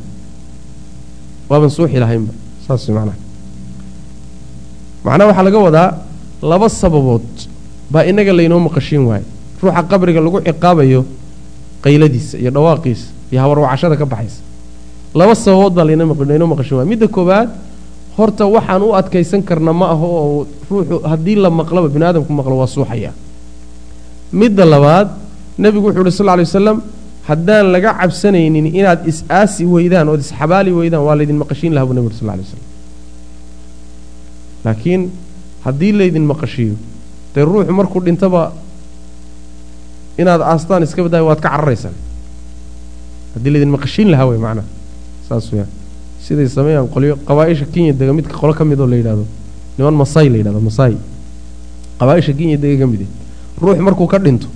waaban 1.49 1.71
suuxi 1.71 1.97
lahaynba. 1.99 2.33
Saas 2.67 2.89
macnaha. 2.89 3.17
Macnaha 5.05 5.29
waxaa 5.31 5.45
laga 5.47 5.59
wadaa 5.67 5.89
laba 6.43 6.69
sababood 6.69 7.27
baa 7.91 8.05
inaga 8.05 8.33
laynoo 8.33 8.61
maqashiin 8.61 9.05
waayo. 9.09 9.25
Ruuxa 9.63 9.83
qabriga 9.91 10.21
lagu 10.21 10.41
ciqaabayo 10.41 11.01
qayladiisa 11.85 12.37
iyo 12.43 12.51
dhawaaqiisa 12.51 13.07
iyo 13.33 13.39
habarwacashada 13.43 13.97
ka 13.97 14.07
baxaysa. 14.07 14.41
Laba 15.15 15.35
sababood 15.35 15.73
baa 15.77 15.85
laynoo 15.85 16.49
maqashiin 16.53 16.77
waaya 16.81 16.89
midda 16.91 17.09
koowaad 17.09 17.49
horta 18.17 18.45
waxaan 18.47 18.83
u 18.83 18.93
adkaysan 18.95 19.43
karna 19.43 19.73
ma 19.73 19.87
aho 19.95 20.07
oo 20.07 20.47
ruuxu 20.71 20.97
haddii 21.11 21.37
la 21.37 21.51
maqlaba 21.51 21.89
bini 21.89 22.05
aadamku 22.05 22.33
maqlo 22.33 22.55
waa 22.63 22.67
suuxaya. 22.67 23.13
Midda 24.33 24.65
labaad 24.65 25.09
nebigu 25.59 25.87
wuxu 25.89 26.01
uhi 26.01 26.11
sal 26.13 26.27
ly 26.39 26.43
wasalam 26.47 26.79
haddaan 27.29 27.67
laga 27.75 27.91
cabsanaynin 28.01 28.67
inaad 28.81 29.01
is-aasi 29.11 29.65
weydaan 29.67 30.09
ood 30.09 30.21
isxabaali 30.21 30.71
weydaan 30.73 31.03
waa 31.07 31.17
laydin 31.19 31.39
maqashiin 31.43 31.73
laha 31.75 31.87
buu 31.87 31.95
nebi 31.97 32.07
uri 32.11 32.17
sal 32.21 32.27
lay 32.29 32.39
waslam 32.45 32.63
laakiin 34.65 35.03
haddii 35.65 35.93
laydin 35.99 36.25
maqashiiyo 36.33 36.77
dee 37.35 37.45
ruuxu 37.45 37.73
markuu 37.73 38.01
dhintaba 38.07 38.53
inaad 40.19 40.41
aastaan 40.53 40.83
iska 40.87 41.03
badaayo 41.03 41.27
waad 41.31 41.41
ka 41.41 41.49
cararaysaan. 41.51 41.95
Haddii 43.35 43.51
laydin 43.55 43.71
maqashiin 43.77 44.09
lahaa 44.13 44.27
wey 44.31 44.39
macnaha 44.39 44.67
saas 45.29 45.47
weyaan 45.53 45.71
siday 46.27 46.49
sameeyaan 46.57 46.89
qolyo 46.95 47.15
qabaaisha 47.29 47.65
kenya 47.73 47.93
dega 47.93 48.13
midka 48.19 48.35
qolo 48.41 48.53
ka 48.59 48.65
midoo 48.65 48.87
la 48.93 48.97
yidhahdo 49.01 49.25
niman 49.79 49.95
masai 50.03 50.29
la 50.33 50.37
yidhahdo 50.41 50.61
masai 50.69 50.97
qabaaisha 52.01 52.33
kenya 52.39 52.57
dega 52.57 52.77
ka 52.83 52.87
mide 52.93 53.07
ruux 53.63 53.79
markuu 53.87 54.07
ka 54.13 54.19
dhinto 54.19 54.49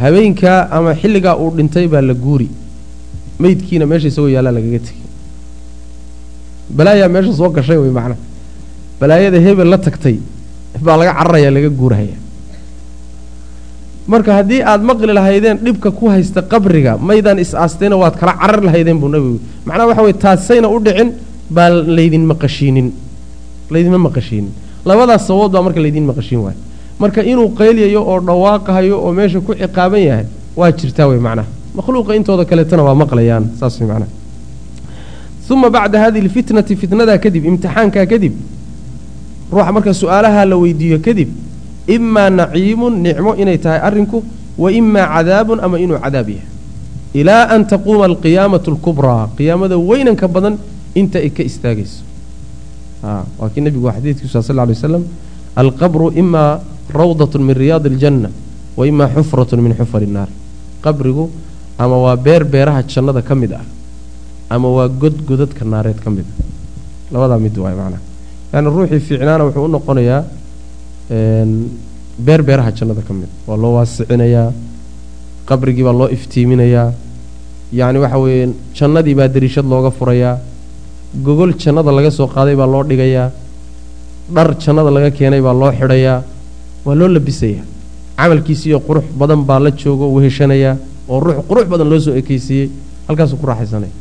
habeenkaa 0.00 0.68
ama 0.76 0.94
xilligaa 1.00 1.36
uu 1.42 1.50
dhintay 1.56 1.86
baa 1.88 2.00
la 2.02 2.14
guuri. 2.14 2.48
Meydkiina 3.38 3.86
meesha 3.86 4.08
isagoo 4.08 4.28
yaallaa 4.34 4.52
lagaga 4.56 4.78
tegay 4.86 5.02
balaayaa 6.76 7.08
meesha 7.14 7.32
soo 7.38 7.48
gashay 7.56 7.76
wey 7.82 7.90
macnaha 7.90 8.18
balaayada 9.00 9.38
hebel 9.46 9.68
la 9.72 9.78
tagtay 9.86 10.16
baa 10.86 10.96
laga 11.00 11.12
cararaya 11.18 11.50
laga 11.56 11.70
guurahaya 11.80 12.16
marka 14.06 14.32
haddii 14.38 14.62
aad 14.62 14.82
maqli 14.82 15.12
lahaydeen 15.18 15.58
dhibka 15.64 15.90
ku 15.90 16.08
haysta 16.08 16.42
qabriga 16.42 16.96
maydaan 16.98 17.38
is-aastayna 17.44 17.96
waad 17.96 18.16
kala 18.20 18.32
carar 18.40 18.60
lahaydeen 18.68 18.98
buu 19.00 19.08
nabigu 19.08 19.38
macnaha 19.66 19.88
waxa 19.88 20.02
weye 20.02 20.16
taasayna 20.26 20.68
u 20.68 20.78
dhicin 20.86 21.12
baa 21.50 21.70
laydin 21.70 22.24
maqashiinin. 22.32 22.92
Laydinma 23.70 23.98
maqashiinin. 23.98 24.50
Labadaas 24.84 25.26
sababood 25.26 25.52
baa 25.52 25.62
marka 25.62 25.80
laydin 25.80 26.04
maqashiin 26.10 26.40
waayo 26.44 26.58
marka 26.98 27.20
inuu 27.22 27.48
qaylyayo 27.58 28.00
oo 28.10 28.20
dhawaaqahayo 28.20 28.96
oo 29.04 29.12
meesha 29.12 29.40
ku 29.40 29.54
ciqaaban 29.54 30.02
yahay 30.08 30.26
waa 30.56 30.70
jirtaa 30.72 31.06
wey 31.08 31.18
macnaha. 31.18 31.48
Makhluuqa 31.76 32.14
intooda 32.16 32.44
kaleetana 32.44 32.82
waa 32.82 32.94
maqlayaan 32.94 33.44
saas 33.60 33.80
wey 33.80 33.88
macnaha. 33.88 34.10
Uma 35.50 35.70
bacda 35.70 35.98
hadihi 36.00 36.26
lfitnati 36.28 36.76
fitnadaa 36.76 37.18
kadib 37.18 37.44
imtixaankaa 37.44 38.06
kadib 38.12 38.32
ruuxa 39.52 39.72
marka 39.72 39.92
su'aalaha 39.94 40.44
la 40.50 40.56
weydiiyo 40.56 40.98
kadib 41.06 41.28
imaa 41.86 42.30
naciimun 42.30 43.02
nicmo 43.02 43.34
inay 43.36 43.58
tahay 43.58 43.80
arrinku 43.80 44.24
wa 44.58 44.68
imaa 44.72 45.06
cadaabun 45.14 45.58
ama 45.60 45.76
inuu 45.78 45.98
cadaab 45.98 46.28
yahay. 46.28 46.48
Ilaa 47.14 47.48
an 47.54 47.66
taquuma 47.66 48.04
alqiyaamatu 48.10 48.70
alkubraa 48.74 49.28
qiyaamada 49.36 49.76
weynanka 49.78 50.28
badan 50.28 50.58
inta 50.94 51.18
ay 51.18 51.30
ka 51.30 51.42
istaagayso. 51.42 52.02
Waa 53.02 53.48
kii 53.52 53.60
nebigu 53.60 53.86
xadiidkiisu 53.90 54.42
sal 54.42 54.56
ly 54.56 54.72
waslam 54.72 55.04
alqabru 55.56 56.10
imaa 56.16 56.60
rawdatun 56.90 57.42
min 57.44 57.54
riyaadi 57.56 57.88
aljanna 57.92 58.30
wa 58.76 58.86
imaa 58.86 59.08
xufratun 59.14 59.60
min 59.60 59.74
xufari 59.76 60.06
innaar 60.08 60.28
qabrigu 60.82 61.30
ama 61.78 61.96
waa 62.04 62.16
beer 62.16 62.44
beeraha 62.44 62.82
jannada 62.82 63.22
ka 63.22 63.34
mid 63.34 63.52
ah 63.52 63.64
ama 64.50 64.68
waa 64.68 64.88
god 64.88 65.14
godadka 65.28 65.64
naareed 65.64 66.00
ka 66.00 66.10
mid 66.10 66.24
ah. 66.24 66.44
Labadaa 67.12 67.38
mid 67.38 67.54
waay 67.58 67.74
macnaha 67.76 68.02
yaani 68.52 68.68
ruuxii 68.74 69.00
fiicnaana 69.00 69.44
wuxuu 69.46 69.64
u 69.64 69.68
noqonayaa 69.68 70.24
beer 71.08 72.42
beeraha 72.42 72.70
jannada 72.72 73.02
ka 73.06 73.12
mid. 73.12 73.28
Waa 73.46 73.56
loo 73.56 73.74
waasicinayaa 73.76 74.52
qabrigii 75.46 75.84
baa 75.84 75.92
loo 75.92 76.08
iftiiminayaa. 76.08 76.92
Yacni 77.72 77.98
waxa 77.98 78.18
weeye 78.18 78.48
jannadii 78.74 79.14
baa 79.14 79.28
dariishad 79.28 79.64
looga 79.66 79.90
furayaa. 79.90 80.38
Gogol 81.24 81.52
jannada 81.58 81.92
laga 81.92 82.10
soo 82.10 82.26
qaaday 82.26 82.56
baa 82.56 82.66
loo 82.66 82.82
dhigayaa. 82.84 83.30
Dhar 84.34 84.54
jannada 84.58 84.90
laga 84.90 85.10
keenay 85.10 85.40
baa 85.40 85.52
loo 85.52 85.72
xidhayaa. 85.72 86.22
Waa 86.84 86.94
loo 86.94 87.08
labisayaa. 87.08 87.64
Camalkiisiiyo 88.16 88.78
qurux 88.80 89.04
badan 89.18 89.42
baa 89.44 89.58
la 89.60 89.70
joogo 89.70 90.06
weheshanayaa 90.14 90.76
oo 91.08 91.20
ruux 91.20 91.42
qurux 91.48 91.66
badan 91.68 91.88
loo 91.90 91.98
soo 92.00 92.14
ekeysiiyey 92.14 92.70
halkaasuu 93.08 93.36
ku 93.36 93.46
raaxaysanaya 93.46 93.92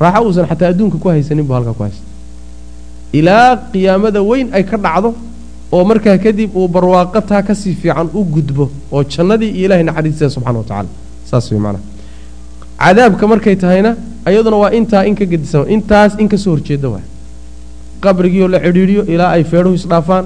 raaxo 0.00 0.22
uusan 0.26 0.46
xataa 0.50 0.68
adduunka 0.74 0.98
ku 0.98 1.08
haysanin 1.08 1.46
buu 1.46 1.54
halkaa 1.54 1.72
ku 1.72 1.82
haysta 1.86 2.02
ilaa 3.12 3.56
qiyaamada 3.72 4.20
weyn 4.22 4.48
ay 4.52 4.64
ka 4.66 4.76
dhacdo 4.76 5.14
oo 5.72 5.84
markaa 5.90 6.18
kadib 6.24 6.50
uu 6.56 6.68
barwaaqo 6.68 7.20
taa 7.30 7.42
ka 7.42 7.54
sii 7.54 7.74
fiican 7.82 8.08
u 8.14 8.24
gudbo 8.34 8.70
oo 8.92 9.02
jannadii 9.04 9.50
iyo 9.58 9.64
ilahay 9.66 9.84
naxariistiisa 9.88 10.30
subxana 10.36 10.58
wa 10.58 10.64
tacala 10.70 10.88
saas 11.30 11.50
wey 11.52 11.60
macnaha. 11.60 11.82
Cadaabka 12.84 13.24
markay 13.32 13.56
tahayna 13.56 13.90
iyaduna 14.30 14.56
waa 14.62 14.70
intaa 14.78 15.02
in 15.08 15.14
ka 15.16 15.24
gedisan 15.32 15.64
intaas 15.74 16.12
in 16.18 16.28
ka 16.28 16.36
soo 16.36 16.50
horjeeda 16.56 16.88
waay. 16.94 17.04
Qabrigiioo 18.02 18.48
la 18.54 18.58
cidhiidhiyo 18.64 19.02
ilaa 19.14 19.30
ay 19.36 19.44
feedhuhu 19.44 19.74
isdhaafaan 19.80 20.24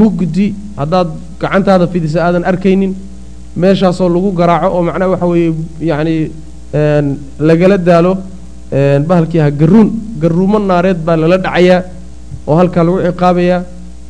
mugdi 0.00 0.46
haddaad 0.80 1.08
gacantaada 1.40 1.86
fidisa 1.92 2.18
aadan 2.26 2.44
arkaynin 2.50 2.92
meeshaasoo 3.62 4.08
lagu 4.14 4.30
garaaco 4.40 4.68
oo 4.76 4.82
macnaha 4.88 5.10
waxa 5.14 5.26
weeye 5.32 5.52
yacni 5.90 6.14
lagala 7.48 7.76
daalo 7.88 8.12
bahalkii 9.08 9.40
aha 9.44 9.50
garuun 9.60 9.88
garuumo 10.22 10.58
naareed 10.58 10.98
baa 11.06 11.16
lala 11.22 11.36
dhacayaa 11.46 11.80
oo 12.48 12.54
halkaa 12.60 12.84
lagu 12.88 12.98
ciqaabayaa 13.08 13.60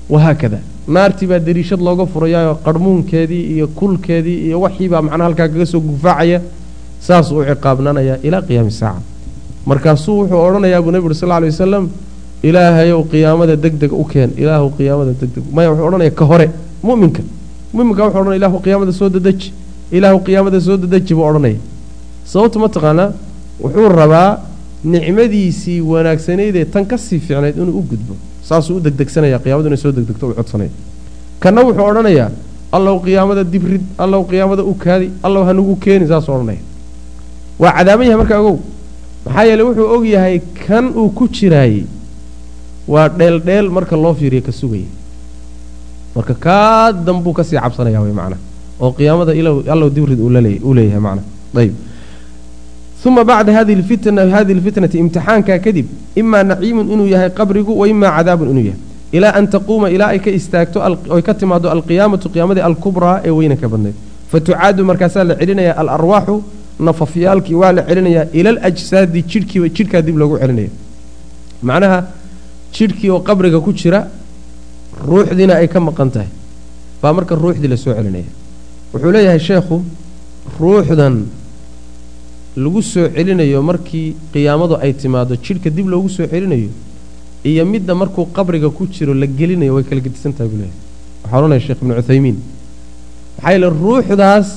wahaakada 0.08 0.58
naartii 0.88 1.26
baa 1.26 1.38
dariishad 1.38 1.80
looga 1.80 2.06
furayaayoo 2.06 2.58
qarhmuunkeedii 2.64 3.44
iyo 3.54 3.66
kulkeedii 3.68 4.38
iyo 4.46 4.60
waxiibaa 4.60 5.02
macnaha 5.02 5.24
halkaa 5.24 5.48
kaga 5.48 5.66
soo 5.66 5.80
gufaacaya 5.80 6.40
saasuu 7.00 7.38
u 7.38 7.44
ciqaabnaanayaa 7.44 8.18
ilaa 8.22 8.42
qiyaami 8.42 8.70
saaca 8.70 9.02
markaasuu 9.66 10.18
wuxuu 10.20 10.40
odhanayaa 10.46 10.82
buu 10.82 11.04
uri 11.06 11.14
sal 11.14 11.32
alay 11.32 11.50
wasalam 11.50 11.88
ilaahayow 12.42 13.02
qiyaamada 13.12 13.56
deg 13.56 13.78
deg 13.78 13.92
u 13.92 14.04
keen 14.04 14.30
ilaahu 14.36 14.70
qiyaamada 14.78 15.12
deg 15.20 15.30
deg 15.34 15.44
maya 15.54 15.70
wuxuu 15.70 15.86
odhanaya 15.86 16.10
ka 16.10 16.24
hore 16.24 16.46
mu'minka 16.82 17.22
mu'minka 17.72 18.02
wuxuu 18.04 18.20
odhanaya 18.20 18.38
ilaahu 18.42 18.62
qiyaamada 18.64 18.92
soo 18.92 19.08
dadeji 19.08 19.52
ilaahu 19.92 20.20
qiyaamada 20.26 20.60
soo 20.60 20.76
dadeji 20.76 21.14
buu 21.14 21.26
odhanaya 21.30 21.58
sababtu 22.24 22.58
ma 22.58 22.68
taqaanaa 22.68 23.12
wuxuu 23.62 23.88
rabaa 23.88 24.30
nicmadiisii 24.84 25.80
wanaagsanaydee 25.80 26.64
tan 26.64 26.86
ka 26.86 26.98
sii 26.98 27.18
fiicnayd 27.18 27.56
inuu 27.56 27.78
u 27.78 27.82
gudbo 27.90 28.16
saasuu 28.52 28.76
u 28.78 28.80
degdegsanaya 28.86 29.38
qiyamadu 29.44 29.66
inay 29.70 29.80
soo 29.84 29.92
degdegto 29.98 30.24
u 30.32 30.34
codsanaya 30.38 30.70
kanna 31.42 31.60
wuxuu 31.68 31.86
odhanayaa 31.90 32.28
allow 32.78 32.94
qiyaamada 33.06 33.42
dibrid 33.54 33.82
allow 34.04 34.20
qiyaamada 34.30 34.62
u 34.70 34.74
kaadi 34.84 35.06
allow 35.26 35.42
hanugu 35.48 35.74
keeni 35.84 36.06
saasuu 36.12 36.32
odhanaya 36.36 36.62
waa 37.62 37.72
cadaaban 37.78 38.06
yahay 38.08 38.18
markaa 38.22 38.38
ogow 38.42 38.56
maxaa 39.26 39.44
yeele 39.50 39.62
wuxuu 39.68 39.88
og 39.96 40.04
yahay 40.14 40.36
kan 40.66 40.84
uu 41.00 41.08
ku 41.18 41.24
jiraayey 41.36 41.84
waa 42.92 43.08
dheeldheel 43.18 43.68
marka 43.76 43.96
loo 44.04 44.14
fiiriyo 44.20 44.42
ka 44.48 44.52
sugaya. 44.60 44.88
Marka 46.16 46.34
kaa 46.44 46.92
danbuu 47.06 47.32
ka 47.38 47.42
sii 47.48 47.58
cabsanaya 47.64 48.00
way 48.04 48.12
macnaha 48.20 48.40
oo 48.80 48.90
qiyaamada 48.98 49.32
allow 49.74 49.88
dibrid 49.96 50.18
uu 50.20 50.30
leeyahay 50.76 51.00
macnaha 51.06 51.26
ayb 51.62 51.74
uma 53.04 53.24
bacda 53.24 53.64
lfitna 53.64 54.30
hadihi 54.30 54.60
lfitnati 54.60 54.98
imtixaankaa 54.98 55.58
kadib 55.58 55.86
imaa 56.16 56.42
naciimun 56.44 56.86
inuu 56.92 57.06
yahay 57.06 57.30
qabrigu 57.30 57.78
wa 57.80 57.88
imaa 57.88 58.16
cadaabun 58.16 58.50
inuu 58.50 58.64
yahay. 58.70 58.80
Ilaa 59.12 59.34
an 59.38 59.46
taquuma 59.46 59.90
ilaa 59.90 60.08
ay 60.14 60.18
ka 60.20 60.30
istaagto 60.30 60.80
oy 61.10 61.22
ka 61.22 61.34
timaado 61.34 61.68
alqiyaamatu 61.70 62.28
qiyaamadii 62.30 62.64
alkubraa 62.70 63.20
ee 63.24 63.30
weynanka 63.30 63.68
badnayd 63.68 63.94
fatucaadu 64.30 64.84
markaasaa 64.84 65.24
la 65.24 65.34
celinaya 65.40 65.72
alarwaaxu 65.80 66.36
nafafyaalkii 66.78 67.54
waa 67.54 67.72
la 67.72 67.82
celinayaa 67.88 68.26
ila 68.32 68.50
alajsaadi 68.50 69.22
jidhkiiba 69.22 69.68
jidhkaa 69.68 70.02
dib 70.02 70.16
loogu 70.16 70.38
celinaya. 70.38 70.70
Macnaha 71.62 71.98
jidhkii 72.72 73.10
oo 73.10 73.20
qabriga 73.20 73.60
ku 73.60 73.72
jira 73.72 74.06
ruuxdiina 75.08 75.54
ay 75.60 75.68
ka 75.68 75.80
maqan 75.80 76.10
tahay. 76.10 76.30
Baa 77.02 77.12
marka 77.12 77.34
ruuxdii 77.34 77.68
la 77.68 77.76
soo 77.76 77.94
celinaya. 77.98 78.30
Wuxuu 78.94 79.12
leeyahay 79.12 79.40
sheekhu 79.48 79.84
ruuxdan 80.60 81.26
lagu 82.56 82.82
soo 82.82 83.08
celinayo 83.08 83.62
markii 83.62 84.14
qiyaamadu 84.32 84.76
ay 84.84 84.92
timaado 84.92 85.34
jidhka 85.36 85.70
dib 85.70 85.88
loogu 85.88 86.08
soo 86.08 86.26
celinayo 86.26 86.68
iyo 87.44 87.64
midda 87.66 87.94
markuu 87.94 88.26
qabriga 88.36 88.68
ku 88.70 88.86
jiro 88.86 89.14
la 89.14 89.26
gelinayo 89.26 89.74
way 89.74 89.84
kala 89.84 90.00
gedisan 90.00 90.32
tahay 90.32 90.48
buu 90.50 90.58
leeyahay. 90.58 90.78
Waxaa 91.24 91.38
odhanaya 91.38 91.60
sheekh 91.60 91.80
ibnu 91.82 91.94
cuthaymiin. 91.94 92.36
Maxaa 93.36 93.52
yeele 93.52 93.68
ruuxdaas 93.70 94.48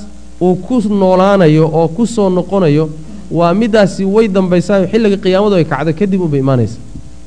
uu 0.41 0.55
ku 0.55 0.81
noolaanayo 0.89 1.65
oo 1.71 1.87
ku 1.87 2.05
soo 2.05 2.29
noqonayo 2.29 2.89
waa 3.31 3.53
middaasi 3.53 4.03
way 4.05 4.27
dambaysaayo 4.27 4.87
xilliga 4.91 5.17
qiyaamadu 5.17 5.55
ay 5.55 5.65
kacdo 5.65 5.93
kadib 5.93 6.21
unbay 6.21 6.39
imaanaysa. 6.39 6.77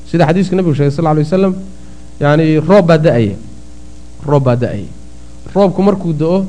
Sida 0.09 0.25
xadiiska 0.27 0.55
nebigu 0.55 0.75
sheegay 0.75 0.91
sal 0.91 1.07
alay 1.07 1.23
wasalam 1.23 1.53
yacani 2.21 2.59
roob 2.69 2.85
baa 2.87 2.97
da'aya 2.97 3.35
roob 4.27 4.43
baa 4.43 4.55
da'aya. 4.55 4.87
Roobku 5.55 5.81
markuu 5.81 6.13
do-o 6.13 6.45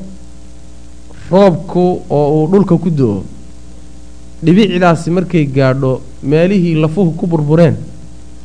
roobku 1.31 2.01
oo 2.09 2.27
uu 2.43 2.47
dhulka 2.51 2.77
ku 2.77 2.89
do-o 2.89 3.23
dhibicdaasi 4.45 5.09
markay 5.17 5.45
gaadho 5.57 5.91
meelihii 6.31 6.75
lafuhu 6.83 7.11
ku 7.19 7.25
burbureen 7.27 7.75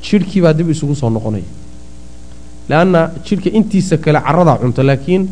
jidhkii 0.06 0.42
baa 0.44 0.52
dib 0.58 0.68
isugu 0.74 0.94
soo 1.00 1.10
noqonaya 1.10 1.48
leanna 2.70 3.00
jidhka 3.26 3.50
intiisa 3.58 3.96
kale 4.04 4.20
caradaa 4.26 4.56
cunto 4.62 4.82
laakiin 4.82 5.22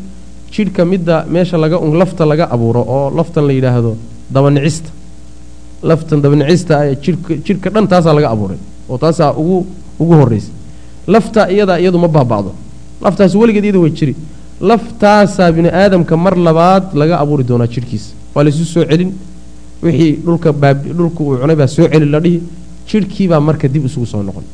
jidhka 0.55 0.85
midda 0.93 1.25
meesha 1.35 1.57
laga 1.65 1.77
lafta 2.01 2.25
laga 2.27 2.45
abuuro 2.55 2.81
oo 2.97 3.11
laftan 3.19 3.45
la 3.49 3.53
yidhaahdo 3.59 3.97
dabanicista 4.35 4.91
laftan 5.83 6.19
dabanicista 6.25 6.75
jidhka 7.47 7.69
dhan 7.75 7.87
taasaa 7.93 8.15
laga 8.19 8.29
abuuray 8.35 8.59
oo 8.91 8.99
taasaa 9.05 9.31
ugu 9.41 9.67
ugu 10.03 10.15
horraysa 10.21 10.51
lafta 11.07 11.41
iyadaa 11.55 11.79
iyadu 11.83 11.99
ma 11.99 12.09
baaba'do. 12.09 12.51
Laftaas 13.05 13.35
weligeed 13.35 13.65
iyada 13.65 13.79
way 13.85 13.91
jiri. 13.91 14.15
Laftaasaa 14.61 15.53
bini 15.53 15.69
aadamka 15.69 16.17
mar 16.17 16.35
labaad 16.47 16.85
laga 17.01 17.15
abuuri 17.23 17.45
doonaa 17.45 17.67
jidhkiisa 17.75 18.11
waa 18.35 18.45
laysu 18.45 18.65
soo 18.65 18.85
celin 18.91 19.11
wixii 19.85 20.13
dhulka 20.25 20.51
uu 21.23 21.37
cunay 21.41 21.57
baa 21.57 21.67
soo 21.67 21.87
celin 21.93 22.11
la 22.11 22.21
dhihi 22.21 22.41
jidhkiibaa 22.89 23.41
marka 23.41 23.69
dib 23.69 23.85
isugu 23.87 24.07
soo 24.07 24.23
noqon. 24.23 24.45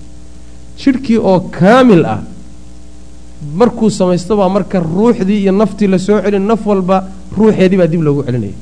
Jidhkii 0.80 1.16
oo 1.18 1.40
kaamil 1.58 2.04
ah 2.06 2.20
markuu 3.56 3.90
samaysto 3.90 4.36
baa 4.36 4.48
marka 4.48 4.80
ruuxdii 4.80 5.40
iyo 5.42 5.52
naftii 5.52 5.86
la 5.88 5.98
soo 5.98 6.20
celin 6.24 6.42
naf 6.46 6.66
walba 6.66 7.04
ruuxeedii 7.36 7.78
baa 7.80 7.86
dib 7.86 8.02
loogu 8.02 8.22
celinaya. 8.26 8.56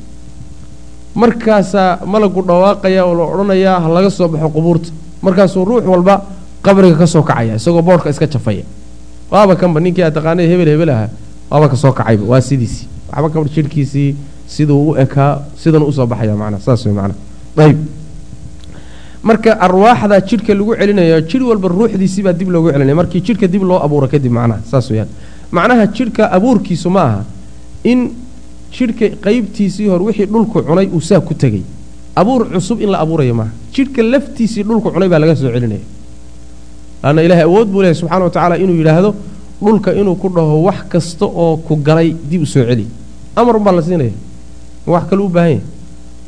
Markaasaa 1.15 1.99
malagu 2.07 2.43
dhawaaqaya 2.43 3.05
oo 3.05 3.15
la 3.15 3.25
odhanayaa 3.25 3.81
ha 3.81 3.89
laga 3.89 4.11
soo 4.11 4.29
baxo 4.29 4.49
qubuurta. 4.49 4.91
Markaasuu 5.23 5.65
ruux 5.65 5.85
walba 5.87 6.23
qabriga 6.63 6.97
ka 6.99 7.07
soo 7.07 7.23
kacaya 7.23 7.55
isagoo 7.57 7.83
boodhka 7.83 8.11
iska 8.11 8.27
jafaya. 8.27 8.63
Waaba 9.31 9.57
kanba 9.57 9.81
ninkii 9.81 10.03
aad 10.05 10.15
taqaanay 10.15 10.47
hebel 10.47 10.69
hebel 10.69 10.91
aha 10.91 11.09
waaba 11.51 11.69
ka 11.69 11.77
soo 11.77 11.93
kacayba 11.93 12.25
waa 12.25 12.41
sidiisii 12.41 12.87
waxba 13.13 13.29
kaba 13.31 13.49
jidhkiisii 13.55 14.15
siduu 14.55 14.81
u 14.91 14.97
ekaa 15.05 15.33
sidan 15.63 15.83
u 15.83 15.93
soo 15.93 16.07
baxaya 16.07 16.35
macnaa 16.43 16.61
saas 16.67 16.85
wey 16.87 16.95
macnaa. 16.99 17.17
Ayb 17.65 17.79
marka 19.23 19.51
arwaaxda 19.67 20.17
jidhka 20.29 20.53
lagu 20.59 20.73
celinayo 20.81 21.21
jidh 21.31 21.45
walba 21.51 21.69
ruuxdiisii 21.69 22.23
baa 22.27 22.33
dib 22.33 22.49
loogu 22.55 22.69
celinaya. 22.73 22.95
Markii 23.01 23.21
jidhka 23.27 23.47
dib 23.47 23.63
loo 23.63 23.79
abuuro 23.87 24.07
kadib 24.09 24.33
macnaha 24.33 24.61
saas 24.71 24.87
weyaan 24.91 25.09
macnaha 25.57 25.87
jidhka 25.97 26.23
abuurkiisu 26.37 26.89
ma 26.97 27.03
aha 27.09 27.21
in 27.85 28.01
jidhka 28.77 29.07
qaybtiisii 29.25 29.89
hor 29.93 30.03
wixii 30.09 30.27
dhulku 30.27 30.63
cunay 30.69 30.87
uu 30.97 31.01
saa 31.01 31.21
ku 31.21 31.35
tegey. 31.35 31.63
Abuur 32.17 32.51
cusub 32.53 32.81
in 32.81 32.91
la 32.91 32.99
abuurayo 33.05 33.35
maaha 33.35 33.51
jidhka 33.75 34.03
laftiisii 34.03 34.63
dhulku 34.69 34.91
cunay 34.95 35.09
baa 35.09 35.19
laga 35.19 35.35
soo 35.37 35.51
celinaya. 35.55 35.85
Laanna 37.03 37.23
ilaahay 37.27 37.45
awood 37.51 37.69
buu 37.73 37.83
leehay 37.83 37.95
subxana 38.01 38.25
wa 38.25 38.31
tacaala 38.31 38.57
inuu 38.59 38.77
yidhaahdo 38.81 39.11
dhulka 39.63 39.91
inuu 40.01 40.15
ku 40.23 40.29
dhaho 40.37 40.63
wax 40.69 40.79
kasta 40.93 41.27
oo 41.27 41.57
ku 41.67 41.77
galay 41.77 42.15
dib 42.31 42.43
u 42.43 42.47
celi. 42.47 42.87
Amar 43.37 43.57
unbaa 43.57 43.73
la 43.79 43.83
siinaya 43.83 44.11
wax 44.93 45.05
kale 45.11 45.23
u 45.23 45.29
baahan 45.29 45.51
yahay. 45.51 45.61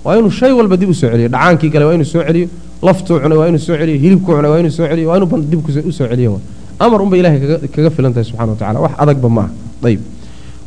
Waa 0.05 0.17
inuu 0.19 0.31
shay 0.31 0.53
walba 0.53 0.77
dib 0.77 0.89
u 0.91 0.95
soo 0.95 1.11
celiyo. 1.11 1.29
Dhacaankii 1.29 1.71
galay 1.71 1.87
waa 1.89 1.95
inuu 1.95 2.05
soo 2.05 2.23
celiyo. 2.23 2.49
Laftuu 2.83 3.21
cunay 3.21 3.39
waa 3.39 3.49
inuu 3.49 3.59
soo 3.59 3.77
celiyo. 3.77 3.99
Hilibkuu 3.99 4.33
cunay 4.37 4.51
waa 4.51 4.59
inuu 4.61 4.71
soo 4.71 4.87
celiyo. 4.89 5.09
Waa 5.11 5.17
inuu 5.17 5.43
dib 5.51 5.61
u 5.89 5.93
celiyo. 5.93 6.41
Amar 6.79 7.03
unba 7.03 7.17
ilahay 7.17 7.41
kaga 7.75 7.91
filan 7.91 8.13
tahay 8.13 8.25
subxana 8.25 8.53
wa 8.53 8.57
tacala 8.57 8.81
wax 8.81 8.93
adagba 8.99 9.29
ma 9.29 9.41
aha. 9.41 9.51
Ayb 9.85 10.01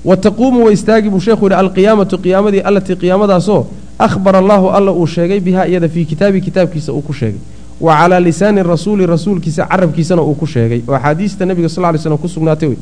wa 0.05 0.17
taquumu 0.17 0.65
wa 0.65 0.71
istaagi 0.71 1.09
buu 1.09 1.19
sheekhu 1.19 1.45
yidhi 1.45 1.55
alqiyaamatu 1.55 2.17
qiyaamadii 2.17 2.59
allatii 2.59 2.95
qiyaamadaasoo 2.95 3.65
ahbara 3.99 4.39
allaahu 4.39 4.69
alla 4.69 4.91
uu 4.91 5.07
sheegay 5.07 5.39
bihaa 5.39 5.65
iyada 5.65 5.89
fii 5.89 6.05
kitaabi 6.05 6.41
kitaabkiisa 6.41 6.93
uu 6.93 7.01
ku 7.01 7.13
sheegay. 7.13 7.39
Wa 7.81 7.95
calaa 7.97 8.19
lisaani 8.19 8.63
rasuuli 8.63 9.05
rasuulkiisa 9.05 9.65
carabkiisana 9.65 10.21
uu 10.21 10.35
ku 10.35 10.45
sheegay. 10.45 10.81
Oo 10.87 10.95
axaadiista 10.95 11.45
nebiga 11.45 11.69
sal 11.69 11.93
ly 11.93 11.97
slm 11.97 12.17
ku 12.17 12.27
sugnaatay 12.27 12.69
wey 12.69 12.77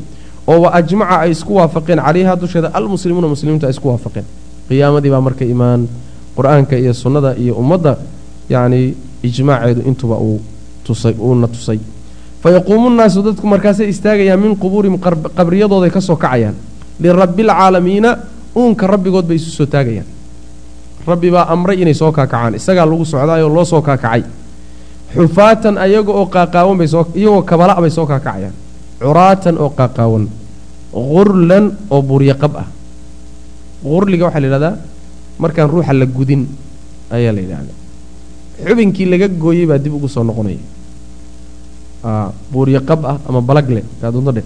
oo 0.47 0.61
wa 0.61 0.73
ajmaca 0.73 1.19
ay 1.21 1.31
isku 1.31 1.55
waafaqeen 1.55 1.99
calayhaa 1.99 2.35
dusheeda 2.35 2.73
almuslimuuna 2.73 3.27
muslimiintu 3.27 3.65
ay 3.65 3.71
isku 3.71 3.87
waafaqeen 3.87 4.25
qiyaamadii 4.71 5.11
baa 5.11 5.21
marka 5.27 5.43
imaan 5.43 5.81
qur'aanka 6.35 6.75
iyo 6.79 6.93
sunnada 6.95 7.35
iyo 7.35 7.53
ummadda 7.59 7.97
yacni 8.49 8.95
ijmaaceedu 9.23 9.81
intuba 9.89 10.15
uu 10.15 10.39
tusay 10.87 11.13
uuna 11.19 11.47
tusay. 11.51 11.79
Fa 12.41 12.49
yaquumu 12.55 12.89
nnaasu 12.89 13.19
dadku 13.21 13.45
markaasay 13.47 13.87
istaagayaan 13.93 14.39
min 14.39 14.55
qubuurihim 14.55 14.95
qabriyadooday 15.37 15.91
ka 15.91 15.99
soo 16.01 16.15
kacayaan. 16.15 16.55
Lirabbialcaalamiina 17.03 18.09
uunka 18.55 18.87
rabbigood 18.87 19.27
bay 19.29 19.35
isu 19.37 19.51
soo 19.51 19.65
taagayaan. 19.69 20.07
Rabbi 21.05 21.29
baa 21.35 21.45
amray 21.53 21.81
inay 21.83 21.93
soo 21.93 22.09
kaakacaan. 22.11 22.55
Isagaa 22.57 22.85
lagu 22.89 23.05
socdaayoo 23.05 23.49
loo 23.55 23.65
soo 23.65 23.81
kaakacay. 23.85 24.23
Xufaatan 25.13 25.77
ayaga 25.77 26.11
oo 26.11 26.25
qaaqaawan 26.25 26.77
bay 26.79 26.87
soo 26.87 27.03
iyagoo 27.13 27.43
kabala' 27.43 27.77
bay 27.83 27.91
soo 27.91 28.05
kaakacayaan. 28.09 28.53
Curaatan 29.01 29.55
oo 29.61 29.69
qaaqaawan. 29.69 30.23
Qurlan 30.91 31.65
oo 31.93 32.01
buryaqab 32.01 32.53
ah 32.57 32.67
qurliga 33.83 34.23
waxaa 34.27 34.41
la 34.43 34.47
yidhahdaa 34.47 34.73
markaan 35.43 35.67
ruuxa 35.73 35.93
la 36.01 36.05
gudin 36.17 36.41
ayaa 37.17 37.33
la 37.37 37.41
yidhahdaa 37.45 37.75
xubinkii 38.67 39.05
laga 39.13 39.27
gooyey 39.43 39.65
baa 39.71 39.79
dib 39.83 39.93
ugu 39.97 40.07
soo 40.15 40.23
noqonaya 40.29 40.61
buuryaqab 42.51 42.99
ah 43.11 43.17
ama 43.29 43.41
balagle 43.49 43.81
kaadunto 44.01 44.31
dheh. 44.37 44.45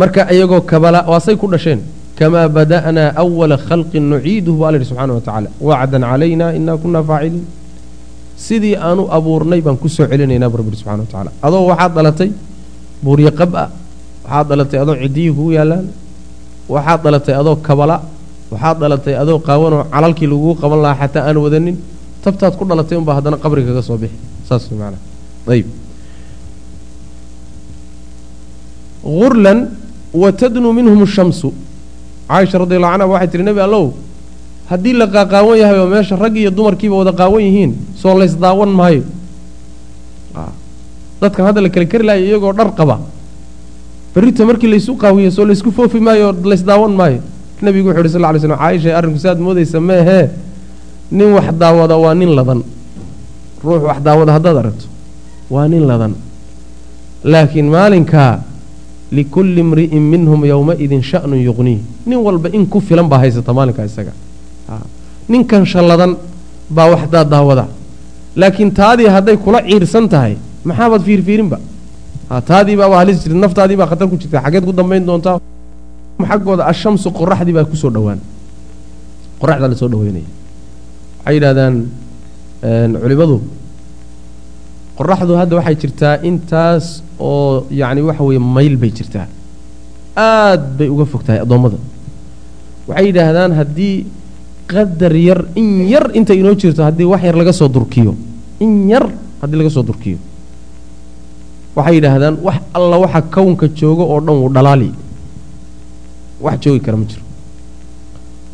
Marka 0.00 0.20
iyagoo 0.34 0.60
kabala 0.70 1.00
waasay 1.10 1.36
ku 1.40 1.46
dhasheen 1.52 1.80
kamaa 2.18 2.48
bada'naa 2.56 3.14
awala 3.22 3.56
khalqin 3.68 4.04
nuciiduhu 4.12 4.56
baa 4.60 4.68
alla 4.68 4.78
yidhi 4.78 4.88
subxana 4.90 5.12
wa 5.16 5.20
tacaala. 5.26 5.48
Wacdan 5.68 6.02
calayna 6.10 6.46
inaa 6.58 6.76
kunaa 6.82 7.02
faaciliin. 7.10 7.44
Sidii 8.36 8.76
aanu 8.86 9.02
abuurnay 9.16 9.60
baan 9.66 9.76
ku 9.82 9.88
soo 9.88 10.06
celinaynaa 10.10 10.50
bu 10.52 10.56
rabbi 10.60 10.76
subxana 10.80 11.02
wa 11.04 11.10
tacala 11.12 11.30
adoo 11.46 11.62
waxaad 11.70 11.92
dhalatay 11.96 12.30
buuryaqab 13.04 13.50
ah 13.62 13.68
waxaad 14.24 14.46
dhalatay 14.50 14.78
adoo 14.84 14.96
ciddiyii 15.02 15.32
kugu 15.36 15.50
yaallaan 15.58 15.84
waxaad 16.68 17.00
dhalatay 17.04 17.34
adoo 17.40 17.56
kabala 17.68 17.96
waxaad 18.52 18.76
dhalatay 18.82 19.14
adoo 19.22 19.38
qaawanoo 19.48 19.82
calalkii 19.94 20.26
laguu 20.32 20.54
qaban 20.62 20.80
lahaa 20.84 21.00
xataa 21.02 21.22
aan 21.28 21.36
wadanin 21.44 21.76
tabtaad 22.24 22.54
ku 22.58 22.64
dhalatay 22.64 22.96
unbaa 23.00 23.14
haddana 23.18 23.36
qabriga 23.42 23.68
kaga 23.72 23.82
soo 23.88 23.98
bixi. 24.02 24.16
Saas 24.48 24.64
maanaa 24.80 25.00
ayb 25.52 25.66
urlan 29.04 29.58
wa 30.14 30.32
tadnuu 30.32 30.72
minhum 30.72 31.04
shamsu. 31.06 31.52
Caaisha 32.28 32.58
radi 32.58 32.74
allahu 32.76 32.92
canha 32.96 33.06
waxay 33.12 33.28
tihi 33.32 33.42
nebi 33.44 33.60
allow 33.60 33.92
haddii 34.70 34.92
la 35.00 35.06
qaaqaawan 35.06 35.56
yahay 35.60 35.78
oo 35.78 35.86
meesha 35.92 36.16
rag 36.16 36.34
iyo 36.36 36.50
dumarkiiba 36.50 36.96
wada 36.96 37.12
qaawan 37.12 37.42
yihiin 37.46 37.72
soo 38.00 38.16
lays 38.18 38.32
daawan 38.44 38.70
maayo 38.72 39.02
dadkan 41.20 41.44
hadda 41.52 41.60
la 41.60 41.68
kala 41.68 41.86
kari 41.92 42.04
lahayo 42.08 42.24
iyagoo 42.26 42.52
dhar 42.58 42.68
qaba 42.78 42.96
berrita 44.14 44.44
markii 44.46 44.68
laysu 44.68 44.94
qaawiyo 44.96 45.30
soo 45.30 45.44
laysku 45.44 45.70
foofi 45.72 46.00
maayo 46.00 46.28
oo 46.30 46.48
lays 46.50 46.62
daawan 46.64 46.92
maayo. 46.94 47.20
Nebigu 47.62 47.88
wuxu 47.88 48.00
uhi 48.00 48.08
sal 48.08 48.22
ly 48.34 48.38
slm 48.40 48.56
caaisha 48.56 48.96
arrinku 48.98 49.18
si 49.18 49.28
moodaysa 49.46 49.80
meehee 49.80 50.28
nin 51.10 51.32
wax 51.36 51.52
daawada 51.58 51.96
waa 51.96 52.14
nin 52.14 52.30
ladan 52.38 52.62
ruux 53.64 53.82
wax 53.88 53.98
daawada 54.02 54.32
haddaad 54.36 54.56
aragto 54.56 54.86
waa 55.50 55.68
nin 55.68 55.86
ladan 55.86 56.14
laakiin 57.24 57.68
maalinkaa 57.76 58.42
likulli 59.12 59.60
imri'in 59.60 60.02
minhum 60.02 60.44
yowmaidin 60.44 61.02
sha'nun 61.02 61.40
yuqniih 61.48 61.80
nin 62.06 62.18
walba 62.18 62.48
in 62.52 62.66
ku 62.66 62.80
filan 62.80 63.08
baa 63.08 63.18
haysata 63.18 63.52
maalinkaa 63.52 63.84
isaga. 63.90 64.12
Ninkan 65.28 65.64
shalladan 65.66 66.16
baa 66.70 66.88
wax 66.92 67.08
daa 67.10 67.24
daawada. 67.24 67.66
Laakiin 68.36 68.70
taadii 68.74 69.08
hadday 69.08 69.36
kula 69.36 69.62
ciirsan 69.62 70.08
tahay 70.08 70.36
maxaabaad 70.64 71.02
fiirfiirinba 71.02 71.58
taadii 72.28 72.76
baaba 72.76 72.96
halis 73.02 73.22
jirta 73.22 73.36
naftaadii 73.44 73.76
baa 73.76 73.86
khatar 73.90 74.08
ku 74.08 74.16
jirta 74.16 74.40
xaggeed 74.44 74.64
ku 74.64 74.72
dambayn 74.72 75.04
doontaa 75.06 75.38
xaggooda 76.30 76.64
ashamsu 76.72 77.08
qoraxdii 77.18 77.52
baa 77.56 77.64
ku 77.64 77.76
soo 77.76 77.90
dhowaan. 77.90 78.18
Qoraxdaa 79.40 79.68
la 79.68 79.76
soo 79.76 79.88
dhaweynaya 79.92 80.24
waxay 81.24 81.34
yidhahdaan 81.36 81.74
culimmadu 83.02 83.36
qoraxdu 84.98 85.32
hadda 85.40 85.54
waxay 85.58 85.76
jirtaa 85.82 86.14
intaas 86.28 87.02
oo 87.20 87.66
yacni 87.70 88.00
waxa 88.08 88.22
weeye 88.24 88.38
mayl 88.56 88.76
bay 88.76 88.90
jirtaa. 88.90 89.26
Aad 90.16 90.62
bay 90.78 90.88
uga 90.88 91.04
fog 91.04 91.22
tahay 91.26 91.40
addoommada. 91.44 91.78
Waxay 92.88 93.06
yidhaahdaan 93.10 93.52
haddii 93.52 94.06
qadar 94.72 95.12
yar 95.28 95.40
in 95.60 95.68
yar 95.92 96.10
intay 96.18 96.38
inoo 96.40 96.54
jirto 96.54 96.82
haddii 96.88 97.04
wax 97.12 97.22
yar 97.28 97.36
laga 97.36 97.52
soo 97.52 97.68
durkiyo. 97.68 98.14
In 98.64 98.88
yar 98.88 99.04
haddii 99.42 99.58
laga 99.60 99.70
soo 99.70 99.82
durkiyo 99.82 100.18
waxay 101.76 101.94
yidhaahdaan 101.98 102.36
wax 102.46 102.56
alla 102.78 102.96
waxa 103.04 103.20
kownka 103.34 103.66
jooga 103.80 104.02
oo 104.12 104.20
dhan 104.26 104.36
wuu 104.42 104.48
dhalaali. 104.56 104.90
Wax 106.44 106.56
joogi 106.64 106.80
kara 106.80 106.96
ma 106.96 107.04
jiro. 107.10 107.22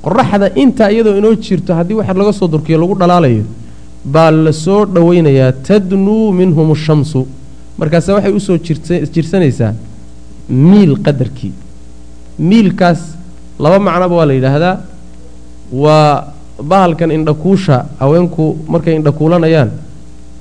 Qoraxda 0.04 0.46
intaa 0.62 0.90
iyadoo 0.94 1.16
inoo 1.20 1.34
jirto 1.46 1.74
haddii 1.78 1.94
wax 1.98 2.06
yar 2.08 2.16
laga 2.16 2.32
soo 2.32 2.48
durkiyo 2.52 2.78
lagu 2.82 2.94
dhalaalayo 3.00 3.44
baa 4.04 4.30
la 4.30 4.52
soo 4.52 4.84
dhowaynayaa 4.94 5.52
tadnuu 5.68 6.32
minhum 6.40 6.72
ashamsu 6.72 7.26
markaase 7.78 8.12
waxay 8.16 8.32
u 8.32 8.40
soo 8.40 8.56
jirsanaysaa 9.14 9.72
miil 10.48 10.96
qadarkii. 11.06 11.52
Miilkaas 12.38 13.00
laba 13.58 13.78
macnoba 13.86 14.14
waa 14.20 14.26
la 14.30 14.34
yidhaahdaa 14.38 14.76
waa 15.72 16.24
bahalkan 16.70 17.10
indhakuusha 17.16 17.76
haweenku 18.00 18.44
markay 18.72 18.94
indhakuulanayaan 18.96 19.70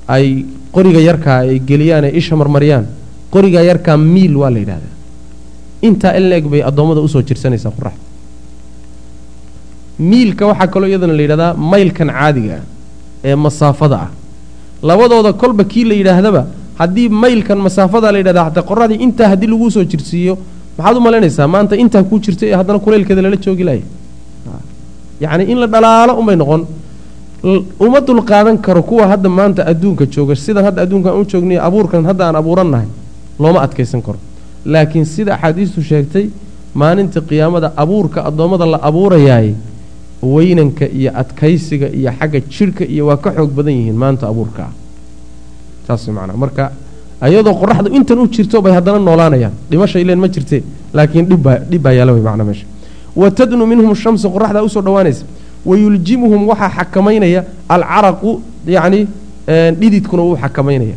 ay 0.08 0.26
qoriga 0.74 1.00
yarkaa 1.08 1.38
ay 1.52 1.58
geliyaan 1.70 2.04
ay 2.04 2.12
isha 2.20 2.36
marmariyaan. 2.36 2.86
Qoriga 3.34 3.60
yarkaa 3.70 3.96
miil 3.96 4.34
waa 4.36 4.50
la 4.50 4.58
yidhahdaa 4.58 4.94
intaa 5.88 6.12
in 6.18 6.24
la-eg 6.30 6.46
bay 6.52 6.62
addoommada 6.68 7.00
u 7.00 7.08
soo 7.08 7.22
jirsanaysaa 7.22 7.70
qoraxda 7.76 8.02
miilka 9.98 10.46
waxaa 10.50 10.66
kaloo 10.74 10.88
iyadana 10.88 11.14
la 11.18 11.22
yidhahdaa 11.22 11.54
maylkan 11.72 12.08
caadiga 12.18 12.54
ah 12.60 12.64
ee 13.24 13.34
masaafada 13.34 13.96
ah. 14.06 14.10
Labadooda 14.82 15.32
kolba 15.32 15.64
kii 15.64 15.84
la 15.90 15.94
yidhaahdaba 16.00 16.42
haddii 16.80 17.08
maylkan 17.08 17.58
masaafada 17.66 18.12
la 18.12 18.18
yidhahda 18.18 18.42
hataa 18.48 18.64
qoraxdii 18.70 18.98
intaa 19.06 19.28
haddii 19.32 19.46
laguu 19.52 19.70
soo 19.70 19.84
jirsiiyo 19.84 20.34
maxaad 20.78 20.96
u 20.96 21.00
malaynaysaa? 21.06 21.46
Maanta 21.54 21.74
intaa 21.82 22.02
kuu 22.02 22.18
jirta 22.24 22.46
ee 22.46 22.56
haddana 22.60 22.78
kuleylkeeda 22.84 23.22
lala 23.22 23.36
joogi 23.36 23.64
laaya 23.68 23.82
yacni 25.20 25.44
in 25.52 25.58
la 25.62 25.66
dhalaalo 25.66 26.12
unbay 26.20 26.36
noqon 26.42 26.62
uma 27.42 28.00
dulqaadan 28.00 28.58
karo 28.58 28.82
kuwa 28.82 29.06
hadda 29.08 29.28
maanta 29.28 29.64
adduunka 29.66 30.06
jooga 30.06 30.34
sidan 30.36 30.64
hadda 30.64 30.82
adduunkan 30.82 31.12
u 31.20 31.24
joogniy 31.24 31.58
abuurkan 31.58 32.04
hadda 32.04 32.26
aan 32.26 32.36
abuurannahay 32.36 32.86
looma 33.38 33.60
adkaysan 33.62 34.02
karo. 34.02 34.18
Laakiin 34.64 35.04
sida 35.06 35.34
axaadiistu 35.34 35.82
sheegtay 35.82 36.28
maalinta 36.74 37.20
qiyaamada 37.20 37.72
abuurka 37.76 38.24
addoommada 38.28 38.66
la 38.66 38.78
abuurayaay 38.82 39.54
weynanka 40.22 40.84
iyo 40.86 41.10
adkaysiga 41.14 41.88
iyo 41.88 42.12
xagga 42.18 42.40
jidhka 42.40 42.84
iyo 42.84 43.06
waa 43.06 43.16
ka 43.16 43.30
xoog 43.32 43.50
badan 43.50 43.72
yihiin 43.74 43.96
maanta 43.96 44.28
abuurka. 44.28 44.62
Ah 44.62 44.72
saas 45.86 46.08
macnaa. 46.08 46.36
Marka 46.36 46.72
ayadoo 47.20 47.54
qoraxdu 47.54 47.88
intan 47.96 48.18
u 48.18 48.28
jirto 48.28 48.60
bay 48.62 48.72
haddana 48.72 48.98
noolaanayaan. 48.98 49.52
Dhimasha 49.70 49.98
ileen 49.98 50.18
ma 50.20 50.28
jirte 50.28 50.62
laakiin 50.92 51.26
dhibbaa 51.26 51.58
dhib 51.70 51.82
baa 51.82 51.92
yaalla 51.92 52.12
wey 52.12 52.22
macnaa 52.22 52.44
meesha. 52.44 52.66
Wa 53.16 53.30
tadnu 53.30 53.66
minhum 53.66 53.94
shamsu 53.94 54.28
qoraxdaa 54.28 54.62
u 54.62 54.68
soo 54.68 54.82
dhowaanaysa 54.82 55.24
wayuljimuhum 55.66 56.48
waxaa 56.48 56.70
xakamaynaya 56.78 57.44
alcaraqu 57.68 58.30
yacni 58.66 59.00
dhididkuna 59.80 60.22
wuu 60.22 60.36
xakamaynaya 60.42 60.96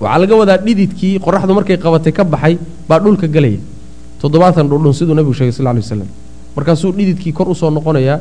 waxaa 0.00 0.18
laga 0.22 0.34
wadaa 0.40 0.58
dhididkii 0.66 1.18
qoraxdu 1.24 1.52
markay 1.58 1.76
qabatay 1.84 2.12
ka 2.12 2.24
baxay 2.24 2.54
baa 2.88 2.98
dhulka 3.04 3.26
gelaya 3.34 3.58
toddobaatan 4.20 4.66
dhudhun 4.70 4.92
siduu 4.98 5.14
nebigu 5.14 5.34
shegay 5.34 5.52
sal 5.52 5.66
ly 5.74 5.80
waslam 5.82 6.08
markaasuu 6.56 6.92
dhididkii 6.98 7.32
kor 7.32 7.48
u 7.48 7.54
soo 7.54 7.70
noqonayaa 7.70 8.18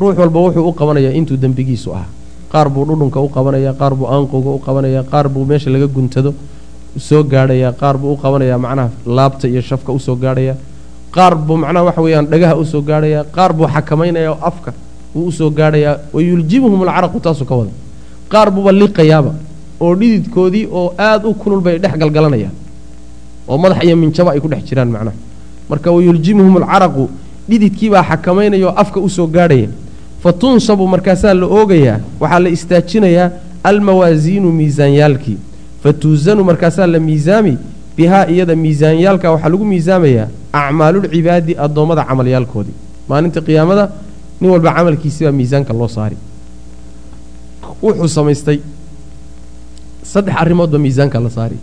ruux 0.00 0.14
walba 0.18 0.38
wuxuu 0.46 0.68
u 0.68 0.72
qabanayaa 0.80 1.12
intuu 1.18 1.36
dembigiisu 1.36 1.88
ahaa 1.94 2.08
qaar 2.52 2.68
buu 2.70 2.84
dhudhunka 2.88 3.18
u 3.20 3.28
qabanaya 3.28 3.72
qaar 3.80 3.92
buu 3.98 4.06
aanqowga 4.14 4.50
u 4.50 4.58
qabanaya 4.66 5.02
qaar 5.12 5.26
buu 5.28 5.44
meesha 5.44 5.70
laga 5.70 5.86
guntado 5.86 6.34
soo 7.08 7.22
gaadhayaa 7.32 7.72
qaar 7.80 7.96
buu 7.98 8.12
u 8.14 8.16
qabanayaa 8.16 8.58
macnaha 8.64 8.90
laabta 9.06 9.48
iyo 9.48 9.60
shafka 9.62 9.92
u 9.92 9.98
soo 10.06 10.16
gaadhayaa 10.24 10.56
qaar 11.14 11.34
buu 11.46 11.56
macnaha 11.56 11.84
waxa 11.88 12.00
weeyaan 12.06 12.26
dhagaha 12.32 12.54
u 12.56 12.64
soo 12.72 12.82
gaadhayaa 12.90 13.24
qaar 13.36 13.50
buu 13.58 13.66
xakamaynayaa 13.74 14.32
oo 14.34 14.38
afka 14.50 14.70
wuu 15.14 15.26
u 15.28 15.32
soo 15.32 15.50
gaadhayaa 15.50 15.96
wayuljimuhum 16.14 16.80
alcaraqu 16.88 17.20
taasuu 17.20 17.44
ka 17.50 17.54
wada 17.60 17.72
qaar 18.32 18.50
buuba 18.54 18.72
liqayaaba 18.72 19.32
oo 19.80 19.94
dhididkoodii 20.00 20.66
oo 20.72 20.92
aada 20.98 21.26
u 21.28 21.34
kulul 21.34 21.60
bay 21.60 21.78
dhex 21.78 21.94
galgalanayaan. 21.98 22.54
Oo 23.48 23.58
madax 23.58 23.84
iyo 23.84 23.96
minjaba 23.96 24.30
ay 24.32 24.40
ku 24.40 24.48
dhex 24.48 24.62
jiraan 24.68 24.90
macnaha. 24.94 25.16
Marka 25.70 25.90
wayuljimuhum 25.90 26.56
alcaraqu 26.62 27.08
dhididkiibaa 27.48 28.02
xakamaynaya 28.10 28.66
oo 28.68 28.74
afka 28.82 29.00
u 29.00 29.08
soo 29.08 29.26
gaadhaya. 29.26 29.68
Fa 30.22 30.32
tunsabu 30.32 30.86
markaasaa 30.94 31.34
la 31.34 31.46
oogayaa 31.46 31.98
waxaa 32.20 32.40
la 32.44 32.48
istaajinayaa 32.56 33.30
almawaasiinu 33.64 34.52
miisaanyaalkii. 34.52 35.38
Fa 35.82 35.92
tuusanu 35.92 36.44
markaasaa 36.44 36.86
la 36.86 36.98
miisaami 37.00 37.56
bihaa 37.96 38.26
iyada 38.28 38.54
miisaanyaalka 38.56 39.30
waxaa 39.32 39.48
lagu 39.48 39.64
miisaamayaa 39.64 40.26
acmaalulcibaadi 40.52 41.52
addoommada 41.64 42.02
camalyaalkoodii 42.08 42.76
maalinta 43.08 43.40
qiyaamada 43.46 43.84
nin 44.40 44.50
walba 44.50 44.70
camalkiisibaa 44.76 45.32
miisaanka 45.32 45.72
loo 45.80 45.88
saari. 45.88 46.16
Wuxuu 47.82 48.08
samaystay 48.08 48.58
saddex 50.12 50.34
arrimoodba 50.42 50.78
miisaanka 50.78 51.18
la 51.20 51.30
saari. 51.30 51.56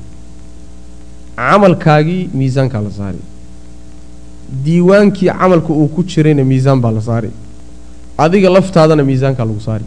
Camalkaagii 1.36 2.30
miisaankaa 2.34 2.82
la 2.82 2.92
saari. 2.92 3.20
Diiwaankii 4.66 5.30
camalka 5.30 5.74
uu 5.74 5.88
ku 5.88 6.04
jirayna 6.04 6.44
miisaan 6.44 6.82
baa 6.82 6.92
la 6.92 7.02
saari. 7.02 7.30
Adiga 8.18 8.50
laftaadana 8.50 9.04
miisaankaa 9.04 9.46
lagu 9.46 9.60
saari. 9.60 9.86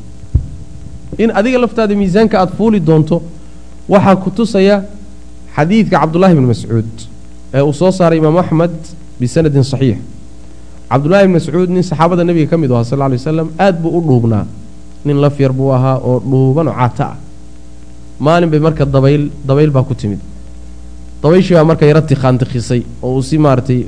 In 1.19 1.31
adiga 1.35 1.59
laftaada 1.59 1.95
miisaanka 1.95 2.39
aada 2.41 2.53
fuuli 2.59 2.81
doonto 2.81 3.23
waxaa 3.89 4.17
ku 4.17 4.31
tusaya 4.31 4.85
xadiidka 5.57 5.99
cabdullaahi 6.01 6.35
bni 6.35 6.47
mascuud 6.47 6.91
ee 7.55 7.61
uu 7.61 7.73
soo 7.73 7.91
saaray 7.91 8.19
imaamu 8.19 8.39
axmed 8.39 8.71
bisanadin 9.21 9.65
saxiix 9.73 9.99
cabdullaahi 10.91 11.25
bni 11.27 11.35
mascuud 11.39 11.69
nin 11.71 11.83
saxaabada 11.91 12.23
nebiga 12.29 12.51
ka 12.51 12.57
mid 12.63 12.71
aha 12.73 12.85
sal 12.85 12.99
ly 12.99 13.17
waslam 13.19 13.49
aad 13.65 13.77
buu 13.83 13.93
u 13.99 14.01
dhuubnaa 14.09 14.45
nin 15.05 15.17
laf 15.25 15.39
yar 15.41 15.53
buu 15.53 15.71
ahaa 15.77 15.97
oo 16.09 16.19
dhuuban 16.31 16.69
oo 16.69 16.75
caata 16.81 17.05
ah. 17.13 17.17
Maalin 18.21 18.51
bay 18.53 18.61
marka 18.61 18.85
dabayl 18.85 19.31
dabayl 19.49 19.71
baa 19.71 19.83
ku 19.89 19.95
timid. 19.95 20.21
Dabayshii 21.23 21.55
baa 21.57 21.65
marka 21.65 21.87
yaro 21.87 22.01
tikhaantikhisay 22.11 22.83
oo 23.03 23.17
uu 23.17 23.23
si 23.23 23.39
maaragtay 23.39 23.87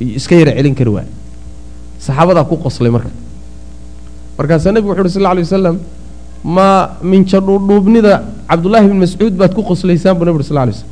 iska 0.00 0.34
yara 0.40 0.52
celin 0.58 0.74
kari 0.74 0.90
waay 0.96 1.06
saxaabadaa 2.06 2.44
ku 2.50 2.56
qoslay 2.64 2.90
marka. 2.90 3.10
Markaasaa 4.38 4.72
nebigu 4.72 4.90
wuxu 4.94 5.02
uhi 5.04 5.14
sal 5.14 5.26
alay 5.26 5.44
wasalam 5.46 5.76
ma 6.56 6.66
minja 7.02 7.38
dhuudhuubnida 7.40 8.14
cabdullaahi 8.50 8.86
bni 8.90 8.98
mascuud 9.04 9.34
baad 9.40 9.52
ku 9.54 9.62
qoslaysaan 9.70 10.14
buu 10.18 10.24
nebi 10.26 10.38
uri 10.40 10.46
sal 10.50 10.58
lay 10.58 10.74
slam 10.74 10.90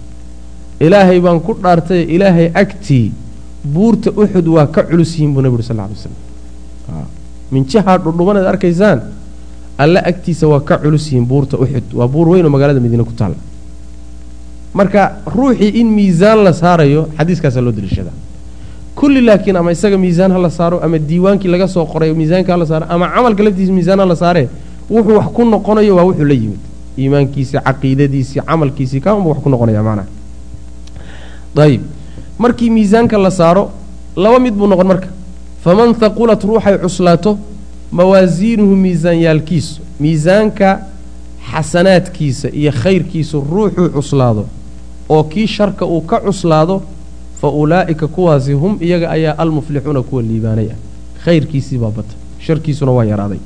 ilaahay 0.86 1.18
baan 1.26 1.38
ku 1.46 1.52
dhaartay 1.64 2.02
ilaahay 2.14 2.48
agtii 2.62 3.06
buurta 3.74 4.10
uxud 4.22 4.46
waa 4.56 4.66
ka 4.74 4.82
culus 4.88 5.10
yihiin 5.14 5.32
buu 5.34 5.42
nebi 5.42 5.54
uri 5.58 5.62
sal 5.68 5.76
lla 5.76 5.84
alay 5.84 5.96
waslam 5.98 6.14
minjahaa 7.52 7.98
dhudhuubanaad 8.04 8.46
arkaysaan 8.52 8.98
alle 9.78 10.00
agtiisa 10.10 10.46
waa 10.52 10.60
ka 10.68 10.78
culus 10.84 11.04
yihiin 11.10 11.26
buurta 11.32 11.56
uxud 11.64 11.86
waa 11.98 12.08
buur 12.14 12.28
weyn 12.28 12.44
oo 12.46 12.50
magaalada 12.56 12.80
madiine 12.80 13.04
ku 13.04 13.12
taalla 13.20 13.36
marka 14.78 15.00
ruuxii 15.36 15.70
in 15.80 15.88
miisaan 15.98 16.38
la 16.46 16.52
saarayo 16.52 17.08
xadiiskaasaa 17.18 17.62
loo 17.66 17.72
daliishadaa 17.78 18.12
kulli 18.94 19.20
laakiin 19.28 19.56
ama 19.56 19.70
isaga 19.76 19.98
miisaan 19.98 20.32
ha 20.32 20.38
la 20.38 20.50
saaro 20.50 20.80
ama 20.84 20.98
diiwaankii 20.98 21.48
laga 21.54 21.66
soo 21.68 21.84
qoray 21.92 22.12
miisaanka 22.20 22.52
ha 22.52 22.58
la 22.62 22.66
saaro 22.66 22.86
ama 22.88 23.08
camalka 23.14 23.42
laftiisa 23.46 23.72
miisaan 23.78 24.00
ha 24.00 24.06
la 24.12 24.16
saaree 24.22 24.48
wuxuu 24.90 25.16
wax 25.18 25.26
ku 25.36 25.44
noqonayo 25.44 25.96
waa 25.96 26.04
wuxuu 26.08 26.24
la 26.24 26.34
yimid. 26.34 26.60
Iimaankiisii 26.98 27.58
caqiidadiisii 27.66 28.40
camalkiisii 28.48 29.00
kaanba 29.04 29.28
wax 29.30 29.38
ku 29.44 29.48
noqonaya 29.52 29.82
macnaha 29.82 30.08
ayib 31.64 31.82
markii 32.38 32.70
miisaanka 32.70 33.18
la 33.18 33.30
saaro 33.30 33.70
laba 34.16 34.38
mid 34.38 34.54
buu 34.54 34.66
noqon 34.66 34.86
marka. 34.86 35.08
Faman 35.64 35.94
haqulat 36.00 36.44
ruuxay 36.44 36.78
cuslaato 36.78 37.38
mawaasiinuhu 37.92 38.76
miisaanyaalkiisu 38.76 39.80
miisaanka 40.00 40.80
xasanaadkiisa 41.52 42.48
iyo 42.52 42.72
khayrkiisu 42.72 43.40
ruuxuu 43.50 43.88
cuslaado 43.88 44.46
oo 45.08 45.24
kii 45.24 45.46
sharka 45.46 45.86
uu 45.86 46.00
ka 46.00 46.20
cuslaado 46.20 46.82
fa 47.40 47.48
ulaa'ika 47.48 48.06
kuwaasi 48.08 48.52
hum 48.52 48.78
iyaga 48.80 49.10
ayaa 49.10 49.38
almuflixuuna 49.38 50.02
kuwa 50.02 50.22
liibaanay 50.22 50.68
ah 50.70 50.76
khayrkiisii 51.24 51.78
baa 51.78 51.90
bata 51.90 52.14
sharkiisuna 52.38 52.92
waa 52.92 53.04
yaraaday. 53.04 53.38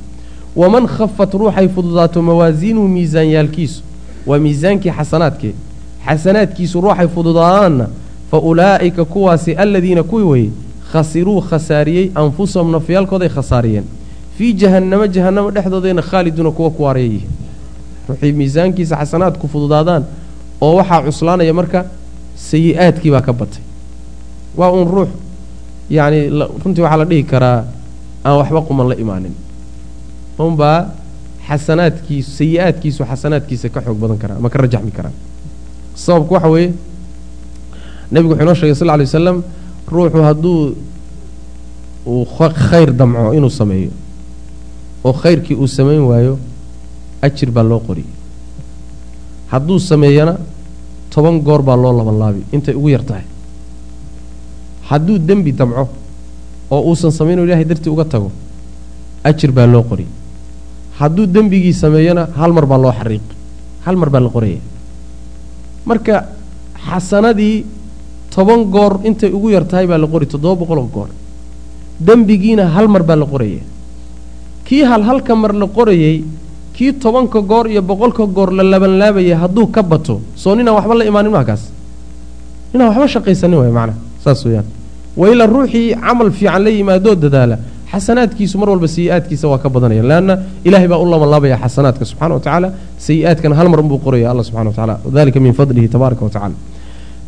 Waman 0.57 0.87
khafat 0.87 1.35
ruuxay 1.35 1.69
fududaato 1.69 2.23
mawaasiinuhu 2.23 2.89
miisaanyaalkiisu 2.89 3.83
waa 4.27 4.39
miisaankii 4.39 4.91
xasanaadkee. 4.91 5.55
Xasanaadkiisu 6.07 6.81
ruuxay 6.81 7.09
fududaadaanna 7.09 7.87
fa 8.31 8.39
ulaa'ika 8.39 9.05
kuwaasi 9.05 9.53
aladiina 9.55 10.03
kuwii 10.03 10.25
weye 10.33 10.51
khasiruu 10.93 11.41
khasaariyey 11.41 12.11
anfusahum 12.15 12.71
nafyaalkooday 12.73 13.29
khasaariyeen. 13.29 13.85
Fii 14.39 14.53
jahannamo 14.53 15.07
jahannamo 15.07 15.51
dhexdoodayna 15.51 16.03
khaaliduuna 16.03 16.51
kuwa 16.51 16.71
ku 16.71 16.83
waaraya 16.83 17.07
yihiin 17.07 17.31
ruuxii 18.09 18.33
miisaankiisa 18.33 18.97
xasanaadku 18.97 19.49
fududaadaan 19.49 20.05
oo 20.61 20.75
waxaa 20.77 21.03
cuslaanaya 21.07 21.55
marka 21.55 21.85
sayi-aadkii 22.37 23.11
baa 23.11 23.21
ka 23.21 23.33
batay. 23.33 23.63
Waa 24.57 24.71
uun 24.73 24.89
ruux 24.89 25.09
yacni 25.91 26.29
runtii 26.65 26.83
waxaa 26.83 26.97
la 27.03 27.05
dhihi 27.05 27.23
karaa 27.25 27.65
aan 28.25 28.37
waxba 28.39 28.61
quman 28.63 28.89
la 28.89 28.95
imaanin. 28.95 29.35
Unbaa 30.39 30.87
xasanaadkiisu 31.49 32.31
sayi-aadkiisu 32.39 33.05
xasanaadkiisa 33.05 33.69
ka 33.69 33.81
xoog 33.81 33.99
badan 33.99 34.19
karaa 34.19 34.37
ama 34.37 34.49
ka 34.51 34.59
rajaxmi 34.59 34.91
karaa. 34.91 35.13
Sababku 35.95 36.35
waxa 36.35 36.49
weeye 36.49 36.73
nebigu 38.13 38.33
wuxuu 38.35 38.43
inoo 38.45 38.55
shegay 38.61 38.75
sal 38.75 38.91
alay 38.91 39.07
wasalam 39.07 39.37
ruuxu 39.93 40.21
hadduu 40.29 40.75
uu 42.07 42.25
khayr 42.69 42.91
damco 42.93 43.33
inuu 43.39 43.51
sameeyo 43.61 43.91
oo 45.05 45.13
khayrkii 45.23 45.55
uu 45.63 45.67
samayn 45.67 46.03
waayo 46.11 46.39
ajir 47.23 47.51
baa 47.51 47.63
loo 47.71 47.81
qori 47.87 48.05
hadduu 49.53 49.79
sameeyana 49.79 50.35
toban 51.13 51.41
goor 51.47 51.63
baa 51.63 51.77
loo 51.77 51.93
laban 51.99 52.19
laabi 52.23 52.41
intay 52.53 52.75
ugu 52.75 52.89
yar 52.95 53.03
tahay. 53.05 53.25
Hadduu 54.89 55.19
dembi 55.19 55.53
damco 55.53 55.89
oo 56.71 56.81
uusan 56.91 57.11
samayno 57.11 57.45
ilahay 57.45 57.65
dartii 57.65 57.91
uga 57.91 58.05
tago 58.05 58.31
ajir 59.25 59.51
baa 59.53 59.67
loo 59.67 59.83
qori 59.91 60.07
hadduu 60.99 61.27
dembigii 61.27 61.73
sameeyana 61.75 62.29
hal 62.39 62.53
mar 62.53 62.67
baa 62.67 62.79
loo 62.79 62.93
xariiq 62.99 63.27
hal 63.87 63.97
mar 63.97 64.11
baa 64.11 64.21
la 64.21 64.29
qoraya 64.35 64.61
marka 65.87 66.15
xasanadii 66.87 67.65
toban 68.35 68.61
goor 68.75 69.01
intay 69.05 69.31
ugu 69.37 69.51
yar 69.51 69.65
tahay 69.71 69.87
baa 69.87 69.99
la 69.99 70.07
qori 70.07 70.27
toddoba 70.27 70.57
boqoloo 70.63 70.89
goor. 70.95 71.09
Dembigiina 72.01 72.65
hal 72.75 72.89
mar 72.89 73.03
baa 73.03 73.17
la 73.17 73.27
qoraya 73.27 73.61
kii 74.65 74.83
hal 74.91 75.03
halka 75.03 75.35
mar 75.35 75.53
la 75.53 75.67
qorayey 75.67 76.25
kii 76.75 76.93
tobanka 77.03 77.41
goor 77.51 77.67
iyo 77.69 77.83
boqolka 77.83 78.25
goor 78.37 78.51
la 78.53 78.63
labanlaabayay 78.63 79.35
hadduu 79.43 79.67
ka 79.75 79.83
bato 79.83 80.21
soo 80.37 80.55
ninaan 80.55 80.77
waxba 80.79 80.95
la 80.95 81.05
imaanin 81.11 81.33
maakaas 81.37 81.63
ninaan 82.73 82.89
waxba 82.91 83.09
shaqaysanin 83.15 83.59
waay 83.61 83.73
macnaha 83.79 83.99
saas 84.25 84.45
weeyaan. 84.47 84.67
Waila 85.17 85.47
ruuxii 85.47 85.95
camal 86.01 86.31
fiican 86.31 86.63
la 86.65 86.71
yimaadoo 86.71 87.15
dadaala 87.25 87.57
xasanaadkiisu 87.93 88.55
mar 88.59 88.69
walba 88.71 88.87
sayi-aadkiisa 88.87 89.47
waa 89.51 89.59
ka 89.59 89.69
badanaya. 89.69 90.03
Leanna 90.11 90.35
ilaahay 90.65 90.89
baa 90.89 90.99
u 91.03 91.07
labanlaabaya 91.11 91.57
xasanaadka 91.65 92.05
subxana 92.11 92.35
wa 92.35 92.41
tacaala. 92.41 92.69
Sayi-aadkana 93.07 93.55
hal 93.59 93.69
mar 93.69 93.81
unbuu 93.83 93.99
qoraya 93.99 94.31
alla 94.31 94.43
subxana 94.47 94.71
wa 94.71 94.77
tacala 94.79 94.95
dalika 95.17 95.41
min 95.41 95.53
fadlihi 95.53 95.89
tabaaraka 95.95 96.23
wa 96.25 96.31
tacala 96.31 96.55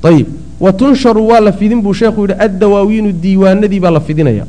ayib 0.09 0.27
wa 0.65 0.71
tunsharu 0.73 1.23
waa 1.29 1.41
la 1.41 1.53
fidin 1.53 1.81
buu 1.85 1.95
sheekhu 2.01 2.21
yidhi 2.27 2.35
addawaawiinu 2.47 3.13
diiwaanadii 3.23 3.81
baa 3.85 3.91
la 3.91 4.01
fidinaya 4.01 4.45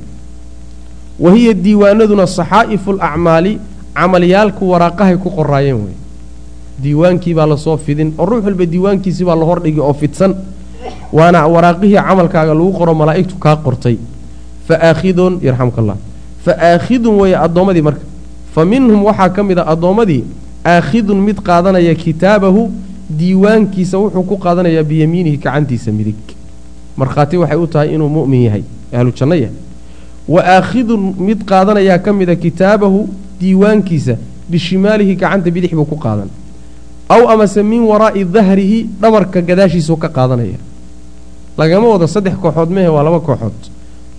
wa 1.20 1.32
hiya 1.36 1.54
diiwaanaduna 1.54 2.28
saxaa'ifu 2.38 2.92
alacmaali 2.92 3.54
camalyaalku 3.98 4.64
waraaqahay 4.72 5.18
ku 5.24 5.30
qoraayeen 5.38 5.76
wey 5.86 5.96
diiwaankii 6.84 7.34
baa 7.34 7.46
la 7.54 7.58
soo 7.58 7.78
fidin 7.78 8.14
oo 8.18 8.26
ruux 8.26 8.44
walba 8.46 8.66
diiwaankiisii 8.66 9.26
baa 9.30 9.36
la 9.42 9.46
hordhigi 9.46 9.80
oo 9.80 9.94
fidsan 9.94 10.32
waana 11.14 11.48
waraaqihii 11.56 11.98
camalkaaga 12.08 12.54
lagu 12.54 12.72
qoro 12.80 12.94
malaa'igtu 13.02 13.36
kaa 13.46 13.56
qortay 13.66 13.98
fa 14.68 14.76
aakhidun 14.90 15.34
yarxamka 15.42 15.82
allah 15.82 15.98
fa 16.46 16.52
aakhidun 16.70 17.16
weeye 17.22 17.38
addoommadii 17.46 17.82
marka 17.90 18.02
fa 18.56 18.66
minhum 18.66 19.04
waxaa 19.10 19.30
ka 19.36 19.42
mid 19.44 19.58
a 19.60 19.66
addoommadii 19.74 20.24
aakhidun 20.66 21.20
mid 21.28 21.38
qaadanaya 21.48 21.96
kitaabahu 21.96 22.62
diiwaankiisa 23.10 23.98
wuxuu 23.98 24.24
ku 24.24 24.38
qaadanayaa 24.38 24.84
biyamiinihi 24.84 25.38
gacantiisa 25.38 25.92
midig. 25.92 26.16
Markhaati 26.98 27.38
waxay 27.38 27.58
u 27.58 27.68
tahay 27.68 27.94
inuu 27.96 28.10
mu'min 28.10 28.42
yahay 28.48 28.64
ahlu 28.94 29.12
janno 29.12 29.36
yahay. 29.36 29.56
Wa 30.28 30.42
aakhidun 30.56 31.16
mid 31.20 31.44
qaadanayaa 31.46 32.00
ka 32.00 32.14
mida 32.14 32.36
kitaabahu 32.36 33.10
diiwaankiisa 33.40 34.16
bishimaalihi 34.50 35.16
gacanta 35.16 35.52
bidix 35.52 35.72
buu 35.74 35.86
ku 35.86 35.96
qaadan. 35.98 36.30
Aw 37.10 37.28
amase 37.34 37.64
min 37.64 37.82
waraa'i 37.84 38.24
dahrihi 38.26 38.88
dhabarka 39.02 39.42
gadaashiisuu 39.42 39.98
ka 39.98 40.10
qaadanaya. 40.10 40.58
Lagama 41.58 41.88
wado 41.88 42.08
saddex 42.08 42.36
kooxood 42.42 42.70
mehe 42.70 42.88
waa 42.88 43.04
laba 43.04 43.20
kooxood. 43.20 43.60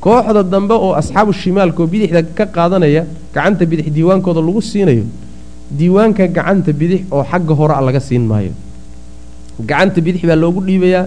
Kooxda 0.01 0.43
dambe 0.43 0.75
oo 0.75 0.93
asxaabu 0.93 1.33
shimaalkaoo 1.33 1.87
bidixda 1.87 2.23
ka 2.23 2.47
qaadanaya 2.47 3.07
gacanta 3.35 3.65
bidix 3.67 3.89
diiwaankooda 3.89 4.41
lagu 4.41 4.61
siinayo 4.63 5.05
diiwaanka 5.71 6.27
gacanta 6.29 6.73
bidix 6.73 7.01
oo 7.11 7.25
xagga 7.25 7.55
hore 7.55 7.75
a 7.75 7.81
laga 7.81 8.01
siin 8.01 8.27
maayo 8.27 8.53
gacanta 9.71 10.01
bidix 10.07 10.23
baa 10.31 10.37
loogu 10.43 10.61
dhiibayaa 10.69 11.05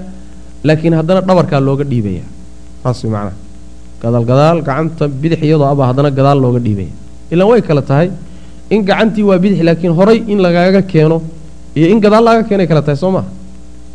laakiin 0.67 0.93
haddana 0.99 1.21
dhabarkaa 1.27 1.59
looga 1.67 1.83
dhiibayaa. 1.91 2.27
Saas 2.83 3.03
way 3.03 3.11
macnaha 3.15 3.35
gadaal 4.03 4.23
gadaal 4.31 4.57
gacanta 4.67 5.03
bidix 5.21 5.39
iyadoo 5.47 5.67
abaa 5.73 5.87
haddana 5.91 6.09
gadaal 6.19 6.39
looga 6.45 6.59
dhiibaya 6.65 6.91
ilaan 7.33 7.49
way 7.51 7.61
kale 7.67 7.81
tahay 7.89 8.07
in 8.73 8.81
gacantii 8.89 9.23
waa 9.29 9.39
bidix 9.43 9.59
laakiin 9.67 9.93
horay 9.99 10.17
in 10.31 10.39
lagaaga 10.45 10.81
keeno 10.91 11.17
iyo 11.77 11.87
in 11.93 11.99
gadaal 12.05 12.23
laaga 12.27 12.43
keenay 12.49 12.67
kale 12.71 12.81
tahay 12.87 12.97
soo 13.03 13.11
maha 13.15 13.27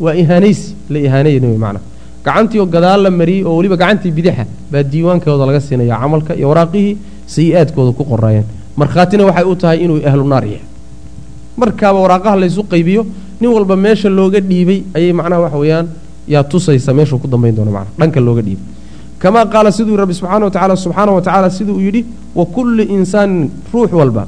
waa 0.05 0.15
ihaanaysi 0.23 0.65
la 0.93 0.99
ihaanayna 1.07 1.47
wey 1.53 1.59
macnaha 1.65 1.85
gacantii 2.27 2.59
oo 2.63 2.67
gadaal 2.75 3.01
la 3.07 3.11
mariyey 3.21 3.45
oo 3.49 3.55
weliba 3.59 3.77
gacantii 3.83 4.13
bidixa 4.19 4.45
baa 4.73 4.83
diiwaankooda 4.93 5.45
laga 5.51 5.61
siinaya 5.67 5.97
camalka 6.03 6.33
iyo 6.39 6.47
waraaqihii 6.53 6.93
sayi-aadkooda 7.35 7.93
ku 7.99 8.05
qoraayeen 8.13 8.47
markhaatina 8.81 9.23
waxay 9.29 9.45
u 9.53 9.55
tahay 9.63 9.79
inuu 9.85 9.99
ahlu 10.11 10.25
naar 10.33 10.45
yahay 10.53 10.67
markaaba 11.57 11.99
waraaqaha 12.05 12.37
laysu 12.37 12.63
qaybiyo 12.65 13.07
nin 13.41 13.51
walba 13.51 13.77
meesha 13.77 14.09
looga 14.09 14.41
dhiibay 14.41 14.83
ayay 14.95 15.13
macnaha 15.13 15.41
waxa 15.47 15.59
weeyaan 15.59 15.87
yaa 16.29 16.43
tusaysa 16.45 16.95
meeshuu 16.95 17.19
ku 17.19 17.29
dambayn 17.29 17.55
doono 17.55 17.71
macnaha 17.71 17.93
dhanka 17.99 18.21
looga 18.21 18.43
dhiibay. 18.43 18.65
Kamaa 19.19 19.47
qaala 19.47 19.71
siduu 19.73 19.97
rabbi 19.97 20.15
subxaana 20.15 20.45
wa 20.45 20.51
tacala 20.51 20.77
subxaana 20.77 21.13
wa 21.13 21.21
tacaala 21.23 21.51
siduu 21.51 21.79
yidhi 21.81 22.05
wa 22.35 22.47
kulli 22.47 22.83
insaanin 22.91 23.51
ruux 23.73 23.93
walba 23.93 24.27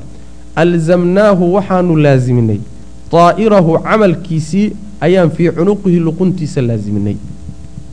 alzamnaahu 0.57 1.55
waxaanu 1.55 1.97
laasiminay. 1.97 2.61
Daa'irahu 3.13 3.79
camalkiisii 3.83 4.73
ayaan 5.01 5.31
fii 5.31 5.51
cunuqihi 5.51 5.99
luquntiisa 5.99 6.63
laasiminay. 6.63 7.17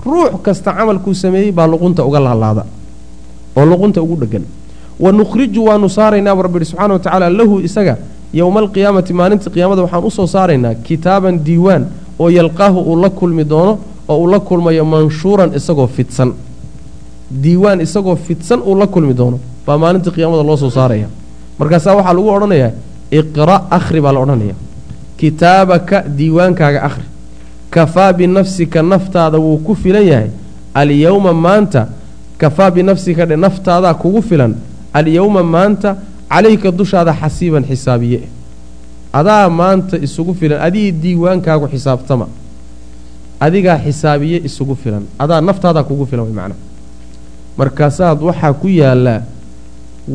Ruux 0.06 0.42
kasta 0.46 0.74
camalkuu 0.74 1.14
sameeyey 1.14 1.52
baa 1.52 1.68
luqunta 1.68 2.06
uga 2.06 2.20
laalaada 2.20 2.66
oo 3.56 3.66
luqunta 3.66 4.02
ugu 4.02 4.16
dhegan 4.22 4.46
wa 5.00 5.12
nukhriju 5.12 5.66
waanu 5.66 5.90
saaraynaa 5.90 6.36
bu 6.36 6.42
rabbi 6.42 6.58
yihi 6.60 6.70
subxana 6.72 6.94
wa 6.94 7.00
tacaala 7.00 7.30
lahu 7.30 7.60
isaga 7.62 7.98
yowma 8.34 8.60
alqiyaamati 8.60 9.14
maalinta 9.14 9.50
qiyaamada 9.50 9.82
waxaan 9.82 10.04
u 10.06 10.12
soo 10.12 10.28
saaraynaa 10.28 10.74
kitaaban 10.88 11.36
diiwaan 11.46 11.84
oo 12.20 12.30
yalqaahu 12.30 12.80
uu 12.92 12.96
la 13.02 13.10
kulmi 13.10 13.44
doono 13.50 13.80
oo 14.08 14.18
uu 14.22 14.28
la 14.32 14.40
kulmayo 14.40 14.86
manshuuran 14.86 15.52
isagoo 15.56 15.88
fidsan. 15.88 16.34
Diiwaan 17.44 17.82
isagoo 17.82 18.16
fidsan 18.16 18.60
uu 18.66 18.76
la 18.80 18.88
kulmi 18.88 19.14
doono 19.18 19.40
baa 19.66 19.78
maalinta 19.78 20.12
qiyaamada 20.12 20.44
loo 20.44 20.58
soo 20.58 20.70
saaraya. 20.70 21.08
Markaasaa 21.60 21.96
waxaa 21.96 22.14
lagu 22.14 22.30
odhanayaa 22.30 22.72
iqra' 23.12 23.62
akhri 23.78 24.02
baa 24.02 24.14
la 24.14 24.20
odhanaya 24.20 24.56
kitaabaka 25.18 26.04
diiwaankaaga 26.18 26.82
akhri. 26.84 27.04
Kafaa 27.70 28.14
binafsika 28.14 28.82
naftaada 28.84 29.38
wuu 29.38 29.58
ku 29.58 29.76
filan 29.76 30.06
yahay. 30.08 30.30
Alyowma 30.74 31.34
maanta 31.34 31.88
kafaa 32.38 32.72
binafsika 32.72 33.26
dhe 33.26 33.36
naftaadaa 33.36 33.94
kugu 33.94 34.22
filan. 34.22 34.56
Alyowma 34.94 35.44
maanta 35.44 35.96
calayka 36.32 36.72
dushaada 36.72 37.14
xasiiban 37.22 37.64
xisaabiye. 37.70 38.20
Adaa 39.20 39.50
maanta 39.50 39.98
isugu 40.06 40.34
filan 40.40 40.60
adigii 40.68 40.92
diiwaankaagu 41.04 41.68
xisaabtama. 41.74 42.28
Adigaa 43.46 43.78
xisaabiye 43.86 44.38
isugu 44.48 44.76
filan 44.76 45.04
adaa 45.24 45.42
naftaadaa 45.42 45.84
kugu 45.90 46.06
filan 46.10 46.26
way 46.26 46.34
macnaha 46.40 46.60
markaasaad 47.58 48.20
waxaa 48.28 48.54
ku 48.62 48.68
yaallaa 48.68 49.22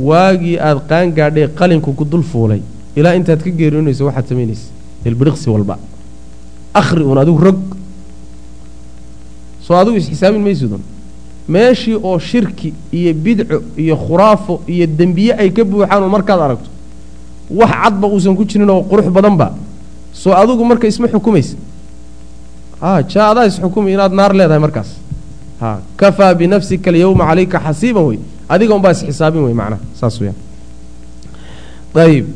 waagii 0.09 0.57
aada 0.59 0.81
qaangaadhay 0.91 1.47
qalinku 1.59 1.91
ku 1.99 2.05
dul 2.05 2.23
fuulay 2.23 2.61
ilaa 2.99 3.15
intaad 3.19 3.41
ka 3.45 3.51
geerinayso 3.51 4.03
waxaad 4.09 4.27
samaynaysa 4.31 4.69
ilbiriqsi 5.05 5.51
walba. 5.51 5.79
Akhri 6.81 7.03
uun 7.05 7.19
adigu 7.19 7.39
rog. 7.47 7.61
Soo 9.65 9.77
adigu 9.77 9.97
isxisaabin 10.01 10.43
maysidun 10.49 10.81
meeshii 11.49 11.95
oo 12.03 12.19
shirki 12.19 12.75
iyo 12.93 13.15
bidco 13.15 13.63
iyo 13.77 13.97
khuraafo 13.97 14.61
iyo 14.67 14.87
dembiye 14.87 15.33
ay 15.35 15.51
ka 15.51 15.65
buuxaan 15.65 16.03
oo 16.03 16.09
markaad 16.09 16.41
aragto 16.41 16.69
wax 17.51 17.71
cadba 17.83 18.07
uusan 18.09 18.37
ku 18.37 18.45
jirin 18.45 18.71
oo 18.71 18.83
qurux 18.91 19.07
badanba 19.17 19.55
soo 20.13 20.33
adigu 20.33 20.65
marka 20.65 20.87
isma 20.89 21.07
xukumaysa. 21.09 21.57
A 22.81 23.03
jaa 23.03 23.31
adaa 23.31 23.47
isxukumi 23.47 23.93
inaad 23.93 24.13
naar 24.13 24.33
leedahay 24.35 24.59
markaas. 24.61 24.89
Ha 25.61 25.79
kafaa 25.97 26.35
binafsika 26.35 26.91
alyawma 26.91 27.25
calayka 27.27 27.59
xasiiban 27.67 28.05
wey. 28.09 28.19
Adiga 28.49 28.75
unbaa 28.75 28.91
isxisaabin 28.93 29.43
wey 29.45 29.55
macnaha 29.55 29.81
saas 30.01 30.21
weyaan 30.21 30.37
ayib. 31.95 32.27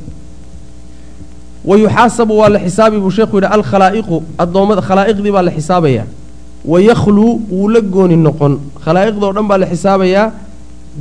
Wayuxaasabu 1.64 2.38
waa 2.38 2.48
la 2.48 2.58
xisaabi 2.60 2.98
buu 2.98 3.10
sheekhu 3.10 3.36
yidhi 3.36 3.48
alkhalaa'iqu 3.56 4.16
addoommada 4.38 4.82
khalaa'iqdii 4.88 5.32
baa 5.36 5.42
la 5.42 5.50
xisaabayaa 5.52 6.06
wayakluu 6.64 7.40
wuu 7.50 7.68
la 7.68 7.80
gooni 7.80 8.16
noqon. 8.16 8.58
Khalaa'iqdoo 8.84 9.32
dhan 9.32 9.46
baa 9.48 9.58
la 9.58 9.66
xisaabayaa. 9.66 10.32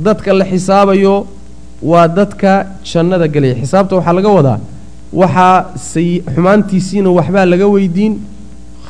Dadka 0.04 0.32
la 0.32 0.44
xisaabayo 0.44 1.26
waa 1.82 2.08
dadka 2.08 2.66
jannada 2.84 3.26
gelaya. 3.28 3.54
Xisaabta 3.62 3.96
waxaa 3.96 4.12
laga 4.12 4.28
wadaa. 4.28 4.58
Waxaa 5.12 5.66
xumaantiisiina 6.34 7.10
waxbaa 7.10 7.44
laga 7.52 7.66
weydiin 7.74 8.14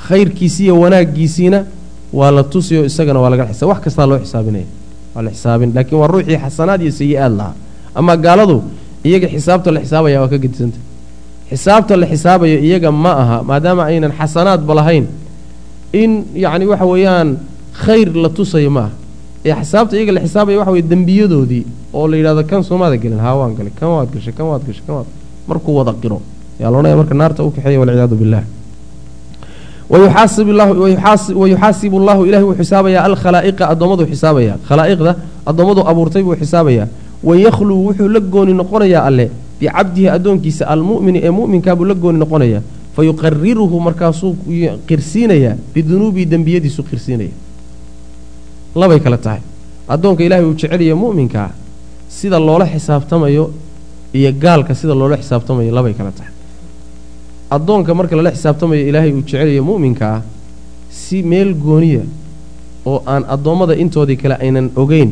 khayrkiisiiyo 0.09 0.75
wanaaggiisiina 0.81 1.65
waa 2.13 2.31
la 2.31 2.43
tusiyo 2.45 2.85
isagana 2.85 3.21
waa 3.21 3.31
laga 3.31 3.47
xisa 3.47 3.67
wax 3.67 3.81
kastaa 3.85 4.07
loo 4.07 4.19
xisaabinaya. 4.19 4.67
Waa 5.15 5.23
la 5.23 5.31
xisaabin. 5.31 5.73
Laakiin 5.75 5.99
waa 6.01 6.07
ruuxii 6.07 6.39
xasanaad 6.45 6.81
iyo 6.83 6.93
sayi-aad 6.93 7.33
lahaa. 7.39 7.55
Ama 7.95 8.17
gaaladu 8.17 8.63
iyaga 9.05 9.29
xisaabta 9.29 9.71
la 9.73 9.81
xisaabaya 9.81 10.21
waa 10.21 10.29
ka 10.29 10.39
gedisanta 10.39 10.79
xisaabta 11.51 11.97
la 11.97 12.07
xisaabayo 12.07 12.59
iyaga 12.59 12.91
ma 12.93 13.13
aha 13.23 13.43
maadaama 13.43 13.85
aynan 13.85 14.13
xasanaadba 14.13 14.75
lahayn 14.75 15.07
in 15.93 16.25
yacni 16.35 16.67
waxa 16.67 16.85
weeyaan 16.87 17.37
khayr 17.85 18.09
la 18.15 18.29
tusayo 18.29 18.71
ma 18.71 18.81
aha. 18.81 18.91
Ee 19.45 19.55
xisaabta 19.61 19.97
iyaga 19.97 20.13
la 20.13 20.21
xisaabaya 20.21 20.59
waxa 20.59 20.71
weye 20.73 20.83
dembiyadoodii 20.83 21.65
oo 21.95 22.09
la 22.09 22.17
yidhahdo 22.17 22.43
kan 22.45 22.63
soomaada 22.63 22.97
gelin 22.97 23.19
haa 23.19 23.35
waan 23.35 23.55
galay 23.55 23.73
kan 23.81 23.89
waad 23.89 24.09
gashay 24.15 24.33
kan 24.33 24.47
waad 24.47 24.63
gashay 24.67 24.83
kan 24.87 24.95
waad 24.97 25.07
markuu 25.49 25.75
wada 25.77 25.93
qiro. 26.03 26.21
Yaa 26.61 26.71
loodhanaya 26.71 26.97
marka 26.97 27.15
naarta 27.15 27.45
u 27.45 27.51
kaxeeya 27.51 27.81
walciyaadu 27.81 28.17
billah 28.17 28.43
wayuxaasibu 29.91 31.97
allahu 32.01 32.25
ilahi 32.27 32.45
wuu 32.45 32.55
xisaabayaa 32.55 33.05
alkhalaa'iqa 33.05 33.69
addoommadu 33.73 34.07
xisaabaya 34.07 34.55
khalaa'iqda 34.69 35.15
addoommadu 35.47 35.81
abuurtay 35.91 36.23
buu 36.23 36.37
xisaabayaa. 36.37 36.87
Wayakluu 37.25 37.87
wuxuu 37.89 38.09
la 38.09 38.21
gooni 38.21 38.53
noqonayaa 38.55 39.03
alle 39.09 39.31
bicabdihi 39.61 40.09
addoonkiisa 40.09 40.65
almu'mini 40.73 41.19
ee 41.27 41.31
mu'minkaa 41.31 41.77
buu 41.77 41.85
la 41.85 41.95
gooni 41.95 42.19
noqonayaa 42.19 42.63
fa 43.01 43.05
yuqariruhu 43.09 43.81
markaasuu 43.81 44.37
qirsiinayaa 44.89 45.57
bidunuubii 45.75 46.27
dembiyadiisu 46.33 46.83
qirsiinaya 46.91 47.33
labay 48.77 49.01
kale 49.01 49.17
tahay 49.17 49.41
addoonka 49.89 50.23
ilaahay 50.27 50.45
uu 50.45 50.55
jecelaya 50.55 50.97
mu'minkaa 51.05 51.49
sida 52.19 52.39
loola 52.49 52.67
xisaabtamayo 52.73 53.45
iyo 54.19 54.31
gaalka 54.43 54.75
sida 54.75 54.95
loola 55.01 55.17
xisaabtamayo 55.23 55.71
labay 55.79 55.95
kale 55.99 56.13
tahay 56.19 56.33
addoonka 57.57 57.95
marka 57.95 58.15
lala 58.21 58.31
xisaabtamayo 58.37 58.83
ilaahay 58.91 59.13
uu 59.17 59.23
jecelaya 59.25 59.63
mu'minka 59.71 60.05
ah 60.17 60.23
si 61.01 61.23
meel 61.23 61.55
gooniya 61.55 62.05
oo 62.87 62.99
aan 63.07 63.23
addoommada 63.35 63.75
intoodii 63.83 64.17
kale 64.23 64.35
aynan 64.45 64.71
ogeyn 64.83 65.11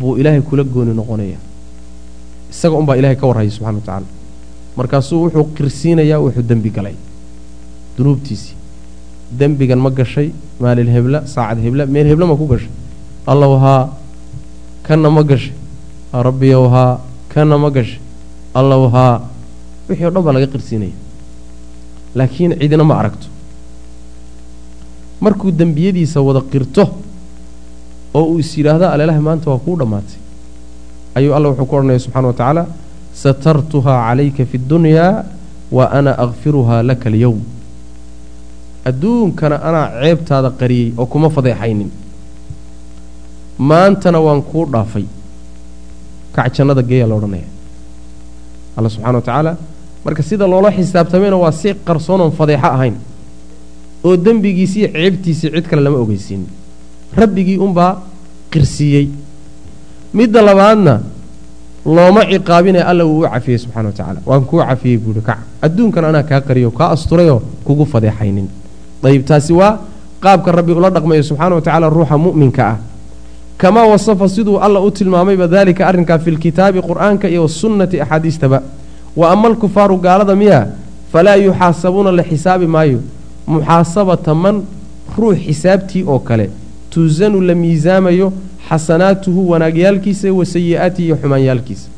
buu 0.00 0.16
ilaahay 0.20 0.42
kula 0.42 0.64
gooni 0.74 0.92
noqonaya 1.00 1.38
isaga 2.52 2.74
unbaa 2.82 2.96
ilahay 3.00 3.16
ka 3.20 3.26
warhaya 3.30 3.50
subxana 3.56 3.78
wa 3.78 3.84
tacaala 3.86 4.06
markaasuu 4.80 5.18
wuxuu 5.24 5.44
qirsiinayaa 5.56 6.20
wuxuu 6.24 6.44
dembi 6.50 6.70
galay 6.76 6.96
dunuubtiisii. 7.96 8.54
Dembigan 9.40 9.78
ma 9.86 9.90
gashay 9.98 10.28
maalin 10.60 10.88
hebla 10.96 11.18
saacad 11.32 11.58
hebla 11.64 11.86
meel 11.86 12.06
hebla 12.10 12.26
ma 12.30 12.36
ku 12.40 12.46
gashay. 12.52 12.70
Allow 13.32 13.52
haa 13.64 13.82
kanna 14.86 15.10
ma 15.16 15.22
gashay. 15.30 15.52
Rabbiyow 16.28 16.64
haa 16.74 17.00
kanna 17.34 17.58
ma 17.58 17.70
gashay. 17.76 18.00
Allow 18.54 18.88
haa 18.94 19.20
wixii 19.88 20.06
o 20.06 20.10
dhan 20.14 20.22
baa 20.26 20.32
laga 20.36 20.46
qirsiinaya 20.54 20.96
laakiin 22.18 22.52
cidina 22.60 22.84
ma 22.90 22.94
aragto. 23.00 23.26
Markuu 25.20 25.50
dembiyadiisa 25.60 26.18
wada 26.28 26.40
qirto 26.52 26.84
oo 28.14 28.24
uu 28.32 28.38
is 28.42 28.50
yidhaahdo 28.58 28.86
aleelaha 28.94 29.20
maanta 29.28 29.50
waa 29.50 29.58
kuu 29.66 29.76
dhammaatay. 29.78 30.18
Ayuu 31.14 31.34
alla 31.36 31.48
wuxuu 31.50 31.66
ku 31.70 31.76
odhanaya 31.76 31.98
subxana 32.04 32.26
wa 32.32 32.34
tacaala 32.40 32.62
satartuhaa 33.22 33.98
calayka 34.08 34.44
fi 34.50 34.56
ddunyaa 34.64 35.24
wa 35.76 35.84
ana 35.98 36.12
akfiruhaa 36.24 36.82
laka 36.90 37.06
alyowm 37.12 37.40
adduunkana 38.90 39.56
anaa 39.68 39.86
ceebtaada 40.02 40.50
qariyey 40.60 40.88
oo 41.00 41.06
kuma 41.12 41.28
fadeexaynin 41.36 41.90
maantana 43.70 44.18
waan 44.26 44.42
kuu 44.50 44.64
dhaafay 44.72 45.04
kac 46.34 46.48
jannada 46.56 46.82
geeyaa 46.90 47.08
la 47.10 47.14
odhanaya 47.20 47.48
alla 48.76 48.88
subxana 48.94 49.16
wa 49.18 49.24
tacaala 49.28 49.52
marka 50.04 50.22
sida 50.22 50.46
loola 50.52 50.70
xisaabtamayna 50.76 51.36
waa 51.44 51.52
si 51.60 51.68
qarsoonoon 51.88 52.32
fadeexo 52.40 52.66
ahayn 52.76 52.96
oo 54.04 54.16
dembigiisiiyo 54.26 54.88
ceebtiisii 54.96 55.50
cid 55.54 55.66
kale 55.70 55.82
lama 55.86 55.98
ogeysiinin 56.04 56.48
rabbigii 57.20 57.58
unbaa 57.66 57.92
qirsiiyey 58.52 59.06
midda 60.20 60.40
labaadna 60.48 60.94
looma 61.86 62.24
ciqaabinaya 62.30 62.86
alla 62.86 63.04
wuu 63.04 63.20
u 63.24 63.28
cafiyey 63.28 63.58
subxana 63.58 63.88
wa 63.88 63.92
tacaala 63.92 64.20
waan 64.26 64.44
kuu 64.44 64.58
cafiyey 64.58 64.98
buuhi 64.98 65.20
kac 65.20 65.38
adduunkan 65.62 66.04
anaa 66.04 66.22
kaa 66.22 66.40
qariyo 66.40 66.70
kaa 66.70 66.90
asturayoo 66.96 67.40
kugu 67.64 67.86
fadeexaynin. 67.86 68.48
Dayib 69.02 69.24
taasi 69.24 69.52
waa 69.52 69.78
qaabka 70.20 70.52
rabbi 70.52 70.72
ula 70.72 70.90
dhaqmayo 70.90 71.22
subxaana 71.22 71.54
wa 71.54 71.60
tacaala 71.60 71.88
ruuxa 71.88 72.18
mu'minka 72.18 72.62
ah. 72.68 72.76
Kamaa 73.56 73.86
wasafa 73.86 74.28
siduu 74.28 74.58
alla 74.58 74.80
u 74.80 74.90
tilmaamayba 74.90 75.48
daalika 75.48 75.86
arrinkaa 75.86 76.18
fi 76.18 76.30
lkitaabi 76.30 76.80
qur'aanka 76.80 77.28
iyo 77.28 77.42
wasunnati 77.42 78.00
axaadiistaba. 78.00 78.62
Wa 79.16 79.30
ama 79.32 79.48
alkufaaru 79.48 79.96
gaalada 79.96 80.36
miyaa 80.36 80.66
falaa 81.12 81.36
yuxaasabuuna 81.36 82.12
la 82.12 82.22
xisaabi 82.24 82.66
maayo. 82.66 83.00
Muxaasabata 83.46 84.34
man 84.34 84.62
ruux 85.18 85.36
xisaabtii 85.36 86.04
oo 86.06 86.18
kale. 86.18 86.50
Tuusanu 86.90 87.40
la 87.40 87.54
miisaamayo 87.54 88.32
xasanaatuhu 88.68 89.50
wanaagyaalkiisa 89.50 90.32
wa 90.32 90.44
sayi-aatihi 90.46 91.06
iyo 91.08 91.16
xumaanyaalkiisa. 91.22 91.88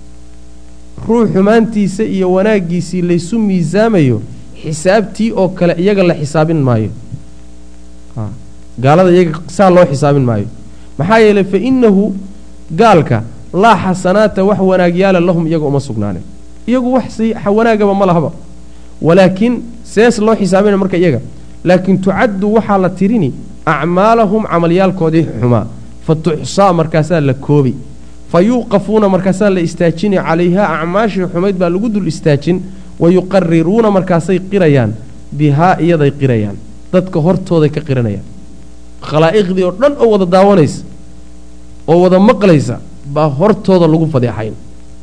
Ruux 1.09 1.29
xumaantiisa 1.35 2.05
iyo 2.05 2.33
wanaaggiisii 2.33 3.03
laysu 3.03 3.39
miisaamayo 3.39 4.23
xisaabtii 4.63 5.33
oo 5.33 5.49
kale 5.49 5.75
iyaga 5.79 6.03
la 6.03 6.15
xisaabin 6.15 6.61
maayo. 6.63 6.91
Gaalada 8.79 9.11
iyaga 9.11 9.41
saa 9.47 9.71
loo 9.71 9.85
xisaabin 9.87 10.25
maayo. 10.25 10.47
Maxaa 10.99 11.19
yeelay 11.19 11.45
fa 11.45 11.57
innahu 11.57 12.15
gaalka 12.71 13.23
laa 13.53 13.77
xasanaata 13.85 14.45
wax 14.45 14.59
wanaagyaala 14.61 15.21
lahum 15.21 15.47
iyaga 15.47 15.65
uma 15.67 15.81
sugnaanin 15.81 16.23
iyagu 16.67 16.93
wax 16.93 17.21
wanaagaba 17.57 17.95
ma 17.95 18.07
lahaba. 18.07 18.31
Walaakiin 19.03 19.63
sees 19.85 20.19
loo 20.19 20.37
xisaabina 20.37 20.77
marka 20.77 20.97
iyaga. 20.97 21.21
Laakiin 21.65 21.99
tucaddu 21.99 22.55
waxaa 22.55 22.79
la 22.79 22.91
tirini 22.91 23.33
acmaalahum 23.67 24.45
camalyaalkoodii 24.47 25.27
xumaa 25.41 25.67
fa 26.07 26.15
tuxsaa 26.15 26.73
markaasaa 26.73 27.21
la 27.21 27.35
koobi. 27.35 27.75
Fa 28.31 28.41
yuuqafuuna 28.41 29.09
markaasaa 29.09 29.51
la 29.51 29.61
istaajini 29.61 30.17
calayhaa 30.17 30.67
acmaashii 30.81 31.27
xumayd 31.33 31.57
baa 31.57 31.69
lagu 31.71 31.89
dul 31.89 32.07
istaajin. 32.13 32.61
Wa 33.01 33.09
yuqariruuna 33.11 33.91
markaasay 33.91 34.39
qirayaan 34.51 34.93
bihaa 35.39 35.77
iyaday 35.81 36.11
qirayaan. 36.21 36.57
Dadka 36.93 37.19
hortooday 37.27 37.71
ka 37.71 37.81
qiranayaan. 37.81 38.25
Khalaa'iqdii 39.09 39.65
oo 39.69 39.73
dhan 39.81 39.93
oo 40.03 40.09
wada 40.13 40.27
daawanaysa 40.35 40.85
oo 41.89 41.99
wada 42.03 42.19
maqlaysa 42.19 42.81
baa 43.15 43.29
hortooda 43.39 43.87
lagu 43.93 44.07
fadeexayn. 44.15 44.55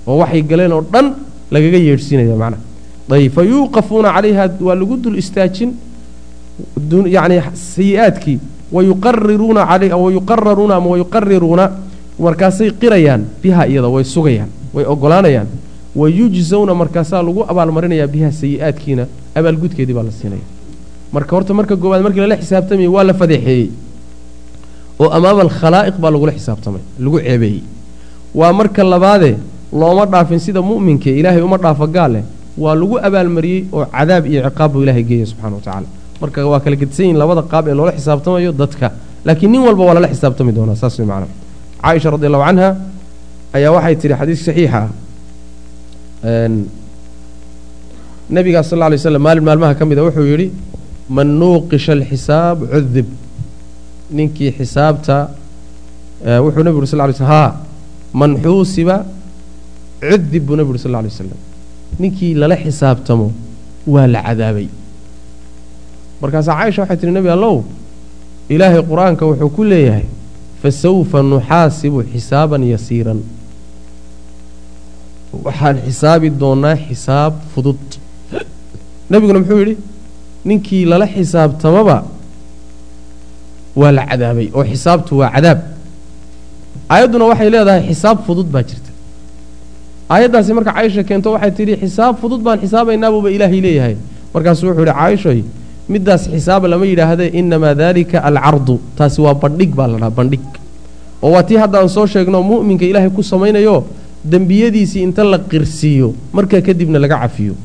Oo 0.08 0.18
waxay 0.22 0.42
galeen 0.44 0.72
oo 0.74 0.82
dhan 0.94 1.06
lagaga 1.52 1.78
yeedhsiinaya 1.88 2.36
macnaha. 2.44 2.64
Ayb 3.12 3.32
fa 3.36 3.44
yuuqafuuna 3.44 4.10
calayha 4.16 4.44
waa 4.68 4.76
lagu 4.82 4.96
dul 5.04 5.18
istaajin 5.18 5.72
yacni 7.16 7.38
sayi-aadkii 7.76 8.38
wayuqariruuna 8.72 9.62
wayuqararuuna 10.06 10.76
ama 10.76 10.88
wayuqariruuna 10.94 11.66
markaasay 12.20 12.72
qirayaan 12.82 13.22
bihaa 13.44 13.66
iyada 13.72 13.88
way 13.96 14.04
sugayaan 14.04 14.50
way 14.74 14.86
ogolaanayaan 14.86 15.48
wayujzawna 15.96 16.74
markaasaa 16.82 17.22
lagu 17.28 17.42
abaalmarinayaa 17.52 18.08
bihaa 18.08 18.32
sayi-aadkiina 18.32 19.04
abaalgudkeedii 19.36 19.94
baa 19.98 20.04
la 20.04 20.12
siinaya. 20.12 20.46
Marka 21.14 21.32
horta 21.36 21.54
marka 21.54 21.76
goowaad 21.76 22.02
markii 22.06 22.22
lala 22.22 22.38
xisaabtamayay 22.38 22.88
waa 22.96 23.04
la 23.04 23.14
fadeexeeyey. 23.14 23.70
Oo 25.00 25.10
amaama 25.18 25.42
alkhalaa'iq 25.48 25.96
baa 26.04 26.12
lagula 26.12 26.32
xisaabtamay 26.38 26.82
lagu 27.00 27.18
ceebeeyey. 27.20 27.62
Waa 28.36 28.54
marka 28.54 28.84
labaadee 28.84 29.36
looma 29.74 30.06
dhaafin 30.06 30.40
sida 30.40 30.62
mu'minka 30.62 31.10
ilaahay 31.10 31.42
uma 31.42 31.58
dhaafo 31.58 31.88
gaalleh 31.88 32.24
waa 32.58 32.76
lagu 32.76 32.96
abaalmariyey 33.08 33.66
oo 33.74 33.86
cadaab 33.86 34.26
iyo 34.28 34.42
ciqaab 34.46 34.72
buu 34.74 34.84
ilahay 34.84 35.04
geeya 35.04 35.26
subxana 35.26 35.56
wa 35.56 35.62
tacaala 35.62 35.88
marka 36.22 36.40
waa 36.52 36.60
kala 36.64 36.76
gedisan 36.82 37.04
yihiin 37.06 37.20
labada 37.22 37.42
qaab 37.52 37.68
ee 37.68 37.76
loola 37.80 37.92
xisaabtamayo 37.98 38.52
dadka. 38.62 38.88
Laakiin 39.26 39.52
nin 39.52 39.62
walba 39.62 39.84
waa 39.84 39.94
lala 39.94 40.08
xisaabtami 40.08 40.52
doonaa 40.56 40.76
saas 40.76 41.00
way 41.00 41.08
macnaa 41.08 41.28
caaisha 41.84 42.10
radi 42.12 42.26
allahu 42.30 42.44
canha 42.48 42.70
ayaa 43.58 43.72
waxay 43.76 43.96
tidhi 44.02 44.16
xadiis 44.20 44.42
saxiixa 44.48 44.82
ah 48.60 48.64
sal 48.64 48.78
lla 48.80 48.90
lay 48.92 48.98
slam 48.98 49.22
maalin 49.28 49.44
maalmaha 49.44 49.76
ka 49.80 49.86
mid 49.86 49.98
a 50.00 50.04
wuxuu 50.08 50.26
yidhi 50.32 50.48
man 51.10 51.28
nuuqisha 51.42 51.92
alxisaab 52.00 52.58
cudib 52.74 53.08
ninkii 54.18 54.52
xisaabta 54.58 55.16
wuxuu 56.46 56.64
nebigu 56.64 56.80
uri 56.82 56.88
sal 56.88 57.00
lay 57.04 57.14
slm 57.20 57.30
haa 57.36 57.50
man 58.14 58.32
xuusiba 58.44 58.96
cudib 60.10 60.44
buu 60.48 60.56
nebi 60.60 60.70
uri 60.74 60.80
sal 60.80 60.92
lla 60.92 61.02
lay 61.06 61.12
slam 61.12 61.40
ninkii 62.02 62.34
lala 62.42 62.56
xisaabtamo 62.64 63.28
waa 63.94 64.08
la 64.14 64.20
cadaabay 64.28 64.68
markaasaa 66.22 66.56
caaisha 66.60 66.82
waxay 66.84 66.98
tihi 67.02 67.12
nebi 67.18 67.30
allow 67.36 67.56
ilaahay 68.54 68.82
qur'aanka 68.92 69.24
wuxuu 69.30 69.50
ku 69.56 69.64
leeyahay 69.72 70.06
fasawfa 70.62 71.20
nuxaasibu 71.24 72.00
xisaaban 72.14 72.64
yasiiran. 72.74 73.20
Waxaan 75.46 75.78
xisaabi 75.86 76.30
doonaa 76.42 76.76
xisaab 76.88 77.34
fudud. 77.54 77.80
Nebiguna 79.10 79.40
muxuu 79.40 79.60
yidhi 79.62 79.76
ninkii 80.46 80.86
lala 80.92 81.08
xisaabtamaba 81.08 81.98
waa 83.80 83.92
la 83.98 84.04
cadaabay 84.10 84.48
oo 84.58 84.64
xisaabtu 84.72 85.18
waa 85.22 85.32
cadaab. 85.36 85.60
Aayadduna 86.90 87.26
waxay 87.32 87.50
leedahay 87.54 87.84
xisaab 87.90 88.18
fudud 88.28 88.48
baa 88.54 88.64
jirta. 88.70 88.92
Aayaddaasi 90.10 90.54
marka 90.58 90.72
caaisha 90.74 91.04
keento 91.10 91.32
waxay 91.36 91.52
tidhi 91.58 91.74
xisaab 91.84 92.14
fudud 92.22 92.42
baan 92.46 92.60
xisaabaynaabuuba 92.64 93.30
ilaahay 93.36 93.62
leeyahay. 93.66 93.96
Markaasuu 94.34 94.68
wuxuu 94.70 94.82
yidhi 94.84 94.94
caaishoy 95.00 95.40
middaas 95.90 96.24
xisaaba 96.34 96.68
lama 96.72 96.86
yidhaahde 96.86 97.26
innamaa 97.40 97.74
daalika 97.82 98.18
alcardu. 98.30 98.80
Taasi 98.98 99.22
waa 99.22 99.34
bandhig 99.34 99.72
baa 99.76 99.88
la 99.88 99.98
dhahaa 99.98 100.16
bandhig. 100.20 100.46
Oo 101.22 101.32
waa 101.36 101.44
tii 101.44 101.58
hadda 101.64 101.80
aan 101.82 101.90
soo 101.90 102.06
sheegno 102.06 102.42
mu'minka 102.52 102.86
ilaahay 102.86 103.10
ku 103.10 103.24
samaynayo 103.24 103.84
dembiyadiisii 104.24 105.02
inta 105.08 105.24
la 105.24 105.40
qirsiiyo 105.52 106.14
markaa 106.34 106.62
kadibna 106.62 107.00
laga 107.00 107.18
cafiyo. 107.24 107.56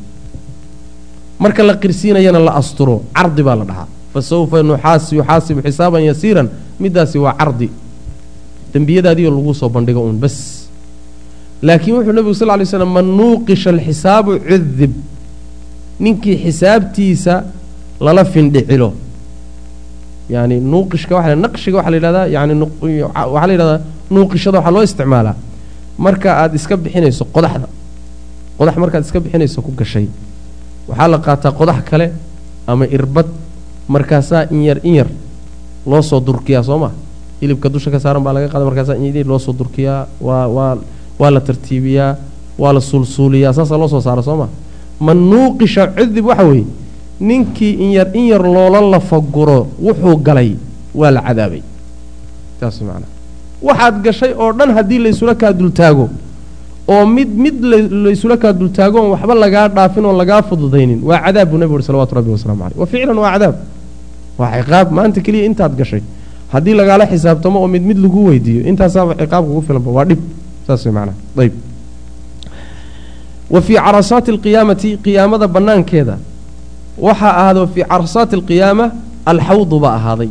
Marka 1.38 1.62
la 1.62 1.74
qirsiinayana 1.82 2.38
la 2.38 2.52
asturo 2.60 3.02
cardi 3.14 3.42
baa 3.42 3.56
la 3.60 3.64
dhahaa. 3.64 3.86
Fa 4.12 4.20
sawfa 4.22 4.58
yuxaasibu 4.58 5.60
xisaaban 5.66 6.02
yasiiran 6.10 6.48
middaasi 6.80 7.18
waa 7.18 7.34
cardi. 7.40 7.68
Dembiyadaadiioo 8.72 9.30
lagu 9.36 9.54
soo 9.54 9.68
bandhigo 9.68 10.00
uun 10.02 10.18
bas. 10.18 10.36
Laakiin 11.62 11.96
wuxuu 11.96 12.12
nebigu 12.12 12.34
sal 12.34 12.50
ly 12.58 12.66
slam 12.66 12.90
man 12.92 13.06
nuuqisha 13.18 13.70
alxisaabu 13.70 14.38
cudib 14.48 14.92
ninkii 16.00 16.36
xisaabtiisa 16.44 17.44
lala 18.04 18.24
findhicilo. 18.24 18.88
Yani 20.34 20.56
nuuqishka 20.60 21.14
waa 21.16 21.34
naqshiga 21.44 21.76
waxaa 21.78 21.90
la 21.90 21.96
yidhahdaa 21.96 22.26
yani 22.36 22.52
waxaa 22.54 23.46
la 23.48 23.52
yidhahdaa 23.52 23.80
nuuqishada 24.14 24.58
waxaa 24.58 24.74
loo 24.76 24.82
isticmaalaa. 24.88 25.36
Marka 26.04 26.28
aad 26.42 26.52
iska 26.58 26.76
bixinayso 26.76 27.24
qodaxda 27.34 27.66
qodax 28.58 28.76
markaad 28.82 29.02
iska 29.06 29.20
bixinayso 29.20 29.58
ku 29.66 29.70
gashay. 29.80 30.06
Waxaa 30.88 31.08
la 31.08 31.18
qaataa 31.18 31.52
qodax 31.52 31.78
kale 31.90 32.06
ama 32.66 32.84
irbad 32.86 33.26
markaasaa 33.88 34.48
in 34.50 34.62
yar 34.68 34.78
in 34.82 34.94
yar 34.94 35.08
loo 35.86 36.02
soo 36.02 36.20
durkiyaa 36.20 36.62
soo 36.62 36.78
ma? 36.78 36.90
Hilibka 37.40 37.68
dusha 37.68 37.90
ka 37.90 37.98
saaran 38.00 38.22
baa 38.22 38.32
laga 38.32 38.48
qaada 38.48 38.64
markaasaa 38.64 38.96
in 38.96 39.26
loo 39.26 39.38
soo 39.38 39.52
durkiyaa 39.52 40.06
waa 40.20 40.46
waa 40.48 40.78
waa 41.18 41.30
la 41.30 41.40
tartiibiyaa 41.40 42.16
waa 42.58 42.72
la 42.72 42.80
suulsuuliyaa 42.80 43.52
saasaa 43.52 43.78
loo 43.78 43.88
soo 43.88 44.00
saara 44.00 44.22
soo 44.22 44.36
ma? 44.36 44.48
Man 45.00 45.18
nuuqisha 45.30 45.86
cudib 45.96 46.26
waxa 46.26 46.44
weeye 46.44 46.64
ninkii 47.20 47.72
in 47.84 47.90
yar 47.92 48.08
in 48.14 48.26
yar 48.32 48.42
loola 48.42 48.80
lafaguro 48.80 49.68
wuxuu 49.82 50.16
galay. 50.22 50.56
Waa 50.94 51.10
la 51.10 51.20
cadaabay. 51.22 51.62
Saas 52.60 52.80
macnaa 52.80 53.10
waxaad 53.62 54.02
gashay 54.04 54.32
oo 54.36 54.52
dhan 54.52 54.70
haddii 54.76 54.98
laysula 54.98 55.34
kaa 55.34 55.52
dultaago 55.52 56.08
oo 56.88 57.06
mid 57.06 57.28
mid 57.44 57.56
laysula 58.04 58.36
kaa 58.36 58.52
dultaago 58.52 58.98
oon 59.00 59.10
waxba 59.16 59.34
lagaa 59.34 59.68
dhaafin 59.68 60.04
oon 60.04 60.16
lagaa 60.20 60.42
fududaynin 60.42 61.00
waa 61.02 61.18
cadaab 61.24 61.48
buu 61.50 61.58
nebi 61.58 61.72
uri 61.74 61.82
salawatu 61.82 62.14
rabbi 62.14 62.30
wasalamu 62.30 62.62
caleyh 62.62 62.78
wa 62.80 62.86
ficlan 62.86 63.18
waa 63.18 63.32
cadaab. 63.34 63.54
Waa 64.38 64.50
ciqaab 64.62 64.88
maanta 64.92 65.20
keliya 65.24 65.44
intaad 65.48 65.72
gashay. 65.78 66.02
Haddii 66.52 66.74
lagaala 66.74 67.06
xisaabtamo 67.06 67.58
oo 67.62 67.68
mid 67.68 67.82
mid 67.82 67.98
lagu 68.04 68.20
weydiiyo 68.28 68.62
intaasaaba 68.70 69.14
ciqaab 69.20 69.44
kugu 69.48 69.62
filanba 69.66 69.90
waa 69.96 70.04
dhib. 70.04 70.20
Saas 70.66 70.84
macnaa 70.86 71.14
ayb 71.42 71.52
wa 73.50 73.60
fii 73.60 73.76
carasaati 73.86 74.30
alqiyaamati 74.30 74.88
qiyaamada 75.04 75.46
bannaankeeda 75.48 76.14
waxaa 76.98 77.30
ahaado 77.40 77.66
fii 77.66 77.84
carasaati 77.84 78.34
alqiyaama 78.36 78.90
alxawdu 79.26 79.80
baa 79.80 79.94
ahaaday. 79.94 80.28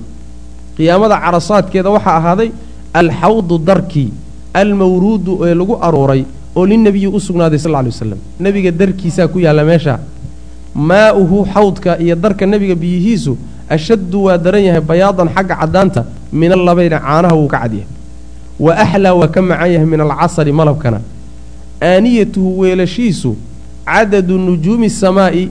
Qiyaamada 0.77 1.17
carasaadkeeda 1.25 1.89
waxaa 1.89 2.17
ahaaday 2.17 2.49
alxawdu 2.93 3.57
darkii 3.57 4.09
almawruudu 4.53 5.45
ee 5.47 5.53
lagu 5.53 5.75
arooray 5.81 6.23
oo 6.55 6.65
linebiyi 6.65 7.07
u 7.07 7.19
sugnaaday 7.19 7.59
sal 7.59 7.71
ly 7.71 7.89
waslam 7.89 8.19
nebiga 8.39 8.71
darkiisaa 8.71 9.27
ku 9.27 9.39
yaalla 9.39 9.63
meesha. 9.63 9.99
Maa'uhu 10.75 11.45
xawdka 11.53 11.99
iyo 11.99 12.15
darka 12.15 12.45
nebiga 12.45 12.75
biyihiisu 12.75 13.37
ashaddu 13.69 14.23
waa 14.25 14.37
daran 14.37 14.63
yahay 14.63 14.81
bayaadan 14.81 15.29
xagga 15.35 15.55
caddaanta 15.61 16.05
min 16.31 16.51
allabayni 16.51 16.97
caanaha 16.99 17.35
wuu 17.35 17.47
ka 17.47 17.59
cadyahay 17.59 17.87
wa 18.59 18.71
axlaa 18.83 19.13
waa 19.13 19.27
ka 19.27 19.41
macan 19.41 19.71
yahay 19.71 19.85
min 19.85 20.01
alcasali 20.01 20.51
malabkana. 20.51 20.99
Aaniyatuhu 21.81 22.59
weelashiisu 22.59 23.35
cadadu 23.85 24.37
nujuumi 24.37 24.89
samaa'i 24.89 25.49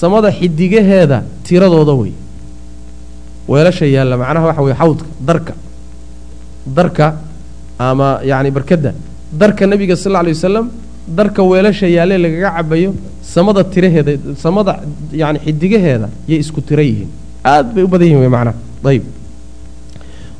samada 0.00 0.30
xidigaheeda 0.38 1.18
tiradooda 1.46 1.94
wey. 2.00 2.12
Weelasha 3.48 3.86
yaalla 3.86 4.16
macnaha 4.22 4.46
waxa 4.48 4.62
weye 4.62 4.76
xawdka 4.80 5.06
darka. 5.28 5.54
Darka 6.66 7.06
ama 7.78 8.20
yacni 8.30 8.50
barkadda. 8.50 8.92
Darka 9.32 9.66
nebiga 9.66 9.96
sal 9.96 10.12
lla 10.12 10.20
alay 10.20 10.32
wasalam 10.32 10.66
darka 11.18 11.42
weelasha 11.42 11.86
yaalee 11.96 12.18
lagaga 12.24 12.50
cabayo 12.56 12.94
samada 13.22 13.64
tiraheeda 13.64 14.12
samada 14.36 14.72
yani 15.12 15.38
xidigaheeda 15.44 16.08
yay 16.28 16.38
isku 16.44 16.60
tira 16.60 16.82
yihiin. 16.82 17.08
Aad 17.44 17.74
bay 17.74 17.82
u 17.82 17.88
badan 17.88 18.06
yihiin 18.08 18.20
wey 18.20 18.28
macnaha. 18.28 18.56
Ayib. 18.84 19.04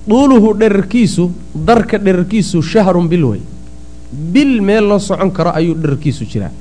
Duuluhu 0.08 0.54
dherarkiisu 0.60 1.30
darka 1.54 1.98
dherarkiisu 1.98 2.62
shahrun 2.62 3.08
bil 3.08 3.24
wey. 3.24 3.40
Bil 4.12 4.60
meel 4.60 4.84
loo 4.88 4.98
socon 4.98 5.30
karo 5.30 5.50
ayuu 5.50 5.74
dherarkiisu 5.74 6.24
jiraa. 6.24 6.52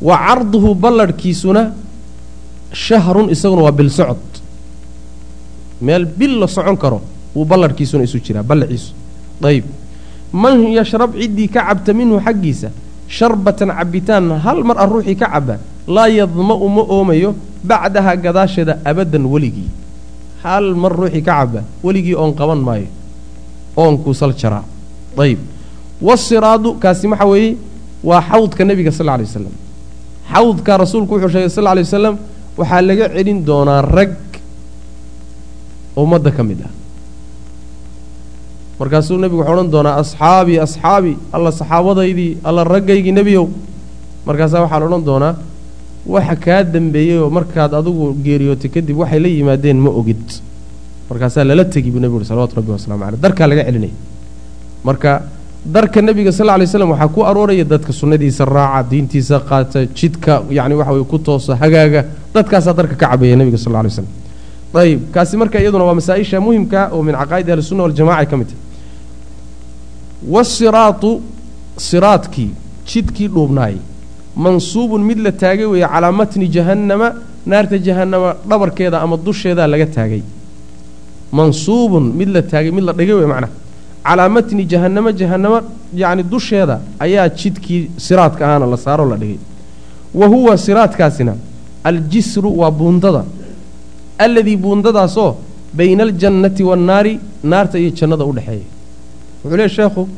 Wa 0.00 0.16
carduhu 0.26 0.74
ballarhkiisuna 0.74 1.62
shahrun 2.72 3.28
isaguna 3.30 3.62
waa 3.68 3.72
bil 3.74 3.90
socod 3.90 4.20
meel 5.80 6.04
bil 6.06 6.38
la 6.40 6.46
socon 6.46 6.76
karo 6.76 7.00
wuu 7.34 7.44
ballarhkiisuna 7.44 8.04
isu 8.04 8.18
jiraa 8.20 8.42
ballaciisu 8.42 8.92
ayb 9.44 9.64
man 10.32 10.62
yashrab 10.72 11.12
ciddii 11.18 11.48
ka 11.48 11.60
cabta 11.68 11.92
minhu 11.92 12.20
xaggiisa 12.26 12.70
sharbatan 13.08 13.68
cabbitaan 13.78 14.30
hal 14.44 14.64
mar 14.64 14.76
a 14.78 14.86
ruuxii 14.86 15.16
ka 15.16 15.28
cabba 15.34 15.58
laa 15.86 16.08
yadma'u 16.08 16.68
ma 16.76 16.82
oomayo 16.88 17.34
bacdaha 17.64 18.16
gadaasheeda 18.16 18.78
abaddan 18.84 19.26
weligii. 19.26 19.68
Hal 20.42 20.74
mar 20.74 20.92
ruuxii 20.96 21.22
ka 21.22 21.32
cabba 21.44 21.60
weligii 21.84 22.14
oon 22.14 22.32
qaban 22.34 22.58
maayo 22.64 22.86
oonkuu 23.76 24.14
sal 24.14 24.32
jaraa. 24.32 24.64
Ayb 25.18 25.38
wasiraadu 26.00 26.74
kaasi 26.80 27.06
waxa 27.06 27.26
weeye? 27.26 27.56
Waa 28.02 28.22
xawdka 28.22 28.64
nebiga 28.64 28.90
sal 28.90 29.06
lla 29.06 29.14
alay 29.14 29.26
wasalam 29.26 29.54
xawdka 30.32 30.72
rasuulku 30.82 31.14
wuxuu 31.14 31.28
sheegay 31.34 31.50
sal 31.50 31.62
lla 31.64 31.70
alay 31.74 31.84
wasalam 31.84 32.14
waxaa 32.58 32.82
laga 32.88 33.06
celin 33.14 33.38
doonaa 33.48 33.80
rag 33.96 34.12
ummadda 36.02 36.30
ka 36.36 36.42
mid 36.48 36.60
ah. 36.66 36.70
Markaasuu 38.80 39.16
nebigu 39.22 39.40
wuxuu 39.40 39.52
odhan 39.54 39.70
doonaa 39.74 39.94
asxaabii 40.02 40.58
asxaabii 40.66 41.16
alla 41.36 41.50
saxaabadaydii 41.60 42.30
alla 42.48 42.64
raggaygii 42.64 43.12
nebiyow. 43.18 43.46
Markaasaa 44.26 44.60
waxaa 44.64 44.80
la 44.80 44.86
odhan 44.90 45.04
doonaa 45.10 45.34
waxa 46.14 46.36
kaa 46.44 46.62
dembeeyey 46.74 47.18
oo 47.24 47.30
markaad 47.30 47.72
adigu 47.80 48.04
geeriyootay 48.24 48.70
kadib 48.74 48.96
waxay 49.02 49.20
la 49.24 49.28
yimaadeen 49.28 49.78
ma 49.84 49.90
ogid. 50.00 50.24
Markaasaa 51.10 51.44
lala 51.44 51.64
tegi 51.64 51.90
buu 51.90 52.00
nebigu 52.00 52.18
uhi 52.20 52.26
salawatu 52.30 52.56
rabbi 52.58 52.70
waslamu 52.74 53.04
caleyh. 53.04 53.20
Darkaa 53.24 53.46
laga 53.50 53.62
celinaya 53.68 53.94
marka 54.84 55.10
darka 55.64 56.00
nebiga 56.02 56.32
sal 56.32 56.50
alay 56.50 56.66
slam 56.66 56.90
waxaa 56.90 57.08
ku 57.08 57.22
arooraya 57.22 57.64
dadka 57.64 57.92
sunnadiisa 57.92 58.44
raaca 58.44 58.88
diintiisa 58.90 59.40
qaata 59.40 59.86
jidka 59.86 60.42
yacni 60.50 60.74
waxa 60.74 60.92
weye 60.92 61.04
ku 61.04 61.18
toosa 61.18 61.56
hagaaga 61.56 62.04
dadkaasaa 62.34 62.74
darka 62.74 62.94
ka 62.96 63.06
cabaya 63.10 63.36
nebiga 63.36 63.58
sal 63.58 63.76
alay 63.76 63.90
slam 63.90 64.06
ayib 64.74 65.00
kaasi 65.14 65.36
marka 65.36 65.60
iyaduna 65.60 65.84
waa 65.84 65.94
masaa-isha 65.94 66.40
muhimka 66.40 66.90
oo 66.92 67.02
min 67.02 67.14
caqaa'id 67.14 67.48
ahlisunna 67.50 67.82
waljamaca 67.86 68.26
ka 68.30 68.36
mid 68.36 68.48
tahay 68.50 68.60
wasiraatu 70.34 71.20
siraadkii 71.76 72.50
jidkii 72.86 73.28
dhuubnaayey. 73.28 73.78
Mansuubun 74.36 75.02
mid 75.04 75.18
la 75.18 75.32
taagay 75.32 75.66
weeye 75.66 75.86
calaa 75.86 76.12
matni 76.12 76.48
jahannama 76.48 77.08
naarta 77.46 77.78
jahannama 77.78 78.34
dhabarkeeda 78.48 79.00
ama 79.04 79.16
dusheedaa 79.16 79.66
laga 79.66 79.86
taagay. 79.86 80.22
Mansuubun 81.32 82.04
mid 82.18 82.28
la 82.28 82.42
taagay 82.42 82.70
mid 82.70 82.84
la 82.84 82.92
dhigay 82.92 83.14
wey 83.20 83.26
macnaha 83.26 83.52
calaa 84.06 84.28
matni 84.28 84.64
jahannama 84.72 85.10
jahannama 85.20 85.58
yacni 86.02 86.22
dusheeda 86.32 86.76
ayaa 87.04 87.28
jidkii 87.28 87.82
siraadka 88.06 88.42
ahaana 88.46 88.66
la 88.72 88.76
saaroo 88.76 89.08
la 89.12 89.16
dhigay. 89.16 89.38
Wa 90.14 90.26
huwa 90.26 90.58
siraadkaasina 90.58 91.34
aljisru 91.84 92.50
waa 92.60 92.70
buundada. 92.70 93.24
Alladii 94.18 94.56
buundadaasoo 94.56 95.30
bayna 95.78 96.02
aljannati 96.08 96.62
waannaari 96.62 97.12
naarta 97.42 97.78
iyo 97.78 97.90
jannada 97.98 98.24
u 98.24 98.32
dhexeeya. 98.32 98.66
Wuxuu 99.44 99.56
leey 99.56 99.68
sheekhu 99.68 100.08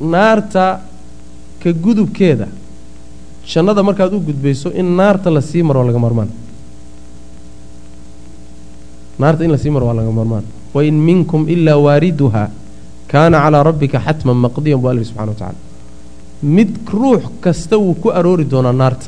naarta 0.00 0.64
ka 1.62 1.72
gudubkeeda 1.84 2.46
jannada 3.52 3.82
markaad 3.82 4.12
u 4.14 4.20
gudbayso 4.20 4.68
in 4.80 4.88
naarta 4.96 5.30
la 5.30 5.40
sii 5.40 5.62
maro 5.62 5.84
laga 5.88 5.98
marmaan 5.98 6.28
naarta 9.18 9.44
in 9.44 9.50
la 9.50 9.58
sii 9.58 9.70
maro 9.70 9.86
waa 9.86 9.94
laga 9.94 10.10
marmaan 10.18 10.44
wain 10.74 10.94
minkum 11.08 11.48
ilaa 11.48 11.76
waariduha 11.86 12.48
kaana 13.10 13.36
calaa 13.44 13.62
rabbika 13.68 13.98
xatman 14.06 14.36
maqdiyan 14.46 14.78
buu 14.82 14.90
yidhi 14.92 15.04
subxana 15.10 15.30
wa 15.32 15.38
tacala 15.40 15.58
mid 16.56 16.70
ruux 17.00 17.22
kasta 17.44 17.76
wuu 17.82 17.94
ku 18.02 18.08
aroori 18.18 18.44
doonaa 18.52 18.72
naarta. 18.82 19.06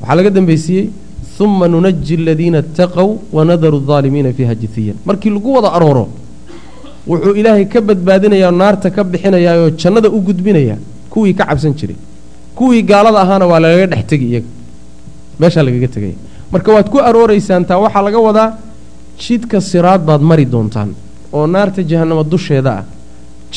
Waxaa 0.00 0.16
laga 0.18 0.30
dambaysiiyey 0.36 0.86
uma 1.40 1.66
nunaji 1.68 2.14
aladiina 2.20 2.58
ataqow 2.64 3.08
wanadaru 3.36 3.76
aldaalimiina 3.82 4.30
fiiha 4.36 4.54
jithiyan. 4.62 4.96
Markii 5.08 5.30
lagu 5.36 5.50
wada 5.56 5.68
arooro 5.76 6.04
wuxuu 7.10 7.34
ilaahay 7.40 7.66
ka 7.72 7.80
badbaadinayaa 7.88 8.52
naarta 8.62 8.88
ka 8.96 9.02
bixinayaa 9.12 9.56
oo 9.62 9.70
jannada 9.80 10.08
u 10.16 10.18
gudbinayaa 10.28 10.78
kuwii 11.12 11.34
ka 11.38 11.44
cabsan 11.48 11.74
jiray. 11.78 11.96
Kuwii 12.58 12.82
gaalada 12.90 13.18
ahaana 13.24 13.46
waa 13.50 13.60
lagaga 13.64 13.86
dhex 13.92 14.04
tegi 14.10 14.26
iyaga. 14.32 14.46
Meeshaa 15.40 15.62
lagaga 15.66 15.88
tegaya 15.94 16.16
marka 16.52 16.68
waad 16.76 16.88
ku 16.92 16.98
arooreysaan 17.08 17.64
taa 17.68 17.78
waxaa 17.84 18.02
laga 18.06 18.18
wadaa 18.28 18.48
jidka 19.22 19.60
siraad 19.70 20.02
baad 20.08 20.22
mari 20.30 20.44
doontaan 20.54 20.90
oo 21.36 21.46
naarta 21.54 21.80
jahannama 21.90 22.22
dusheeda 22.32 22.70
ah 22.80 22.84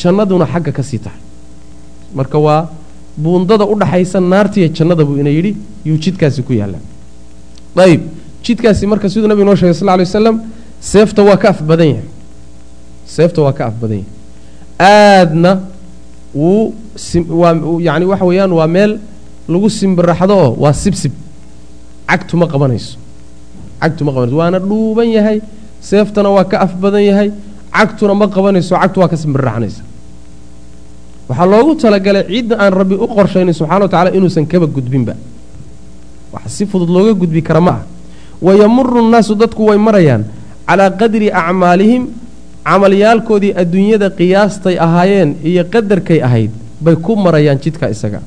jannaduna 0.00 0.46
xagga 0.52 0.72
ka 0.72 0.82
sii 0.82 0.98
tahay. 1.04 1.20
Marka 2.18 2.38
waa 2.46 2.68
buundada 3.22 3.64
u 3.72 3.74
dhaxaysa 3.80 4.18
naartiiyo 4.20 4.68
jannada 4.76 5.04
buu 5.04 5.16
ina 5.22 5.30
yidhi 5.30 5.56
yuu 5.88 5.98
jidkaasi 6.04 6.42
ku 6.46 6.52
yaallaa. 6.52 6.82
Ayib 7.84 8.02
jidkaasi 8.44 8.86
marka 8.86 9.08
siduu 9.10 9.28
nabigu 9.28 9.46
noo 9.48 9.56
shegay 9.60 9.74
sal 9.74 9.88
ly 9.98 10.04
waslam 10.06 10.36
seefta 10.80 11.22
waa 11.28 11.36
ka 11.42 11.48
af 11.50 11.60
badan 11.62 11.88
yahay. 11.92 12.08
Seefta 13.14 13.42
waa 13.42 13.52
ka 13.58 13.66
af 13.66 13.74
badan 13.80 13.98
yahay. 13.98 14.12
Aadna 14.78 15.52
wuu 16.34 16.74
waa 17.40 17.54
yacni 17.86 18.04
waxa 18.12 18.24
weeyaan 18.24 18.52
waa 18.58 18.66
meel 18.66 18.92
lagu 19.48 19.68
simbiraxdo 19.70 20.34
oo 20.44 20.50
waa 20.62 20.72
sibsib. 20.72 21.12
Cagtu 22.08 22.36
ma 22.36 22.46
qabanayso. 22.46 22.96
Cagtu 23.80 24.04
ma 24.04 24.10
qabanayso. 24.12 24.36
Waana 24.36 24.58
dhuuban 24.58 25.08
yahay. 25.16 25.38
Seeftana 25.80 26.30
waa 26.30 26.44
ka 26.44 26.56
af 26.64 26.72
badan 26.82 27.02
yahay 27.10 27.28
cagtuna 27.78 28.14
ma 28.14 28.26
qabanayso 28.28 28.74
cagtu 28.82 29.00
waa 29.00 29.08
ka 29.12 29.16
simbiraxnaysa 29.16 29.82
waxaa 31.28 31.46
loogu 31.52 31.74
talagalay 31.82 32.24
cidda 32.28 32.54
aan 32.58 32.72
rabbi 32.80 32.94
u 32.94 33.06
qorshaynin 33.16 33.54
subxana 33.54 33.84
wa 33.86 33.88
tacala 33.92 34.10
inuusan 34.16 34.46
kaba 34.46 34.66
gudbinba. 34.66 35.14
Wax 36.32 36.44
si 36.56 36.66
fudud 36.66 36.88
looga 36.90 37.12
gudbi 37.14 37.42
kara 37.42 37.60
ma 37.60 37.70
ah 37.70 37.82
wayamuru 38.42 39.02
nnaasu 39.08 39.34
dadku 39.34 39.62
way 39.68 39.78
marayaan 39.78 40.24
calaa 40.68 40.90
qadri 41.00 41.28
acmaalihim 41.32 42.02
camalyaalkoodii 42.64 43.52
adduunyada 43.62 44.08
qiyaastay 44.18 44.76
ahaayeen 44.86 45.30
iyo 45.44 45.64
qadarkay 45.74 46.20
ahayd 46.22 46.50
bay 46.80 46.96
ku 46.96 47.16
marayaan 47.16 47.58
jidka 47.64 47.88
isaga. 47.90 48.20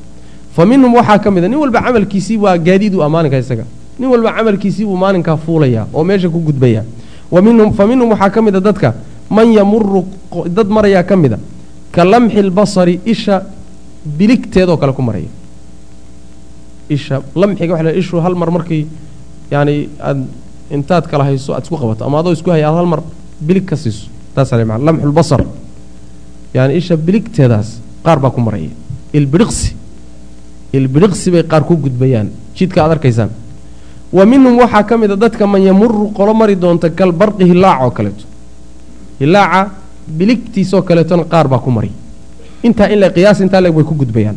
Fa 0.56 0.66
minhum 0.66 0.94
waxaa 1.00 1.20
ka 1.24 1.30
mid 1.32 1.44
a 1.44 1.48
nin 1.48 1.58
walba 1.64 1.80
camalkiisii 1.82 2.38
waa 2.38 2.58
gaadiid 2.58 2.94
u 2.96 3.02
maalinka 3.10 3.38
isaga. 3.38 3.66
Nin 4.00 4.10
walba 4.10 4.32
camalkiisii 4.38 4.86
buu 4.86 4.98
maalinkaa 4.98 5.38
fuulayaa 5.38 5.86
oo 5.94 6.04
meesha 6.04 6.30
ku 6.30 6.40
gudbaya 6.40 6.84
wa 7.32 7.42
minhum 7.42 7.74
fa 7.74 7.86
minhum 7.88 8.10
waxaa 8.14 8.30
ka 8.30 8.42
mid 8.42 8.56
a 8.56 8.60
dadka 8.60 8.94
man 9.36 9.48
yamuru 9.58 10.02
dad 10.58 10.68
marayaa 10.78 11.04
ka 11.10 11.16
mid 11.24 11.34
a 11.34 11.40
ka 11.96 12.04
lamxi 12.12 12.42
lbasari 12.50 12.96
isha 13.14 13.36
biligteedoo 14.20 14.78
kale 14.82 14.94
ku 14.98 15.02
maraya. 15.08 15.30
Isha 16.90 17.22
lamxiga 17.36 17.74
waxa 17.74 17.84
la 17.88 17.92
ishu 18.02 18.16
hal 18.26 18.36
mar 18.42 18.50
markii 18.52 18.84
yacani 19.52 19.76
aad 20.10 20.20
intaad 20.76 21.06
kala 21.12 21.24
hayso 21.30 21.54
aad 21.54 21.64
isku 21.66 21.78
qabato 21.82 22.04
ama 22.08 22.20
adoo 22.20 22.34
isku 22.38 22.50
haya 22.54 22.68
aad 22.70 22.78
hal 22.80 22.88
mar 22.94 23.02
bilig 23.48 23.66
ka 23.70 23.76
siiso. 23.76 24.08
Taasaa 24.36 24.58
la 24.60 24.66
macana 24.66 24.86
lamxu 24.92 25.08
lbasar 25.12 25.42
yani 26.54 26.74
isha 26.82 26.96
biligteedaas 26.98 27.70
qaar 28.06 28.18
baa 28.24 28.32
ku 28.36 28.42
maraya. 28.42 28.70
Ilbidhiqsi 29.14 29.70
ilbidhiqsi 30.74 31.28
bay 31.32 31.44
qaar 31.52 31.64
ku 31.68 31.76
gudbayaan. 31.78 32.28
Jidka 32.56 32.80
aad 32.84 32.92
arkaysaan. 32.98 33.30
Wa 34.12 34.24
minhum 34.26 34.58
waxaa 34.64 34.84
ka 34.84 34.98
mid 34.98 35.12
a 35.12 35.16
dadka 35.16 35.48
man 35.48 35.62
yamuru 35.70 36.12
qolo 36.18 36.34
mari 36.34 36.56
doonta 36.56 36.90
kalbarqi 36.90 37.44
hilaac 37.52 37.82
oo 37.86 37.92
kaleeto 37.92 38.26
hilaaca 39.22 39.62
biligtiisoo 40.18 40.82
kaleetona 40.82 41.24
qaar 41.34 41.48
baa 41.48 41.60
ku 41.60 41.70
mari. 41.72 41.92
Intaa 42.64 42.88
in 42.94 43.00
la 43.00 43.10
qiyaas 43.10 43.40
intaa 43.46 43.62
leeg 43.62 43.74
bay 43.76 43.84
ku 43.84 43.94
gudbayaan. 44.02 44.36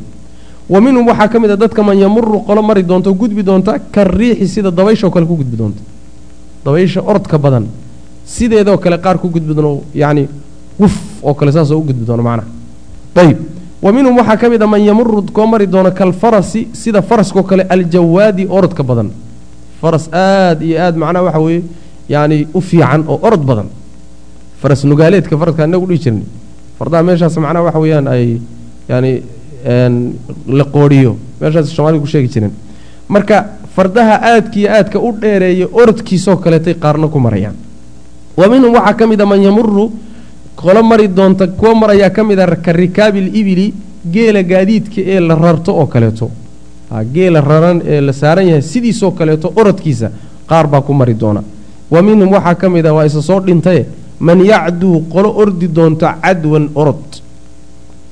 Wa 0.68 0.80
minhum 0.80 1.06
waxaa 1.06 1.28
ka 1.28 1.38
mid 1.40 1.50
a 1.50 1.56
dadka 1.56 1.82
man 1.82 1.96
yamuru 1.98 2.40
qolo 2.46 2.62
mari 2.62 2.82
doonta 2.82 3.10
o 3.10 3.14
gudbi 3.14 3.42
doonta 3.42 3.78
kariixi 3.94 4.46
sida 4.48 4.70
dabayshaoo 4.70 5.10
kale 5.10 5.26
ku 5.26 5.36
gudbi 5.36 5.56
doonta. 5.56 5.80
Dabaysha 6.64 7.00
orodka 7.02 7.38
badan 7.38 7.66
sideedoo 8.24 8.78
kale 8.78 8.96
qaar 9.04 9.18
ku 9.18 9.28
gudbi 9.28 9.52
doono 9.54 9.82
yacni 9.94 10.28
wuf 10.80 10.94
oo 11.22 11.34
kale 11.34 11.52
saasoo 11.52 11.78
u 11.78 11.84
gudbi 11.84 12.04
doono 12.06 12.22
macnaha 12.22 12.48
ayib 13.20 13.38
wa 13.82 13.92
minhum 13.92 14.16
waxaa 14.16 14.36
ka 14.36 14.48
mid 14.48 14.62
a 14.62 14.66
man 14.66 14.80
yamuru 14.80 15.22
koo 15.32 15.46
mari 15.46 15.66
doono 15.66 15.90
kalfarasi 15.92 16.68
sida 16.72 17.02
faraskoo 17.02 17.42
kale 17.42 17.62
aljawaadi 17.68 18.46
orodka 18.48 18.82
badan. 18.82 19.10
Faras 19.80 20.08
aad 20.12 20.62
iyo 20.62 20.80
aad 20.80 20.96
macnaha 20.96 21.24
waxa 21.24 21.40
weeye 21.40 21.62
yacni 22.08 22.46
u 22.54 22.60
fiican 22.60 23.04
oo 23.08 23.18
orod 23.22 23.44
badan 23.44 23.68
faras 24.64 24.84
nugaaleedka 24.84 25.36
faraska 25.36 25.64
inagu 25.68 25.86
dhihi 25.86 26.00
jirnay. 26.04 26.24
Fardaha 26.78 27.02
meeshaas 27.08 27.36
macnaha 27.36 27.64
waxa 27.68 27.78
weeyaan 27.84 28.06
ay 28.08 28.40
yaani 28.88 29.12
la 30.58 30.64
qoodhiyo 30.64 31.12
meeshaas 31.40 31.68
soomaalida 31.76 32.00
ku 32.00 32.06
sheegi 32.12 32.28
jireen. 32.34 32.52
Marka 33.08 33.36
fardaha 33.76 34.14
aadka 34.30 34.60
aadka 34.78 34.98
u 34.98 35.12
dheereeya 35.22 35.66
orodkiisoo 35.72 36.36
kaleetay 36.44 36.74
qaarna 36.84 37.08
ku 37.08 37.18
marayaan. 37.20 37.54
Wa 38.36 38.48
minhum 38.48 38.72
waxaa 38.74 38.94
ka 38.94 39.06
mid 39.06 39.20
a 39.20 39.26
man 39.26 39.42
yamuru 39.42 39.90
qolo 40.56 40.82
mari 40.82 41.08
doonta 41.08 41.46
kuwo 41.46 41.74
marayaa 41.74 42.10
ka 42.10 42.24
mid 42.24 42.38
a 42.38 42.46
ka 42.56 42.72
rikaabi 42.72 43.20
libili 43.20 43.74
geela 44.14 44.42
gaadiidka 44.42 45.00
ee 45.04 45.20
la 45.20 45.34
rarto 45.34 45.74
oo 45.76 45.86
kaleeto. 45.86 46.30
Geela 47.12 47.40
raran 47.40 47.82
ee 47.86 48.00
la 48.00 48.12
saaran 48.12 48.46
yahay 48.48 48.62
sidiisoo 48.62 49.10
kaleeto 49.10 49.52
orodkiisa 49.56 50.10
qaar 50.48 50.66
baa 50.66 50.80
ku 50.80 50.92
mari 50.94 51.14
doona. 51.14 51.42
Wa 51.90 52.02
minhum 52.02 52.32
waxaa 52.32 52.54
ka 52.54 52.68
mid 52.70 52.86
a 52.86 52.92
waa 52.94 53.04
isa 53.06 53.20
soo 53.22 53.40
dhintaye 53.40 53.86
man 54.26 54.38
yacduu 54.52 54.96
qolo 55.12 55.28
ordi 55.42 55.66
doonto 55.76 56.06
cadwan 56.22 56.64
orod 56.82 57.04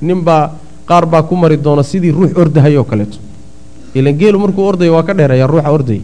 ninbaa 0.01 0.43
qaar 0.89 1.05
baa 1.05 1.23
ku 1.23 1.35
mari 1.35 1.57
doona 1.57 1.83
sidii 1.83 2.11
ruux 2.11 2.31
ordahayoo 2.41 2.83
kaleeto. 2.83 3.17
Ilan 3.95 4.13
geelu 4.19 4.37
markuu 4.39 4.63
ordaya 4.71 4.91
waa 4.91 5.03
ka 5.03 5.13
dheereeya 5.13 5.47
ruuxa 5.47 5.71
ordaya 5.71 6.01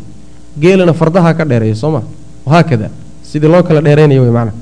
geelana 0.61 0.93
fardaha 0.93 1.33
ka 1.33 1.43
dheereeya 1.45 1.75
soo 1.75 1.91
ma? 1.91 2.01
Haakada 2.47 2.89
sidii 3.23 3.47
loo 3.53 3.63
kala 3.63 3.81
dheeraynaya 3.81 4.21
wey 4.21 4.31
macana 4.31 4.53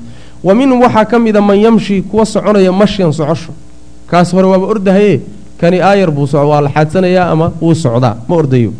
wa 0.44 0.54
minhum 0.54 0.80
waxaa 0.82 1.04
ka 1.04 1.18
mida 1.18 1.40
man 1.40 1.58
yamshi 1.58 2.02
kuwa 2.02 2.24
soconaya 2.26 2.72
mashyan 2.72 3.12
socosho. 3.12 3.52
Kaas 4.10 4.32
hore 4.32 4.46
waaba 4.46 4.66
ordahaye 4.66 5.20
kani 5.60 5.80
aayar 5.80 6.10
buu 6.10 6.26
soco 6.26 6.48
waa 6.48 6.60
la 6.60 6.70
xaadsanayaa 6.70 7.30
ama 7.30 7.52
wuu 7.60 7.74
socdaa? 7.74 8.16
Ma 8.28 8.34
ordayo. 8.36 8.72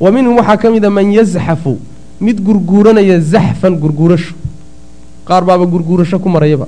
Wa 0.00 0.10
minhum 0.12 0.36
waxaa 0.36 0.56
ka 0.56 0.70
mida 0.70 0.90
man 0.90 1.12
yazxafu 1.12 1.78
mid 2.20 2.40
gurguuranaya 2.40 3.18
zaxfan 3.20 3.74
gurguurasho 3.82 4.34
qaar 5.28 5.42
baaba 5.44 5.64
gurguurasho 5.66 6.18
ku 6.18 6.28
marayaba. 6.28 6.66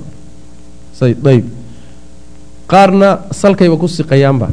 Ayb 1.01 1.45
qaarna 2.67 3.09
salkayba 3.31 3.77
ku 3.77 3.87
siqayaanba. 3.87 4.47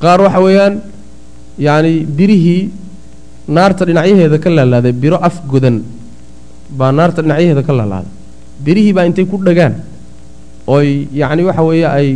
Qaar 0.00 0.20
waxa 0.20 0.40
weeyaan 0.40 0.74
yacni 1.58 2.04
birihii 2.04 2.70
naarta 3.48 3.84
dhinacyaheeda 3.86 4.38
ka 4.38 4.50
laalaaday 4.50 4.92
biro 4.92 5.16
af 5.16 5.40
godan 5.48 5.82
baa 6.70 6.92
naarta 6.92 7.22
dhinacyaheeda 7.22 7.62
ka 7.62 7.72
laalaaday. 7.72 8.10
Birihii 8.64 8.92
baa 8.92 9.04
intay 9.08 9.24
ku 9.24 9.36
dhagaan 9.38 9.74
oy 10.66 11.08
yacni 11.12 11.42
waxa 11.48 11.62
weeye 11.62 11.86
ay 11.86 12.08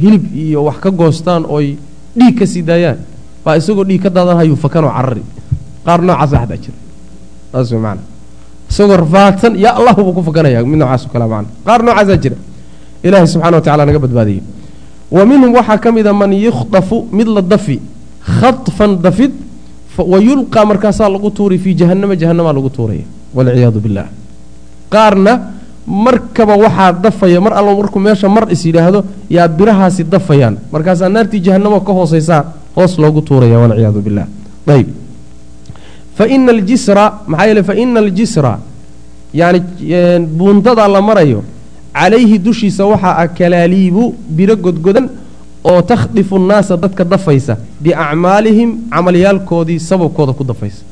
hilib 0.00 0.24
iyo 0.34 0.64
wax 0.64 0.78
ka 0.80 0.90
goostaan 0.90 1.44
oy 1.48 1.76
dhiig 2.16 2.38
ka 2.38 2.46
sii 2.46 2.62
daayaan 2.62 2.98
baa 3.44 3.56
isagoo 3.60 3.84
dhiig 3.84 4.02
ka 4.02 4.10
daadanhayuu 4.10 4.56
fakanoo 4.56 4.88
carari. 4.96 5.22
Qaar 5.84 6.00
noocaasa 6.00 6.36
xataa 6.40 6.56
jira. 6.62 6.78
Saas 7.52 7.68
wey 7.72 7.80
maana 7.80 8.00
isagoo 8.72 8.96
rafaadsan 9.04 9.52
yaa 9.64 9.74
allahu 9.78 10.00
buu 10.06 10.14
ku 10.16 10.22
fakanaya 10.28 10.64
mid 10.64 10.78
noocaas 10.80 11.02
o 11.06 11.08
kale 11.12 11.26
macana 11.28 11.48
qaar 11.66 11.80
noocaasaa 11.86 12.16
jira. 12.24 12.36
Ilaahay 13.06 13.26
subxana 13.32 13.56
wa 13.58 13.62
tacala 13.66 13.84
naga 13.88 13.98
badbaadiyey. 14.04 14.42
Wa 15.16 15.22
minhum 15.30 15.50
waxaa 15.58 15.78
ka 15.84 15.88
mida 15.92 16.12
man 16.20 16.32
yukhdafu 16.32 16.96
mid 17.12 17.28
la 17.36 17.42
dafi 17.52 17.76
khadfan 18.40 18.92
dafid 19.04 19.32
wa 20.12 20.18
yulqaa 20.28 20.64
markaasaa 20.70 21.08
lagu 21.14 21.28
tuuray 21.36 21.58
fii 21.58 21.74
jahannama 21.80 22.14
jahannamaa 22.16 22.54
lagu 22.58 22.70
tuuraya. 22.76 23.04
Walciyaadu 23.36 23.80
billah. 23.84 24.06
Qaarna 24.94 25.32
markaba 25.86 26.54
waxaa 26.64 26.92
dafaya 27.04 27.40
mar 27.44 27.52
allo 27.58 27.76
markuu 27.80 28.00
meesha 28.00 28.28
mar 28.28 28.44
is 28.54 28.62
yidhaahdo 28.64 29.04
yaa 29.36 29.48
birahaasi 29.58 30.04
dafayaan. 30.14 30.54
Markaasaa 30.72 31.08
naartii 31.14 31.40
jahannamo 31.46 31.80
ka 31.80 31.92
hoosaysaa 31.92 32.40
hoos 32.76 32.96
loogu 33.02 33.20
tuuraya 33.28 33.58
walciyaadu 33.58 34.00
billah. 34.06 34.26
Ayb 34.74 34.88
faina 36.18 36.50
aljisra 36.56 37.04
maxaa 37.26 37.46
yeele 37.48 37.62
faina 37.70 37.98
aljisra 38.04 38.52
yani 39.40 39.60
buundadaa 40.38 40.88
la 40.94 41.00
marayo 41.08 41.40
calayhi 41.98 42.38
dushiisa 42.46 42.84
waxaa 42.92 43.14
ah 43.22 43.28
kalaaliibu 43.38 44.04
biro 44.36 44.56
godgodan 44.64 45.06
oo 45.70 45.80
takhdifu 45.92 46.38
nnaasa 46.38 46.76
dadka 46.84 47.04
dafaysa 47.12 47.54
biacmaalihim 47.84 48.70
camalyaalkoodii 48.92 49.78
sababkooda 49.90 50.32
ku 50.38 50.44
dafaysa. 50.50 50.82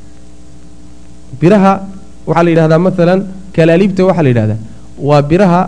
Biraha 1.41 1.73
waxaa 2.27 2.43
la 2.43 2.49
yidhahdaa 2.53 2.79
maalan 2.87 3.19
kalaaliibta 3.55 4.05
waxaa 4.09 4.23
la 4.27 4.29
yidhahdaa 4.33 4.59
waa 5.09 5.21
biraha 5.31 5.61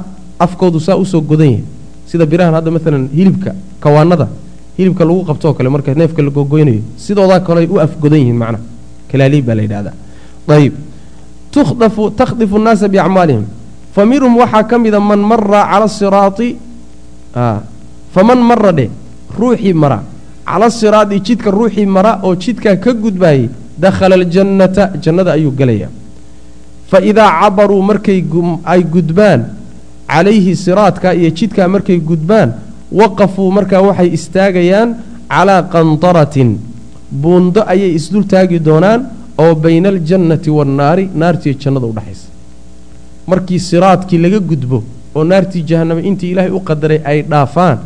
afkoodu 0.46 0.80
saa 0.80 0.96
u 1.04 1.06
soo 1.06 1.22
godan 1.22 1.50
yahay. 1.54 1.64
Sida 2.10 2.26
birahan 2.32 2.54
hadda 2.58 2.72
maalan 2.76 3.04
hilibka 3.18 3.52
kawaanada 3.84 4.28
hilibka 4.78 5.04
lagu 5.10 5.22
qabtoo 5.30 5.54
kale 5.58 5.70
marka 5.76 5.94
neefka 6.02 6.22
la 6.22 6.30
gogoynayo 6.38 6.82
sidoodaa 7.06 7.40
kale 7.48 7.68
u 7.74 7.80
afgodan 7.86 8.20
yihiin 8.20 8.38
macnaha 8.44 8.64
kalaaliib 9.14 9.46
baa 9.46 9.56
la 9.56 9.62
yidhahdaa. 9.62 9.96
Ayib 10.50 10.74
takhdifu 12.18 12.58
nnaasa 12.60 12.90
biacmaalihim. 12.90 13.46
Fa 13.94 14.02
waxaa 14.42 14.64
ka 14.64 14.80
mida 14.80 15.00
man 15.00 15.22
mara 15.22 15.62
cala 15.72 15.88
siraati 15.88 16.58
faman 18.14 18.40
mara 18.42 18.72
dheh 18.74 18.90
ruuxii 19.38 19.74
mara. 19.74 20.02
Cala 20.46 20.70
siraadi 20.70 21.22
jidka 21.22 21.52
ruuxii 21.52 21.86
mara 21.86 22.20
oo 22.24 22.36
jidkaa 22.36 22.76
ka 22.76 22.94
gudbaayey 22.94 23.50
dakhala 23.78 24.16
aljannata 24.16 24.92
jannada 25.04 25.32
ayuu 25.38 25.54
gelayaa. 25.60 25.94
Fa 26.90 26.98
idaa 27.02 27.30
cabaruu 27.42 27.82
markay 27.82 28.20
ay 28.66 28.82
gudbaan 28.84 29.42
calayhi 30.08 30.56
siraadka 30.56 31.14
iyo 31.14 31.30
jidkaa 31.30 31.68
markay 31.68 32.00
gudbaan 32.10 32.54
waqafuu 32.92 33.50
markaa 33.52 33.82
waxay 33.82 34.10
istaagayaan 34.18 34.90
calaa 35.30 35.62
qantaratin 35.74 36.73
buundo 37.22 37.62
ayay 37.74 37.92
isdul 38.00 38.24
taagi 38.34 38.60
doonaan 38.68 39.02
oo 39.44 39.54
bayna 39.64 39.90
aljannati 39.94 40.50
waannaari 40.58 41.04
naartiiyo 41.22 41.56
jannada 41.64 41.88
udhexaysa 41.92 42.28
markii 43.32 43.60
siraadkii 43.70 44.20
laga 44.26 44.40
gudbo 44.50 44.78
oo 45.16 45.24
naartii 45.32 45.64
jahanname 45.70 46.02
intii 46.10 46.32
ilaahay 46.34 46.52
u 46.58 46.62
qadaray 46.70 47.00
ay 47.12 47.20
dhaafaan 47.32 47.78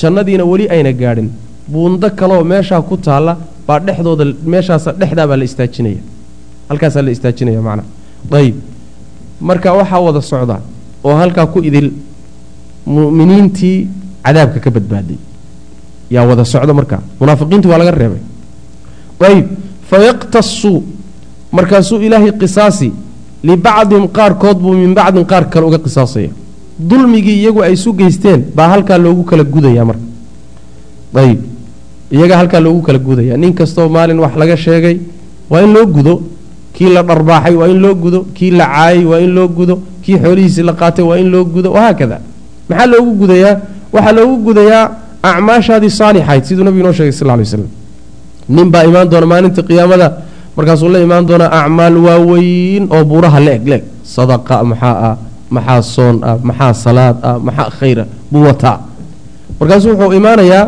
jannadiina 0.00 0.44
weli 0.50 0.64
ayna 0.74 0.92
gaadhin. 1.00 1.28
Buundo 1.72 2.08
kaleoo 2.18 2.44
meeshaa 2.52 2.82
ku 2.88 2.96
taalla 3.06 3.32
baa 3.66 3.78
dhexdooda 3.86 4.24
meeshaasa 4.52 4.90
dhexdaa 5.00 5.26
baa 5.30 5.36
la 5.40 5.44
istaajinaya. 5.50 6.00
Halkaasaa 6.68 7.02
la 7.06 7.10
istaajinaya 7.16 7.60
macnaa 7.68 7.86
ayib. 8.40 8.56
Marka 9.48 9.68
waxaa 9.78 10.00
wada 10.06 10.20
socda 10.30 10.56
oo 11.06 11.14
halkaa 11.20 11.46
ku 11.52 11.58
idil 11.68 11.88
mu'miniintii 12.86 13.76
cadaabka 14.24 14.58
ka 14.64 14.70
badbaaday. 14.76 15.18
Yaa 16.14 16.24
wada 16.30 16.44
socda 16.44 16.72
markaa 16.80 17.00
munaafiqiintii 17.20 17.70
waa 17.72 17.78
laga 17.82 17.90
reebay 18.00 18.22
ayib 19.26 19.46
fayaqtasuu 19.90 20.82
markaasuu 21.52 21.98
ilaahay 22.06 22.32
qisaasi. 22.40 22.92
Libacdihim 23.42 24.08
qaarkood 24.16 24.58
buu 24.62 24.72
min 24.72 24.94
bacdin 24.94 25.24
qaar 25.24 25.44
kale 25.50 25.64
uga 25.66 25.78
qisaasaya. 25.78 26.30
Dulmigii 26.78 27.38
iyagu 27.42 27.62
ay 27.62 27.72
isu 27.72 27.92
geysteen 27.92 28.40
baa 28.56 28.68
halkaa 28.72 28.98
loogu 28.98 29.22
kala 29.24 29.44
gudaya 29.44 29.84
marka. 29.84 30.02
Ayib 31.14 31.40
iyagaa 32.12 32.36
halkaa 32.40 32.60
loogu 32.60 32.82
kala 32.82 32.98
gudaya 32.98 33.36
nin 33.36 33.52
kastoo 33.54 33.88
maalin 33.88 34.18
wax 34.24 34.34
laga 34.36 34.56
sheegay 34.56 34.96
waa 35.50 35.62
in 35.62 35.72
loo 35.72 35.86
gudo. 35.86 36.14
Kii 36.74 36.90
la 36.94 37.02
dharbaaxay 37.02 37.54
waa 37.60 37.68
in 37.68 37.78
loo 37.84 37.94
gudo. 37.94 38.26
Kii 38.36 38.50
la 38.50 38.66
caayay 38.66 39.04
waa 39.04 39.20
in 39.20 39.32
loo 39.34 39.48
gudo. 39.48 39.74
Kii 40.02 40.18
xoolihiisii 40.22 40.62
la 40.62 40.72
qaatay 40.72 41.04
waa 41.04 41.18
in 41.18 41.28
loo 41.30 41.44
gudo. 41.44 41.72
Wahaakada 41.72 42.20
maxaa 42.68 42.86
loogu 42.86 43.12
gudayaa? 43.20 43.56
Waxaa 43.92 44.12
loogu 44.12 44.36
gudayaa 44.46 44.84
acmaashaadii 45.22 45.90
saalixayd 45.90 46.44
siduu 46.44 46.64
nabigu 46.64 46.80
inoo 46.84 46.92
sheegay 46.92 47.12
sal 47.12 47.30
ly 47.38 47.44
slam 47.46 47.66
nin 48.48 48.66
baa 48.72 48.84
imaan 48.88 49.08
doona 49.10 49.26
maalinta 49.32 49.62
qiyaamada. 49.68 50.08
Markaasuu 50.56 50.88
la 50.94 50.98
imaan 51.06 51.24
doonaa 51.28 51.50
acmaal 51.60 51.96
waaweyn 52.06 52.84
oo 52.94 53.04
buuraha 53.04 53.38
la 53.40 53.52
eg 53.58 53.64
leeg. 53.70 53.82
Sadaqa 54.14 54.56
maxaa 54.70 54.94
ah 55.08 55.16
maxaa 55.54 55.82
soon 55.94 56.16
ah 56.28 56.36
maxaa 56.48 56.72
salaad 56.84 57.16
ah 57.28 57.38
maxaa 57.46 57.70
khayra 57.78 58.04
buu 58.32 58.42
wataa. 58.48 58.76
Markaasuu 59.60 59.90
wuxuu 59.94 60.12
imaanayaa 60.18 60.64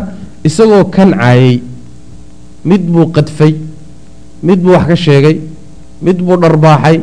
isagoo 0.47 0.83
kan 0.95 1.09
caayay. 1.19 1.59
Mid 2.69 2.81
buu 2.93 3.05
qadfay 3.15 3.53
mid 4.47 4.59
buu 4.63 4.71
wax 4.77 4.85
ka 4.87 4.95
sheegay 4.95 5.35
mid 6.05 6.17
buu 6.25 6.37
dharbaaxay 6.43 6.97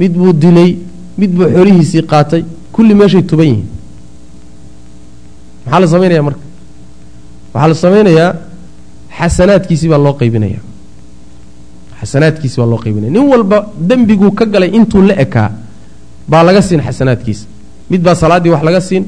mid 0.00 0.12
buu 0.18 0.32
dilay 0.42 0.70
mid 1.18 1.30
buu 1.36 1.46
xoolihiisii 1.54 2.02
qaatay. 2.12 2.42
Kulli 2.72 2.94
meeshay 2.94 3.22
tuban 3.28 3.46
yihiin. 3.50 3.66
Maxaa 5.64 5.80
la 5.80 5.86
samaynaya 5.86 6.22
marka? 6.22 6.40
Waxaa 7.54 7.68
la 7.68 7.74
samaynayaa 7.84 8.30
xasanaadkiisii 9.18 9.88
baa 9.92 9.98
loo 10.06 10.14
qaybinaya 10.20 10.60
xasanaadkiisi 12.00 12.56
baa 12.60 12.66
loo 12.72 12.78
qaybinaya 12.84 13.10
nin 13.16 13.24
walba 13.32 13.58
dembiguu 13.88 14.30
ka 14.38 14.44
galay 14.46 14.70
intuu 14.78 15.02
la 15.08 15.14
ekaa 15.24 15.50
baa 16.28 16.42
laga 16.48 16.62
siin 16.62 16.80
xasanaadkiisa. 16.86 17.44
Mid 17.90 18.00
baa 18.06 18.14
salaaddii 18.14 18.50
wax 18.54 18.62
laga 18.68 18.80
siin 18.80 19.04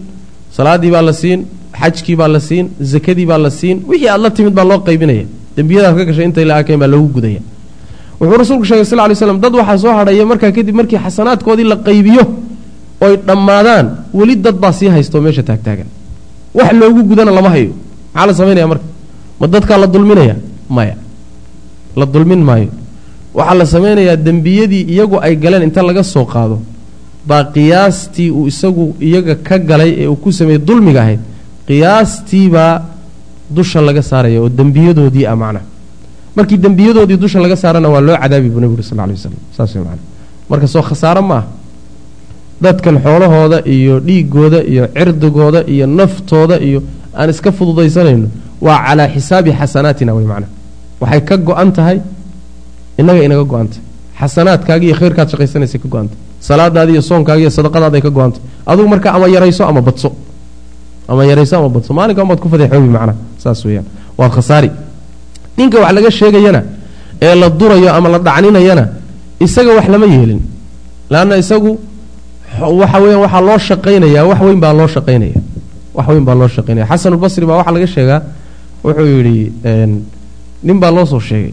salaaddii 0.57 0.91
baa 0.95 1.03
la 1.09 1.13
siin 1.13 1.41
xajkii 1.81 2.17
baa 2.21 2.29
la 2.29 2.41
siin 2.41 2.67
zakadii 2.93 3.27
baa 3.27 3.39
la 3.39 3.51
siin 3.51 3.77
wixii 3.89 4.09
aad 4.09 4.21
la 4.21 4.31
timid 4.31 4.55
baa 4.59 4.65
loo 4.71 4.79
qaybinaya 4.89 5.25
dembiyadaad 5.57 5.97
ka 5.99 6.05
gashay 6.09 6.25
intay 6.29 6.45
la 6.45 6.55
akeen 6.61 6.79
baa 6.83 6.87
loogu 6.95 7.09
gudaya 7.17 7.41
wuxuu 8.21 8.39
rasuulku 8.43 8.65
sheegay 8.65 8.85
sal 8.85 9.01
ly 9.11 9.15
slam 9.17 9.39
dad 9.41 9.55
waxaa 9.61 9.79
soo 9.83 9.93
hadhaya 9.99 10.25
markaa 10.27 10.53
kadib 10.57 10.75
markii 10.81 10.99
xasanaadkoodii 11.05 11.65
la 11.73 11.77
qaybiyo 11.87 12.25
oy 13.01 13.15
dhammaadaan 13.27 13.87
weli 14.19 14.37
dad 14.45 14.57
baa 14.63 14.73
sii 14.73 14.89
haysto 14.95 15.21
meesha 15.21 15.43
taagtaagan. 15.43 15.87
Wax 16.55 16.73
loogu 16.81 17.03
gudana 17.11 17.31
lama 17.39 17.51
hayo. 17.55 17.73
Maxaa 18.15 18.27
la 18.27 18.35
samaynaya 18.35 18.67
marka 18.73 18.85
ma 19.41 19.47
dadkaa 19.47 19.79
la 19.79 19.87
dulminaya? 19.87 20.37
Maya. 20.69 20.97
La 21.97 22.07
dulmin 22.07 22.43
maayo. 22.49 22.69
Waxaa 23.35 23.55
la 23.55 23.65
samaynayaa 23.67 24.17
dembiyadii 24.17 24.83
iyagu 24.95 25.17
ay 25.21 25.37
galeen 25.37 25.63
inta 25.63 25.83
laga 25.83 26.03
soo 26.03 26.25
qaado. 26.25 26.59
Baa 27.29 27.45
qiyaastii 27.55 28.31
uu 28.31 28.47
isagu 28.47 28.95
iyaga 29.01 29.35
ka 29.37 29.59
galay 29.59 29.91
ee 30.03 30.07
uu 30.07 30.17
ku 30.17 30.33
sameeyey 30.33 30.59
dulmiga 30.69 31.01
ahayd. 31.03 31.21
Qiyaastiibaa 31.67 32.83
dusha 33.51 33.81
laga 33.81 34.03
saaraya 34.03 34.41
oo 34.43 34.49
dembiyadoodii 34.49 35.27
ah 35.27 35.37
macnaha 35.37 35.65
markii 36.37 36.59
dembiyadoodii 36.65 37.17
dusha 37.17 37.39
laga 37.41 37.57
saarana 37.57 37.89
waa 37.89 38.01
loo 38.01 38.17
cadaabi 38.23 38.49
buu 38.53 38.61
nebigu 38.61 38.83
sal 38.83 38.97
lay 38.99 39.15
waslam 39.17 39.35
saas 39.57 39.75
macana 39.75 40.03
marka 40.51 40.67
soo 40.67 40.83
khasaaro 40.83 41.23
ma 41.23 41.37
ah 41.41 41.45
dadkan 42.65 42.97
xoolahooda 43.05 43.59
iyo 43.75 44.01
dhiigooda 44.01 44.59
iyo 44.73 44.85
cirdigooda 44.97 45.61
iyo 45.75 45.87
naftooda 45.87 46.57
iyo 46.69 46.83
aan 47.19 47.31
iska 47.31 47.51
fududaysanayno 47.53 48.29
waa 48.61 48.79
calaa 48.87 49.09
xisaabi 49.15 49.51
xasanaatina 49.53 50.15
wey 50.15 50.25
macnaha 50.25 50.51
waxay 51.01 51.21
ka 51.29 51.37
go-an 51.37 51.73
tahay 51.73 51.99
innaga 52.99 53.23
inaga 53.25 53.45
go-an 53.45 53.69
tahay. 53.69 53.83
Xasanaadkaagi 54.21 54.87
iyo 54.87 54.95
khayrkaad 55.01 55.29
shaqaysanaysay 55.33 55.81
ka 55.83 55.89
go-an 55.89 56.09
tahay. 56.09 56.21
Salaadaadi 56.41 56.93
iyo 56.93 57.03
soonkaagi 57.03 57.43
iyo 57.45 57.51
sadaqadaada 57.51 57.97
ay 57.99 58.03
ka 58.03 58.11
go-an 58.11 58.31
tahay. 58.33 58.47
Adugu 58.67 58.89
marka 58.89 59.09
ama 59.17 59.27
yarayso 59.29 59.63
ama 59.67 59.81
badso. 59.83 60.13
Ama 61.09 61.23
yarayso 61.25 61.55
ama 61.59 61.69
badso. 61.69 61.91
Maalinka 61.95 62.23
umaad 62.23 62.41
ku 62.41 62.49
fadeexoobi 62.49 62.89
macnaha 62.89 63.15
saas 63.43 63.65
weeyaan. 63.65 63.85
Waa 64.19 64.29
khasaari. 64.31 64.71
Ninka 65.59 65.79
wax 65.81 65.93
laga 65.93 66.11
sheegayana 66.11 66.63
ee 67.23 67.35
la 67.35 67.49
durayo 67.51 67.91
ama 67.95 68.09
la 68.09 68.19
dhacninayana 68.19 68.85
isaga 69.41 69.75
wax 69.79 69.87
lama 69.89 70.07
yeelin. 70.07 70.41
Leanna 71.11 71.37
isagu 71.43 71.79
waxa 72.81 72.99
weeyaan 73.03 73.21
waxaa 73.25 73.41
loo 73.49 73.59
shaqaynayaa 73.59 74.25
wax 74.31 74.41
weyn 74.47 74.61
baa 74.61 74.73
loo 74.73 74.87
shaqaynaya. 74.87 75.39
Wax 75.95 76.07
weyn 76.09 76.25
baa 76.25 76.35
loo 76.41 76.49
shaqaynaya. 76.49 76.87
Xasanulbasri 76.91 77.47
baa 77.47 77.57
waxaa 77.61 77.75
laga 77.77 77.87
sheegaa 77.87 78.21
wuxuu 78.85 79.07
yidhi 79.07 79.53
nin 80.63 80.79
baa 80.81 80.91
loo 80.91 81.07
soo 81.07 81.21
sheegay. 81.21 81.53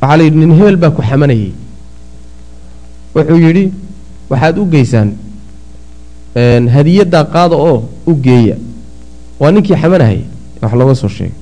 Waxaa 0.00 0.16
la 0.16 0.22
yidhi 0.24 0.36
nin 0.38 0.52
hebel 0.58 0.76
baa 0.76 0.90
ku 0.90 1.02
xamanayay. 1.02 1.52
Wuxuu 3.14 3.38
yidhi 3.46 3.72
waxaad 4.30 4.58
u 4.58 4.64
geysaan 4.66 5.10
hadiyaddaa 6.74 7.24
qaada 7.24 7.56
oo 7.56 7.84
u 8.06 8.14
geeya. 8.14 8.56
Waa 9.40 9.50
ninkii 9.50 9.76
xamanahayay 9.76 10.22
wax 10.62 10.72
looga 10.74 10.94
soo 10.94 11.08
sheegay. 11.08 11.34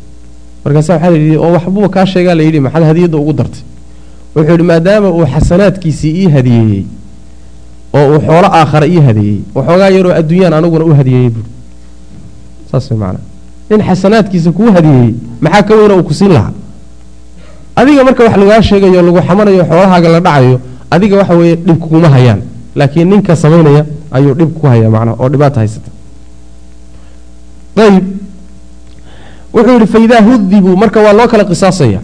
Markaasa 0.65 0.93
waxaa 0.95 1.11
la 1.11 1.17
yidhi 1.19 1.37
oo 1.37 1.53
waxbuba 1.53 1.89
kaa 1.89 2.07
sheegaa 2.07 2.35
la 2.35 2.43
yidhi 2.43 2.61
maxaad 2.61 2.85
hadiyadda 2.85 3.17
ugu 3.19 3.33
dartay. 3.33 3.63
Wuxuu 4.37 4.51
yidhi 4.53 4.63
maadaama 4.73 5.09
uu 5.11 5.27
xasanaadkiisii 5.27 6.13
ii 6.23 6.29
hadiyeeyey 6.37 6.85
oo 7.95 8.07
uu 8.13 8.21
xoolo 8.21 8.49
aakhara 8.53 8.87
ii 8.87 9.01
hadiyeeyey 9.09 9.41
waxoogaa 9.55 9.89
yaroo 9.97 10.13
adduunyaan 10.21 10.53
aniguna 10.55 10.85
u 10.85 10.95
hadiyeeyey 10.95 11.31
buui 11.31 11.45
saas 12.71 12.91
way 12.91 12.99
macnaa 12.99 13.25
nin 13.71 13.81
xasanaadkiisa 13.89 14.51
kuu 14.53 14.71
hadiyeeyey 14.77 15.15
maxaa 15.41 15.63
ka 15.63 15.75
weyna 15.75 15.95
uu 15.97 16.03
ku 16.03 16.15
siin 16.15 16.33
lahaa? 16.33 16.53
Adiga 17.77 18.05
marka 18.05 18.25
wax 18.25 18.37
lagaa 18.37 18.63
sheegayo 18.63 19.03
lagu 19.03 19.21
xamanayo 19.29 19.65
xoolahaaga 19.69 20.09
la 20.09 20.21
dhacayo 20.21 20.61
adiga 20.91 21.17
waxa 21.21 21.35
weeye 21.35 21.57
dhibka 21.57 21.87
kuma 21.87 22.09
hayaan. 22.09 22.41
Laakiin 22.77 23.09
ninka 23.11 23.37
samaynaya 23.37 23.85
ayuu 24.13 24.35
dhib 24.35 24.51
ku 24.61 24.67
haya 24.67 24.91
macnaha 24.91 25.17
oo 25.23 25.29
dhibaata 25.29 25.61
haysata. 25.61 25.91
Ayib 27.77 28.05
wuxuu 29.55 29.73
yidhi 29.73 29.87
faidaa 29.87 30.21
hudibuu 30.29 30.77
marka 30.77 31.01
waa 31.01 31.13
loo 31.13 31.27
kala 31.29 31.45
qisaasaya. 31.45 32.01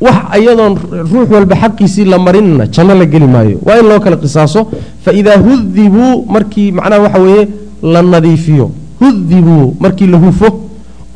Wax 0.00 0.16
iyadoon 0.40 0.74
ruux 1.12 1.26
walba 1.34 1.56
xaqiisii 1.62 2.04
la 2.04 2.18
marinna 2.18 2.66
janno 2.70 2.94
la 2.94 3.04
geli 3.06 3.26
maayo. 3.26 3.58
Waa 3.66 3.78
in 3.80 3.86
loo 3.90 4.00
kala 4.00 4.16
qisaaso 4.16 4.70
faidaa 5.04 5.36
hudibuu 5.46 6.24
markii 6.34 6.72
macnaha 6.72 7.02
waxa 7.02 7.18
weeye 7.18 7.48
la 7.82 8.02
nadiifiyo 8.02 8.70
hudibuu 9.00 9.76
markii 9.80 10.06
la 10.06 10.18
hufo 10.18 10.48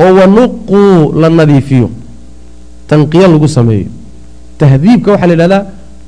oo 0.03 0.13
wanuquu 0.19 1.13
la 1.21 1.29
nadiifiyo. 1.31 1.89
Tanqiya 2.89 3.29
lagu 3.29 3.49
sameeyo. 3.49 3.87
Tahdiibka 4.59 5.11
waxaa 5.13 5.27
la 5.27 5.35
yidhahdaa 5.35 5.63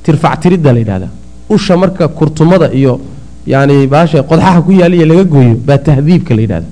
tirfactiridda 0.05 0.73
la 0.73 0.79
yidhahdaa. 0.79 1.13
Usha 1.51 1.77
marka 1.77 2.09
kurtumada 2.09 2.73
iyo 2.73 3.01
yani 3.47 3.87
baasha 3.87 4.23
qodxaha 4.23 4.63
ku 4.63 4.73
yaaliya 4.73 5.07
laga 5.07 5.25
gooyo 5.25 5.55
baa 5.67 5.79
tahdiibka 5.79 6.35
la 6.35 6.41
yidhahda 6.45 6.67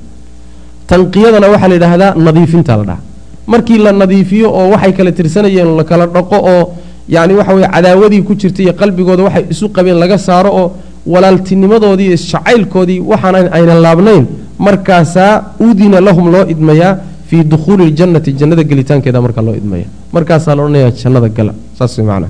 tanqiyadana 0.91 1.47
waxaa 1.53 1.69
la 1.69 1.75
yidhaahdaa 1.75 2.15
nadiifinta 2.27 2.77
la 2.77 2.85
dhaha. 2.85 3.01
Markii 3.47 3.79
la 3.79 3.93
nadiifiyo 3.93 4.49
oo 4.59 4.71
waxay 4.73 4.93
kala 4.93 5.13
tirsanayeen 5.13 5.77
la 5.77 5.85
kala 5.85 6.07
dhaqo 6.07 6.37
oo 6.53 6.63
yani 7.09 7.35
waxa 7.35 7.55
weye 7.55 7.69
cadaawadii 7.75 8.23
ku 8.23 8.35
jirta 8.41 8.63
iyo 8.63 8.73
qalbigooda 8.81 9.23
waxay 9.25 9.45
isu 9.51 9.69
qabeen 9.77 9.99
laga 10.03 10.19
saaro 10.19 10.51
oo 10.61 10.73
walaaltinimadoodii 11.07 12.07
iyo 12.07 12.17
jacaylkoodii 12.17 13.01
waxaan 13.11 13.35
aynan 13.57 13.81
laabnayn 13.87 14.25
markaasaa 14.59 15.55
udina 15.61 16.01
lahum 16.01 16.27
loo 16.35 16.45
idmayaa 16.55 16.97
fii 17.29 17.43
dukhuuli 17.45 17.91
ljannati 17.91 18.33
jannada 18.41 18.63
gelitaankeeda 18.65 19.21
markaa 19.21 19.43
loo 19.43 19.55
idmaya. 19.55 19.87
Markaasaa 20.13 20.55
la 20.57 20.63
odhanaya 20.63 20.91
jannada 20.91 21.29
gala. 21.29 21.55
Saas 21.79 21.99
macnaa. 21.99 22.29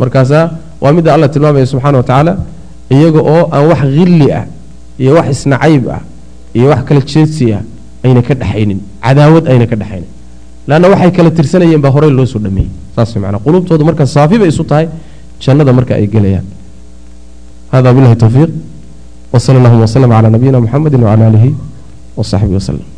Markaasaa 0.00 0.44
waa 0.80 0.92
midda 0.92 1.14
alla 1.14 1.28
tilmaamaya 1.28 1.66
subxana 1.66 1.98
wa 1.98 2.04
tacaala 2.04 2.32
iyaga 2.90 3.20
oo 3.20 3.42
aan 3.52 3.66
wax 3.70 3.80
hilli 3.96 4.32
ah 4.32 4.44
iyo 4.98 5.12
wax 5.14 5.26
isnacayb 5.36 5.84
ah 5.96 6.00
iyo 6.56 6.68
wax 6.72 6.80
kala 6.88 7.00
jeedsi 7.12 7.52
ah 7.52 7.62
ayna 8.04 8.22
ka 8.22 8.34
dhexaynin 8.34 8.80
cadaawad 9.04 9.44
ayna 9.52 9.66
ka 9.70 9.76
dhexaynin 9.76 10.08
leanna 10.68 10.88
waxay 10.92 11.10
kala 11.16 11.30
tirsanayeen 11.30 11.80
baa 11.84 11.90
horey 11.96 12.10
loo 12.10 12.26
soo 12.32 12.40
dhameeyey. 12.40 12.70
Saas 12.96 13.12
macnaa. 13.16 13.40
Qulubtoodu 13.46 13.84
marka 13.88 14.06
saafi 14.06 14.38
bay 14.40 14.48
isu 14.48 14.64
tahay 14.64 14.86
jannada 15.44 15.72
marka 15.78 15.92
ay 16.00 16.06
gelayaan. 16.14 16.46
Hada 17.72 17.92
billahi 17.94 18.16
towfiiq 18.24 18.50
wsal 19.32 19.56
allahuma 19.56 19.84
wslm 19.86 20.10
cla 20.10 20.30
nabiyina 20.30 20.60
mxamedi 20.60 20.96
wcala 20.96 21.26
alihi 21.26 21.54
wsaxbihi 22.16 22.56
wslm 22.56 22.89